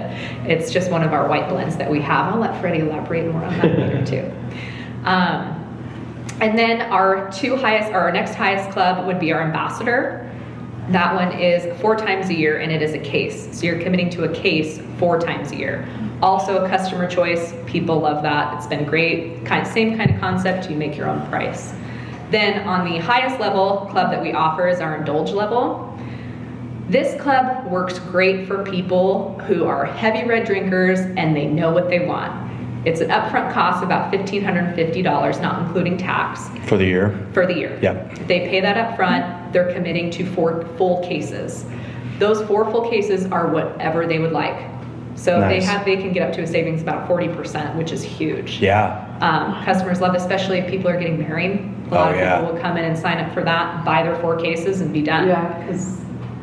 It's 0.49 0.73
just 0.73 0.91
one 0.91 1.03
of 1.03 1.13
our 1.13 1.29
white 1.29 1.51
blends 1.51 1.77
that 1.77 1.91
we 1.91 2.01
have. 2.01 2.33
I'll 2.33 2.41
let 2.41 2.59
Freddie 2.63 2.81
elaborate 2.81 3.31
more 3.31 3.45
on 3.45 3.59
that 3.59 3.79
later 3.79 4.05
too. 4.05 4.33
Um, 5.05 5.55
and 6.41 6.59
then 6.59 6.83
our 6.83 7.31
two 7.33 7.57
highest, 7.57 7.93
or 7.93 7.99
our 7.99 8.13
next 8.13 8.35
highest 8.35 8.71
club 8.71 9.07
would 9.07 9.19
be 9.19 9.33
our 9.33 9.41
ambassador. 9.41 10.31
That 10.91 11.15
one 11.15 11.39
is 11.39 11.81
four 11.81 11.97
times 11.97 12.29
a 12.31 12.35
year 12.35 12.59
and 12.59 12.71
it 12.71 12.83
is 12.83 12.95
a 12.95 12.99
case. 12.99 13.49
So 13.57 13.67
you're 13.67 13.81
committing 13.81 14.11
to 14.11 14.25
a 14.25 14.35
case 14.35 14.81
four 14.99 15.19
times 15.19 15.53
a 15.53 15.57
year. 15.57 15.89
Also 16.23 16.65
a 16.65 16.69
customer 16.69 17.09
choice. 17.09 17.55
People 17.67 18.01
love 18.01 18.23
that. 18.23 18.55
It's 18.57 18.67
been 18.67 18.85
great. 18.85 19.45
Kind 19.45 19.67
same 19.67 19.97
kind 19.97 20.11
of 20.11 20.21
concept. 20.21 20.71
You 20.71 20.77
make 20.77 20.97
your 20.97 21.09
own 21.09 21.27
price. 21.29 21.75
Then 22.31 22.67
on 22.69 22.85
the 22.91 22.99
highest 22.99 23.41
level 23.41 23.89
club 23.91 24.11
that 24.11 24.23
we 24.23 24.33
offer 24.33 24.69
is 24.69 24.81
our 24.81 24.97
indulge 24.97 25.31
level. 25.33 25.85
This 26.89 27.21
club 27.21 27.67
works 27.71 27.99
great 27.99 28.47
for 28.47 28.65
people 28.65 29.39
who 29.41 29.65
are 29.65 29.85
heavy 29.85 30.27
red 30.27 30.47
drinkers 30.47 31.01
and 31.01 31.37
they 31.37 31.47
know 31.47 31.71
what 31.71 31.89
they 31.89 32.01
want. 32.07 32.47
It's 32.87 33.01
an 33.01 33.09
upfront 33.11 33.53
cost 33.53 33.79
of 33.79 33.89
about 33.89 34.13
$1,550, 34.13 35.43
not 35.43 35.67
including 35.67 35.99
tax 35.99 36.49
For 36.69 36.77
the 36.79 36.85
year? 36.87 37.27
for 37.33 37.47
the 37.47 37.55
year. 37.55 37.79
Yep. 37.83 38.27
They 38.27 38.49
pay 38.49 38.61
that 38.61 38.77
up 38.79 38.97
front. 38.97 39.53
they're 39.53 39.73
committing 39.73 40.11
to 40.13 40.25
four 40.33 40.65
full 40.79 41.03
cases. 41.03 41.65
Those 42.19 42.43
four 42.47 42.71
full 42.71 42.89
cases 42.89 43.27
are 43.33 43.49
whatever 43.49 44.07
they 44.07 44.19
would 44.19 44.33
like. 44.33 44.57
So 45.19 45.41
they 45.41 45.61
have, 45.61 45.85
they 45.85 45.97
can 45.97 46.13
get 46.13 46.23
up 46.29 46.33
to 46.37 46.43
a 46.43 46.47
savings 46.47 46.81
about 46.81 47.09
forty 47.09 47.29
percent, 47.29 47.77
which 47.77 47.91
is 47.91 48.03
huge. 48.03 48.61
Yeah. 48.61 49.05
Um, 49.21 49.65
customers 49.65 50.01
love, 50.01 50.15
especially 50.15 50.59
if 50.59 50.71
people 50.71 50.89
are 50.89 50.97
getting 50.99 51.19
married. 51.19 51.75
A 51.91 51.95
lot 51.95 52.09
Oh, 52.09 52.11
of 52.13 52.17
yeah. 52.17 52.39
people 52.39 52.55
will 52.55 52.61
come 52.61 52.77
in 52.77 52.85
and 52.85 52.97
sign 52.97 53.19
up 53.19 53.35
for 53.35 53.43
that, 53.43 53.85
buy 53.85 54.05
their 54.05 54.15
four 54.17 54.37
cases 54.37 54.81
and 54.81 54.93
be 54.93 55.03
done. 55.03 55.27
Yeah, 55.27 55.59
because 55.59 55.99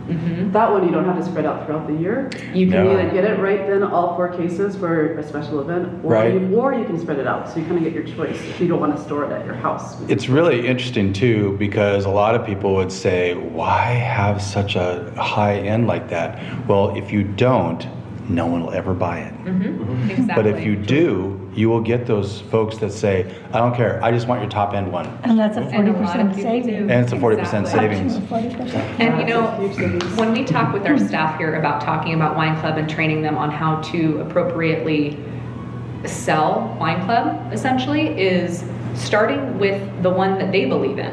Mhm. 0.09 0.51
that 0.51 0.69
one 0.71 0.83
you 0.85 0.91
don't 0.91 1.05
have 1.05 1.17
to 1.17 1.23
spread 1.23 1.45
out 1.45 1.65
throughout 1.65 1.87
the 1.87 1.93
year. 1.93 2.29
You 2.53 2.67
can 2.69 2.83
No. 2.83 2.91
either 2.91 3.09
get 3.09 3.23
it 3.23 3.39
right 3.39 3.65
then, 3.65 3.81
all 3.81 4.15
four 4.15 4.27
cases 4.27 4.75
for 4.75 5.13
a 5.17 5.23
special 5.23 5.61
event, 5.61 5.87
or 6.03 6.11
Right. 6.13 6.33
you, 6.33 6.55
or 6.55 6.73
you 6.73 6.83
can 6.83 6.99
spread 6.99 7.17
it 7.17 7.25
out. 7.25 7.47
So 7.49 7.59
you 7.59 7.65
kind 7.65 7.77
of 7.77 7.83
get 7.85 7.93
your 7.93 8.03
choice 8.03 8.39
if 8.49 8.59
you 8.59 8.67
don't 8.67 8.79
want 8.81 8.95
to 8.95 9.01
store 9.01 9.23
it 9.23 9.31
at 9.31 9.45
your 9.45 9.55
house. 9.55 9.97
It's 10.09 10.27
really 10.29 10.67
interesting 10.67 11.11
too 11.13 11.55
because 11.57 12.05
a 12.05 12.09
lot 12.11 12.35
of 12.35 12.45
people 12.45 12.75
would 12.75 12.91
say, 12.91 13.33
why 13.35 13.93
have 13.93 14.41
such 14.41 14.75
a 14.75 15.05
high 15.15 15.55
end 15.55 15.87
like 15.87 16.09
that? 16.09 16.39
Well, 16.67 16.93
if 16.95 17.11
you 17.11 17.23
don't, 17.23 17.87
no 18.27 18.47
one 18.47 18.63
will 18.63 18.71
ever 18.73 18.93
buy 18.93 19.19
it. 19.19 19.45
Mhm. 19.45 20.09
Exactly. 20.09 20.33
But 20.35 20.47
if 20.47 20.65
you 20.65 20.75
do, 20.75 21.39
you 21.53 21.69
will 21.69 21.81
get 21.81 22.05
those 22.07 22.41
folks 22.41 22.77
that 22.79 22.91
say, 22.91 23.25
I 23.53 23.59
don't 23.59 23.75
care, 23.75 23.99
I 24.03 24.11
just 24.11 24.27
want 24.27 24.41
your 24.41 24.49
top 24.49 24.73
end 24.73 24.91
one. 24.91 25.07
And 25.23 25.37
that's 25.37 25.57
a 25.57 25.61
forty 25.69 25.89
a 25.89 25.93
lot 25.93 26.01
of 26.19 26.27
percent 26.31 26.35
people 26.35 26.51
do. 26.53 26.63
savings. 26.63 26.91
And 26.91 27.03
it's 27.03 27.11
a 27.13 27.15
40% 27.17 27.39
Exactly. 27.65 27.79
savings. 27.79 28.17
Forty 28.27 28.49
percent. 28.55 28.99
And 28.99 29.19
you 29.19 29.25
know, 29.27 29.43
it's 29.61 29.77
a 29.77 29.81
huge 29.81 30.01
savings. 30.01 30.17
when 30.17 30.31
we 30.33 30.43
talk 30.43 30.73
with 30.73 30.85
our 30.87 30.97
staff 30.97 31.37
here 31.37 31.55
about 31.55 31.81
talking 31.81 32.13
about 32.15 32.35
wine 32.35 32.57
club 32.59 32.77
and 32.77 32.89
training 32.89 33.21
them 33.21 33.37
on 33.37 33.51
how 33.51 33.75
to 33.91 34.19
appropriately 34.21 35.17
sell 36.05 36.75
wine 36.79 37.03
club, 37.05 37.51
essentially, 37.53 38.07
is 38.19 38.63
starting 38.93 39.59
with 39.59 39.81
the 40.03 40.09
one 40.09 40.37
that 40.39 40.51
they 40.51 40.65
believe 40.65 40.97
in. 40.99 41.11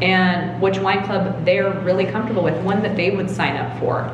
and 0.00 0.62
which 0.62 0.78
wine 0.78 1.02
club 1.02 1.44
they're 1.44 1.72
really 1.80 2.04
comfortable 2.04 2.40
with, 2.44 2.54
one 2.62 2.80
that 2.84 2.94
they 2.96 3.10
would 3.10 3.28
sign 3.28 3.56
up 3.56 3.76
for. 3.80 4.08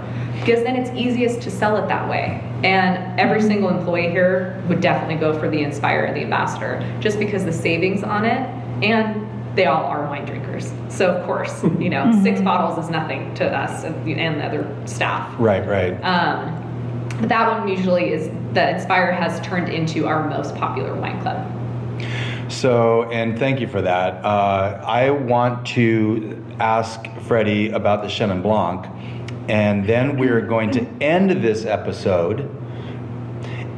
Because 0.45 0.63
then 0.63 0.77
it's 0.77 0.91
easiest 0.91 1.41
to 1.43 1.51
sell 1.51 1.77
it 1.77 1.89
that 1.89 2.09
way. 2.09 2.41
And 2.63 3.19
every 3.19 3.41
single 3.41 3.71
employee 3.71 4.11
here 4.11 4.63
would 4.69 4.81
definitely 4.81 5.17
go 5.17 5.39
for 5.39 5.49
the 5.49 5.63
Inspire 5.63 6.13
the 6.13 6.21
Ambassador, 6.21 6.85
just 7.01 7.19
because 7.19 7.45
the 7.45 7.53
savings 7.53 8.03
on 8.03 8.25
it, 8.25 8.49
and 8.85 9.27
they 9.57 9.67
all 9.67 9.85
are 9.85 10.07
wine 10.07 10.25
drinkers. 10.25 10.73
So 10.89 11.15
of 11.15 11.25
course, 11.27 11.63
you 11.79 11.89
know, 11.89 12.21
six 12.23 12.41
bottles 12.41 12.83
is 12.85 12.91
nothing 12.91 13.35
to 13.37 13.47
us 13.47 13.85
and, 13.85 14.09
and 14.09 14.41
the 14.41 14.45
other 14.45 14.87
staff. 14.87 15.35
Right, 15.39 15.67
right. 15.67 15.93
Um, 16.03 16.61
but 17.21 17.29
that 17.29 17.59
one 17.59 17.69
usually 17.69 18.13
is 18.13 18.29
the 18.53 18.71
Inspire 18.71 19.13
has 19.13 19.41
turned 19.41 19.69
into 19.69 20.07
our 20.07 20.29
most 20.29 20.55
popular 20.57 20.95
wine 20.95 21.21
club. 21.23 21.51
So, 22.51 23.05
and 23.11 23.39
thank 23.39 23.61
you 23.61 23.69
for 23.69 23.83
that. 23.83 24.25
Uh, 24.25 24.83
I 24.85 25.11
want 25.11 25.67
to 25.69 26.45
ask 26.61 27.05
Freddie 27.23 27.71
about 27.71 28.03
the 28.03 28.09
Chenin 28.09 28.43
Blanc, 28.43 28.87
and 29.49 29.87
then 29.87 30.17
we're 30.17 30.41
going 30.41 30.71
to 30.73 30.87
end 31.03 31.31
this 31.43 31.65
episode 31.65 32.51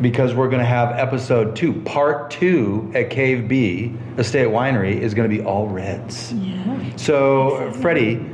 because 0.01 0.35
we're 0.35 0.49
going 0.49 0.61
to 0.61 0.67
have 0.67 0.93
episode 0.93 1.57
two, 1.57 1.81
part 1.83 2.31
two 2.31 2.91
at 2.95 3.11
Cave 3.11 3.49
B 3.49 3.95
Estate 4.19 4.49
Winery 4.49 4.99
is 4.99 5.15
going 5.15 5.29
to 5.29 5.35
be 5.35 5.43
all 5.43 5.69
reds. 5.69 6.33
Yeah. 6.33 6.97
So, 6.97 7.73
Freddie, 7.81 8.25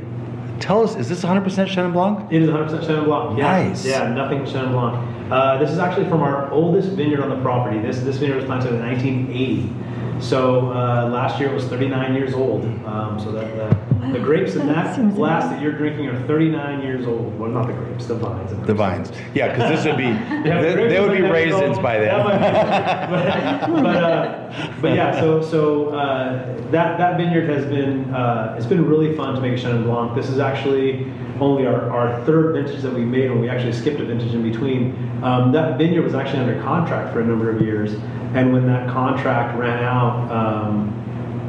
tell 0.59 0.83
us, 0.83 0.95
is 0.95 1.09
this 1.09 1.23
100% 1.23 1.43
Chenin 1.43 1.93
Blanc? 1.93 2.31
It 2.31 2.41
is 2.41 2.49
100% 2.49 2.69
Chenin 2.83 3.05
Blanc. 3.05 3.37
Yeah. 3.37 3.43
Nice. 3.43 3.85
Yeah, 3.85 4.09
nothing 4.09 4.39
Chenin 4.39 4.71
Blanc. 4.71 5.31
Uh, 5.31 5.57
this 5.57 5.71
is 5.71 5.79
actually 5.79 6.07
from 6.09 6.21
our 6.21 6.51
oldest 6.51 6.89
vineyard 6.89 7.21
on 7.21 7.29
the 7.29 7.41
property. 7.41 7.79
This 7.79 7.99
this 8.01 8.17
vineyard 8.17 8.35
was 8.35 8.45
planted 8.45 8.73
in 8.73 8.81
1980. 8.81 10.21
So 10.21 10.71
uh, 10.71 11.09
last 11.11 11.39
year 11.39 11.49
it 11.49 11.53
was 11.53 11.65
39 11.65 12.13
years 12.13 12.33
old. 12.33 12.65
Um, 12.85 13.19
so 13.19 13.31
that 13.31 13.55
the, 13.55 13.92
the 14.13 14.19
grapes 14.19 14.55
in 14.55 14.67
that 14.67 14.95
that 14.95 15.15
glass 15.15 15.43
amazing. 15.43 15.57
that 15.57 15.61
you're 15.63 15.71
drinking 15.77 16.07
are 16.07 16.27
39 16.27 16.81
years 16.81 17.05
old. 17.07 17.37
Well, 17.39 17.49
not 17.49 17.67
the 17.67 17.73
grapes, 17.73 18.05
the 18.05 18.15
vines. 18.15 18.67
The 18.67 18.73
vines. 18.73 19.11
Yeah, 19.33 19.49
because 19.49 19.69
this 19.69 19.85
would 19.85 19.97
be, 19.97 20.03
Yeah, 20.49 20.61
they, 20.61 20.75
they 20.87 20.99
would 20.99 21.11
be 21.17 21.21
raisins 21.23 21.77
go- 21.77 21.81
by 21.83 21.99
that 21.99 23.09
then. 23.09 23.69
be- 23.69 23.73
but, 23.73 23.83
but, 23.83 23.95
uh, 24.03 24.73
but 24.81 24.95
yeah, 24.95 25.19
so 25.19 25.41
so 25.41 25.89
uh, 25.89 26.55
that 26.71 26.97
that 26.97 27.17
vineyard 27.17 27.49
has 27.49 27.65
been 27.65 28.13
uh, 28.13 28.55
it's 28.57 28.65
been 28.67 28.85
really 28.87 29.15
fun 29.17 29.35
to 29.35 29.41
make 29.41 29.53
a 29.53 29.61
Chenin 29.61 29.83
Blanc. 29.83 30.15
This 30.15 30.29
is 30.29 30.39
actually 30.39 31.11
only 31.39 31.65
our, 31.65 31.89
our 31.89 32.23
third 32.25 32.53
vintage 32.53 32.81
that 32.83 32.93
we 32.93 33.03
made, 33.03 33.31
and 33.31 33.41
we 33.41 33.49
actually 33.49 33.73
skipped 33.73 33.99
a 33.99 34.05
vintage 34.05 34.33
in 34.33 34.43
between. 34.43 34.93
Um, 35.23 35.51
that 35.51 35.77
vineyard 35.77 36.03
was 36.03 36.13
actually 36.13 36.39
under 36.39 36.61
contract 36.61 37.11
for 37.13 37.21
a 37.21 37.25
number 37.25 37.49
of 37.49 37.61
years, 37.61 37.93
and 38.35 38.53
when 38.53 38.67
that 38.67 38.87
contract 38.89 39.57
ran 39.57 39.83
out. 39.83 40.31
Um, 40.31 40.99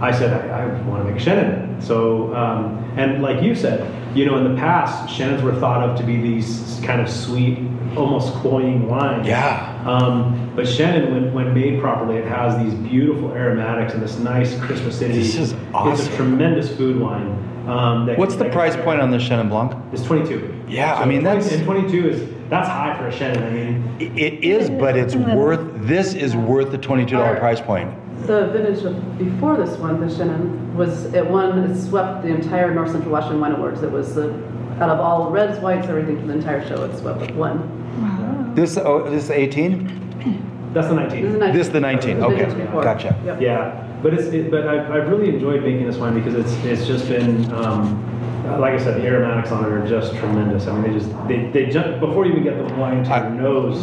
I 0.05 0.12
said 0.12 0.50
I, 0.50 0.62
I 0.64 0.80
want 0.82 1.05
to 1.07 1.11
make 1.12 1.20
a 1.20 1.24
Chenin. 1.24 1.82
So, 1.82 2.34
um, 2.34 2.78
and 2.96 3.22
like 3.22 3.42
you 3.42 3.55
said, 3.55 3.90
you 4.16 4.26
know, 4.26 4.36
in 4.36 4.55
the 4.55 4.61
past, 4.61 5.09
Chenins 5.09 5.42
were 5.42 5.55
thought 5.55 5.88
of 5.88 5.96
to 5.98 6.05
be 6.05 6.16
these 6.20 6.80
kind 6.84 7.00
of 7.00 7.09
sweet, 7.11 7.59
almost 7.96 8.32
cloying 8.34 8.86
wines. 8.86 9.26
Yeah. 9.26 9.82
Um, 9.86 10.52
but 10.55 10.66
Chenin, 10.66 11.11
when, 11.11 11.32
when 11.32 11.55
made 11.55 11.80
properly, 11.80 12.18
it 12.18 12.26
has 12.26 12.62
these 12.62 12.74
beautiful 12.74 13.32
aromatics 13.32 13.94
and 13.94 14.02
this 14.02 14.18
nice 14.18 14.59
crisp 14.61 14.84
acidity. 14.84 15.18
This 15.20 15.36
is 15.36 15.55
awesome. 15.72 15.92
It's 15.92 16.07
a 16.07 16.16
tremendous 16.16 16.76
food 16.76 17.00
wine. 17.00 17.40
Um, 17.66 18.07
that 18.07 18.18
What's 18.18 18.36
the 18.36 18.44
that 18.44 18.52
price 18.52 18.76
point 18.76 19.00
on 19.00 19.11
the 19.11 19.16
Chenin 19.16 19.48
Blanc? 19.48 19.72
It's 19.92 20.02
22. 20.02 20.64
Yeah, 20.68 20.92
I 20.92 21.05
20 21.05 21.14
mean, 21.14 21.24
that's- 21.24 21.50
And 21.50 21.64
22 21.64 22.09
is 22.09 22.34
that's 22.50 22.68
high 22.68 22.96
for 22.98 23.09
a 23.09 23.11
Chenin. 23.11 23.42
I 23.42 23.50
mean, 23.50 23.96
It 24.18 24.44
is, 24.44 24.68
but 24.68 24.96
it's 24.98 25.14
worth, 25.16 25.61
this 25.76 26.12
is 26.12 26.36
worth 26.36 26.70
the 26.70 26.78
$22 26.78 27.38
price 27.38 27.61
point. 27.61 27.90
The 28.22 28.46
vintage 28.48 28.84
of- 28.84 29.18
before 29.18 29.56
this 29.56 29.76
one, 29.78 30.00
the 30.00 30.06
Chenin, 30.06 30.74
was, 30.74 31.12
it 31.14 31.28
won, 31.28 31.58
it 31.58 31.76
swept 31.76 32.22
the 32.22 32.28
entire 32.28 32.72
North 32.74 32.90
Central 32.92 33.12
Washington 33.12 33.40
Wine 33.40 33.52
Awards. 33.52 33.82
It 33.82 33.90
was 33.90 34.14
the, 34.14 34.32
out 34.80 34.88
of 34.90 34.98
all 35.00 35.30
reds, 35.30 35.58
whites, 35.60 35.86
everything 35.88 36.18
for 36.20 36.26
the 36.26 36.32
entire 36.32 36.66
show, 36.66 36.84
it 36.84 36.96
swept, 36.96 37.22
it 37.22 37.34
won. 37.34 37.58
Wow. 38.00 38.52
This, 38.54 38.76
oh, 38.78 39.08
this 39.10 39.24
is 39.24 39.30
18? 39.30 40.70
that's 40.72 40.88
the 40.88 40.94
This 40.94 41.12
19. 41.12 41.26
is 41.26 41.38
19. 41.38 41.56
This 41.56 41.66
is 41.66 41.72
the 41.72 41.80
19, 41.80 42.18
The 42.20 42.26
okay, 42.26 42.36
vintage 42.36 42.56
before. 42.66 42.82
gotcha. 42.82 43.16
Yep. 43.24 43.40
Yeah, 43.40 43.86
but 44.02 44.14
it's 44.14 44.24
it, 44.28 44.50
but 44.50 44.66
I've, 44.66 44.90
I've 44.90 45.08
really 45.08 45.28
enjoyed 45.28 45.62
making 45.62 45.86
this 45.86 45.96
wine 45.96 46.14
because 46.14 46.34
it's 46.34 46.52
it's 46.64 46.86
just 46.86 47.08
been 47.08 47.50
um, 47.52 48.13
like 48.45 48.74
I 48.74 48.78
said, 48.78 49.01
the 49.01 49.07
aromatics 49.07 49.51
on 49.51 49.64
it 49.64 49.68
are 49.72 49.86
just 49.86 50.14
tremendous. 50.16 50.66
I 50.66 50.78
mean, 50.78 50.92
they 50.92 50.99
just 50.99 51.28
they, 51.28 51.47
they 51.51 51.70
jump 51.70 51.99
before 52.01 52.26
you 52.26 52.32
even 52.32 52.45
get 52.45 52.57
the 52.57 52.74
wine 52.74 53.03
to 53.05 53.11
I- 53.11 53.22
your 53.22 53.30
nose, 53.30 53.82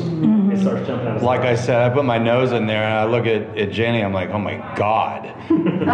it 0.54 0.62
starts 0.62 0.86
jumping 0.88 1.08
out. 1.08 1.18
Of 1.18 1.24
Like 1.24 1.42
I 1.42 1.56
said, 1.56 1.92
I 1.92 1.94
put 1.94 2.06
my 2.06 2.18
nose 2.18 2.52
in 2.52 2.68
there 2.68 2.84
and 2.84 2.94
I 2.94 3.06
look 3.06 3.26
at, 3.26 3.58
at 3.58 3.72
Jenny, 3.72 4.04
I'm 4.04 4.14
like, 4.14 4.30
oh 4.30 4.40
my 4.40 4.56
God, 4.76 5.24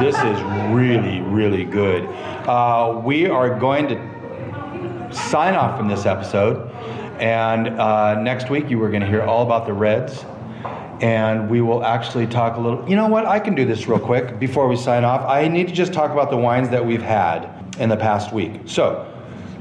this 0.02 0.16
is 0.16 0.42
really, 0.74 1.22
really 1.22 1.64
good. 1.64 2.06
Uh, 2.48 3.02
we 3.04 3.28
are 3.28 3.58
going 3.58 3.88
to 3.88 5.10
sign 5.14 5.56
off 5.56 5.78
from 5.78 5.88
this 5.88 6.06
episode. 6.06 6.70
And 7.20 7.70
uh, 7.70 8.22
next 8.22 8.50
week, 8.50 8.70
you 8.70 8.82
are 8.84 8.90
going 8.90 9.02
to 9.02 9.08
hear 9.08 9.24
all 9.24 9.44
about 9.44 9.66
the 9.66 9.74
Reds. 9.74 10.24
And 11.02 11.50
we 11.50 11.62
will 11.62 11.84
actually 11.84 12.28
talk 12.28 12.58
a 12.58 12.60
little. 12.60 12.88
You 12.90 12.96
know 12.96 13.08
what? 13.08 13.26
I 13.26 13.40
can 13.40 13.54
do 13.56 13.66
this 13.66 13.88
real 13.88 14.00
quick 14.00 14.40
before 14.40 14.68
we 14.68 14.76
sign 14.76 15.04
off. 15.04 15.22
I 15.28 15.48
need 15.48 15.68
to 15.68 15.74
just 15.74 15.94
talk 15.94 16.12
about 16.12 16.32
the 16.32 16.38
wines 16.38 16.70
that 16.70 16.84
we've 16.86 17.02
had 17.02 17.57
in 17.80 17.90
the 17.90 17.98
past 17.98 18.34
week. 18.34 18.62
So, 18.66 19.06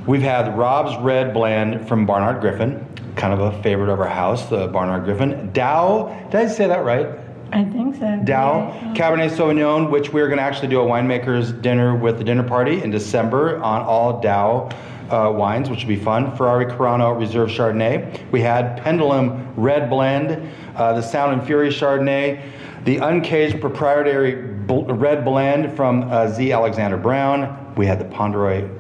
we've 0.07 0.23
had 0.23 0.57
Rob's 0.57 0.97
Red 1.03 1.33
Blend 1.35 1.87
from 1.89 2.07
Barnard 2.07 2.41
Griffin, 2.41 2.87
kind 3.17 3.33
of 3.33 3.41
a 3.41 3.63
favorite 3.63 3.91
of 3.93 4.01
our 4.01 4.09
house, 4.09 4.49
the 4.49 4.69
Barnard 4.69 5.05
Griffin. 5.05 5.51
DAOU, 5.53 6.31
did 6.31 6.41
I 6.41 6.47
say 6.49 6.67
that 6.69 6.85
right? 6.85 7.09
I 7.53 7.65
think 7.65 7.95
so. 7.95 8.01
DAOU 8.03 8.27
Yeah. 8.27 8.93
Cabernet 8.95 9.31
Sauvignon, 9.31 9.91
which 9.91 10.13
we're 10.13 10.27
going 10.27 10.39
to 10.39 10.43
actually 10.45 10.69
do 10.69 10.81
a 10.81 10.85
winemaker's 10.85 11.53
dinner 11.53 11.95
with 11.95 12.19
the 12.19 12.25
dinner 12.25 12.43
party 12.43 12.83
in 12.83 12.91
December 12.91 13.63
on 13.63 13.83
all 13.83 14.21
DAOU 14.21 14.73
uh, 15.11 15.31
wines, 15.33 15.71
which 15.71 15.83
will 15.83 15.89
be 15.89 15.97
fun. 15.97 16.37
Ferrari 16.37 16.67
Carano 16.67 17.17
Reserve 17.19 17.49
Chardonnay. 17.49 18.31
We 18.33 18.41
had 18.41 18.83
Pendulum 18.83 19.55
Red 19.57 19.89
Blend, 19.89 20.53
uh, 20.75 20.95
the 20.95 21.03
Sound 21.03 21.35
and 21.39 21.47
Fury 21.47 21.69
Chardonnay, 21.71 22.43
the 22.87 22.99
Uncaged 22.99 23.61
Proprietary 23.61 24.37
Red 24.69 25.25
Blend 25.25 25.77
from 25.77 26.05
uh, 26.05 26.29
Z. 26.29 26.53
Alexander 26.53 26.97
Brown. 26.97 27.75
We 27.77 27.85
had 27.85 27.99
the 27.99 28.05
Ponderoy 28.05 28.71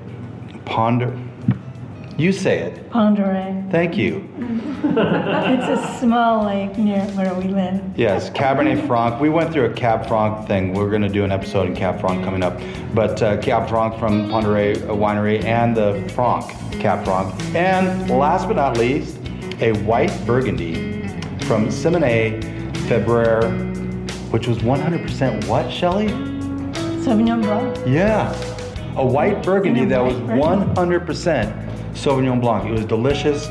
Ponder. 0.64 1.18
You 2.16 2.30
say 2.32 2.60
it. 2.60 2.88
Ponderay. 2.90 3.70
Thank 3.70 3.96
you. 3.98 4.26
It's 4.86 5.68
a 5.68 5.98
small 5.98 6.46
lake 6.46 6.78
near 6.78 7.02
where 7.10 7.34
we 7.34 7.44
live. 7.44 7.82
Yes, 7.96 8.30
Cabernet 8.30 8.86
Franc. 8.86 9.20
We 9.20 9.28
went 9.28 9.52
through 9.52 9.66
a 9.66 9.72
Cab 9.72 10.06
Franc 10.06 10.46
thing. 10.46 10.74
We're 10.74 10.90
going 10.90 11.02
to 11.02 11.08
do 11.08 11.24
an 11.24 11.32
episode 11.32 11.66
in 11.66 11.74
Cab 11.74 12.00
Franc 12.00 12.24
coming 12.24 12.42
up. 12.42 12.60
But 12.94 13.20
uh, 13.20 13.40
Cab 13.42 13.68
Franc 13.68 13.98
from 13.98 14.28
Ponderay 14.28 14.76
Winery 14.86 15.42
and 15.44 15.76
the 15.76 16.08
Franc, 16.14 16.50
Cab 16.80 17.04
Franc. 17.04 17.34
And 17.54 18.08
last 18.10 18.46
but 18.46 18.56
not 18.56 18.78
least, 18.78 19.18
a 19.60 19.72
white 19.82 20.12
Burgundy 20.24 21.08
from 21.46 21.70
Simone 21.70 22.40
Febrer, 22.88 23.76
which 24.30 24.46
was 24.46 24.58
100% 24.58 25.46
what, 25.46 25.70
Shelley? 25.70 26.08
Sauvignon 27.04 27.42
Blanc. 27.42 27.76
Yeah, 27.86 28.32
a 28.96 29.06
white 29.06 29.42
Burgundy 29.42 29.80
Yeah, 29.80 29.86
that 29.86 30.04
was 30.04 30.14
Burgundy. 30.14 30.74
100% 30.74 31.92
Sauvignon 31.92 32.40
Blanc. 32.40 32.66
It 32.66 32.72
was 32.72 32.84
delicious. 32.84 33.46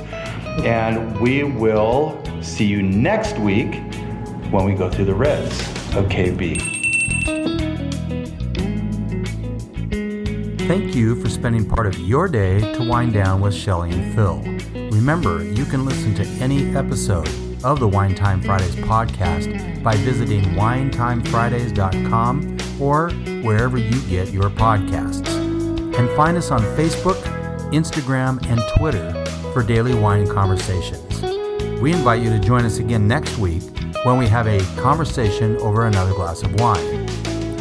And 0.66 1.20
we 1.20 1.44
will 1.44 2.22
see 2.42 2.66
you 2.66 2.82
next 2.82 3.38
week 3.40 3.76
when 4.52 4.66
we 4.66 4.74
go 4.74 4.90
through 4.90 5.06
the 5.06 5.16
reds 5.16 5.62
of 5.96 6.10
Cave 6.10 6.38
B. 6.38 6.58
Thank 10.68 10.96
you 10.96 11.16
for 11.22 11.30
spending 11.30 11.68
part 11.68 11.86
of 11.86 11.98
your 12.00 12.28
day 12.28 12.60
to 12.74 12.90
wind 12.90 13.14
down 13.14 13.40
with 13.40 13.54
Shelley 13.54 13.92
and 13.92 14.16
Phil. 14.16 14.42
Remember, 14.92 15.44
you 15.44 15.64
can 15.66 15.86
listen 15.86 16.16
to 16.16 16.26
any 16.44 16.76
episode 16.76 17.30
of 17.66 17.80
the 17.80 17.88
Wine 17.88 18.14
Time 18.14 18.42
Fridays 18.42 18.76
podcast 18.76 19.82
by 19.82 19.96
visiting 19.98 20.44
winetimefridays.com 20.54 22.58
or 22.80 23.10
wherever 23.42 23.80
you 23.80 24.00
get 24.04 24.32
your 24.32 24.52
podcasts. 24.52 25.28
And 25.98 26.08
find 26.16 26.38
us 26.38 26.52
on 26.52 26.62
Facebook, 26.78 27.20
Instagram, 27.72 28.40
and 28.46 28.62
Twitter 28.78 29.26
for 29.52 29.64
daily 29.64 29.96
wine 29.96 30.28
conversations. 30.28 31.24
We 31.82 31.92
invite 31.92 32.22
you 32.22 32.30
to 32.30 32.38
join 32.40 32.66
us 32.66 32.78
again 32.78 33.08
next 33.08 33.40
week 33.40 33.64
when 34.04 34.20
we 34.20 34.28
have 34.28 34.46
a 34.46 34.60
conversation 34.80 35.58
over 35.58 35.88
another 35.88 36.14
glass 36.14 36.44
of 36.44 36.54
wine. 36.60 37.10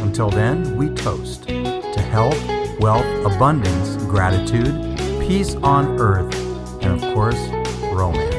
Until 0.01 0.29
then, 0.29 0.77
we 0.77 0.89
toast 0.89 1.47
to 1.47 2.01
health, 2.11 2.39
wealth, 2.79 3.07
abundance, 3.25 3.95
gratitude, 4.03 4.99
peace 5.21 5.55
on 5.55 5.99
earth, 5.99 6.35
and 6.83 6.93
of 6.93 7.01
course, 7.15 7.39
romance. 7.91 8.34